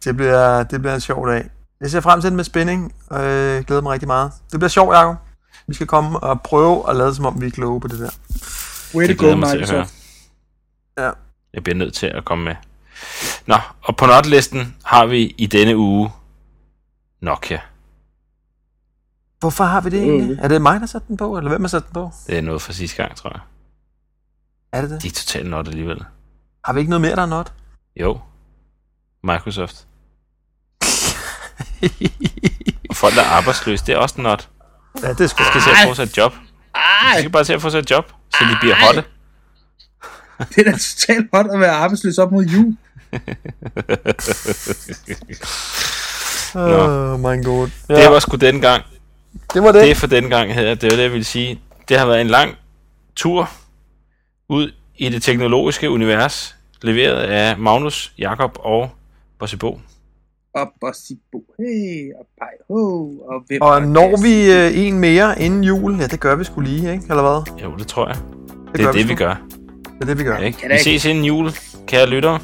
det, 0.04 0.16
bliver, 0.16 0.62
det 0.62 0.80
bliver 0.80 0.94
en 0.94 1.00
sjov 1.00 1.28
dag. 1.28 1.50
Jeg 1.84 1.90
ser 1.90 2.00
frem 2.00 2.20
til 2.20 2.30
den 2.30 2.36
med 2.36 2.44
spænding, 2.44 2.94
og 3.10 3.24
øh, 3.24 3.64
glæder 3.64 3.82
mig 3.82 3.92
rigtig 3.92 4.06
meget. 4.06 4.32
Det 4.52 4.60
bliver 4.60 4.68
sjovt, 4.68 4.94
Jacob. 4.94 5.16
Vi 5.66 5.74
skal 5.74 5.86
komme 5.86 6.20
og 6.20 6.42
prøve 6.42 6.90
at 6.90 6.96
lade 6.96 7.14
som 7.14 7.26
om, 7.26 7.40
vi 7.40 7.46
er 7.46 7.50
kloge 7.50 7.80
på 7.80 7.88
det 7.88 7.98
der. 7.98 8.10
Way 8.94 9.08
Det 9.08 9.18
to 9.18 9.20
go, 9.20 9.26
glæder 9.26 9.36
mig 9.36 9.48
til 9.48 9.58
at 9.58 9.70
høre. 9.70 9.80
Microsoft. 9.80 9.94
Ja. 10.98 11.10
Jeg 11.54 11.62
bliver 11.64 11.76
nødt 11.76 11.94
til 11.94 12.06
at 12.06 12.24
komme 12.24 12.44
med. 12.44 12.54
Nå, 13.46 13.54
og 13.82 13.96
på 13.96 14.06
notlisten 14.06 14.76
har 14.84 15.06
vi 15.06 15.34
i 15.38 15.46
denne 15.46 15.76
uge 15.76 16.10
Nokia. 17.20 17.60
Hvorfor 19.40 19.64
har 19.64 19.80
vi 19.80 19.90
det 19.90 20.02
egentlig? 20.02 20.38
Er 20.42 20.48
det 20.48 20.62
mig, 20.62 20.80
der 20.80 20.86
satte 20.86 21.08
den 21.08 21.16
på, 21.16 21.36
eller 21.38 21.48
hvem 21.50 21.60
har 21.60 21.68
sat 21.68 21.84
den 21.84 21.92
på? 21.92 22.10
Det 22.26 22.38
er 22.38 22.42
noget 22.42 22.62
fra 22.62 22.72
sidste 22.72 22.96
gang, 22.96 23.16
tror 23.16 23.30
jeg. 23.30 23.40
Er 24.72 24.80
det 24.80 24.90
det? 24.90 25.02
De 25.02 25.08
er 25.08 25.12
totalt 25.12 25.50
not 25.50 25.68
alligevel. 25.68 26.04
Har 26.64 26.72
vi 26.72 26.80
ikke 26.80 26.90
noget 26.90 27.00
mere, 27.00 27.16
der 27.16 27.22
er 27.22 27.26
not? 27.26 27.52
Jo. 27.96 28.20
Microsoft. 29.22 29.86
Og 32.90 32.96
folk, 32.96 33.14
der 33.14 33.22
er 33.22 33.26
arbejdsløse, 33.26 33.86
det 33.86 33.92
er 33.94 33.98
også 33.98 34.14
not. 34.20 34.48
ja, 35.02 35.12
det 35.12 35.30
sgu 35.30 35.42
De 35.44 35.48
skal 35.48 35.60
se 35.62 35.70
at 35.70 35.88
få 35.88 35.94
sig 35.94 36.02
et 36.02 36.16
job. 36.16 36.32
De 36.34 36.38
Ej, 36.74 37.18
skal 37.18 37.30
bare 37.30 37.44
se 37.44 37.54
at 37.54 37.62
få 37.62 37.70
sig 37.70 37.78
et 37.78 37.90
job, 37.90 38.12
så 38.38 38.44
de 38.44 38.56
bliver 38.60 38.74
Ej. 38.74 38.80
hotte. 38.86 39.04
det 40.56 40.66
er 40.66 40.70
da 40.70 40.78
totalt 40.78 41.26
hot 41.34 41.46
at 41.52 41.60
være 41.60 41.70
arbejdsløs 41.72 42.18
op 42.18 42.32
mod 42.32 42.44
jul. 42.44 42.76
Oh 46.54 47.20
my 47.20 47.44
god. 47.44 47.68
Ja, 47.88 47.94
Det 48.02 48.10
var 48.10 48.18
sgu 48.18 48.36
den 48.36 48.60
gang. 48.60 48.84
det 49.54 49.62
var 49.62 49.72
det. 49.72 49.82
Det 49.82 49.90
er 49.90 49.94
for 49.94 50.06
den 50.06 50.30
gang 50.30 50.54
her. 50.54 50.74
Det 50.74 50.90
var 50.90 50.96
det, 50.96 51.02
jeg 51.02 51.10
ville 51.12 51.24
sige. 51.24 51.60
Det 51.88 51.98
har 51.98 52.06
været 52.06 52.20
en 52.20 52.26
lang 52.26 52.54
tur 53.16 53.50
ud 54.48 54.72
i 54.96 55.08
det 55.08 55.22
teknologiske 55.22 55.90
univers, 55.90 56.56
leveret 56.82 57.16
af 57.22 57.58
Magnus, 57.58 58.12
Jakob 58.18 58.56
og 58.60 58.90
Bosse 59.38 59.56
Bo. 60.54 60.60
Og 60.60 60.72
Bossibo, 60.80 61.44
hey, 61.58 62.12
og 62.18 62.26
Pej, 62.38 62.48
ho, 62.68 63.08
og 63.18 63.42
hvem 63.46 63.62
Og 63.62 63.82
når 63.82 64.22
vi 64.22 64.52
øh, 64.52 64.86
en 64.86 64.98
mere 64.98 65.42
inden 65.42 65.64
jul, 65.64 65.96
ja, 66.00 66.06
det 66.06 66.20
gør 66.20 66.36
vi 66.36 66.44
skulle 66.44 66.70
lige, 66.70 66.92
ikke? 66.92 67.04
Eller 67.10 67.22
hvad? 67.22 67.62
Jo, 67.62 67.76
det 67.76 67.86
tror 67.86 68.06
jeg. 68.06 68.16
Det 68.16 68.72
Det 68.72 68.80
er 68.80 68.84
gør 68.84 68.92
det, 68.92 69.02
vi 69.04 69.08
vi 69.08 69.14
gør. 69.14 69.34
Det 69.84 70.02
er 70.02 70.06
det, 70.06 70.18
vi 70.18 70.24
gør. 70.24 70.36
Ikke? 70.36 70.58
Vi 70.70 70.78
ses 70.78 71.04
inden 71.04 71.24
jul, 71.24 71.50
kære 71.86 72.06
lyttere. 72.06 72.38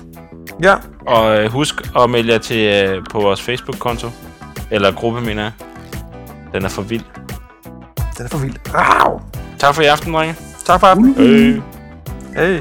Ja, 0.63 0.75
Og 1.07 1.39
øh, 1.39 1.51
husk 1.51 1.75
at 1.97 2.11
melde 2.11 2.33
jer 2.33 2.39
til 2.39 2.89
øh, 2.89 3.03
på 3.11 3.21
vores 3.21 3.43
Facebook-konto. 3.43 4.09
Eller 4.71 4.93
gruppe, 4.93 5.21
mener 5.21 5.43
jeg. 5.43 5.53
Den 6.53 6.65
er 6.65 6.69
for 6.69 6.83
vild. 6.83 7.05
Den 8.19 8.25
er 8.25 8.29
for 8.29 8.39
vild. 8.39 8.57
Au! 8.75 9.21
Tak 9.59 9.75
for 9.75 9.83
i 9.83 9.87
aften, 9.87 10.13
drenge. 10.13 10.35
Tak 10.65 10.81
for 10.81 10.87
aftenen. 10.87 11.15
Hey. 11.15 11.61
Hey. 12.37 12.61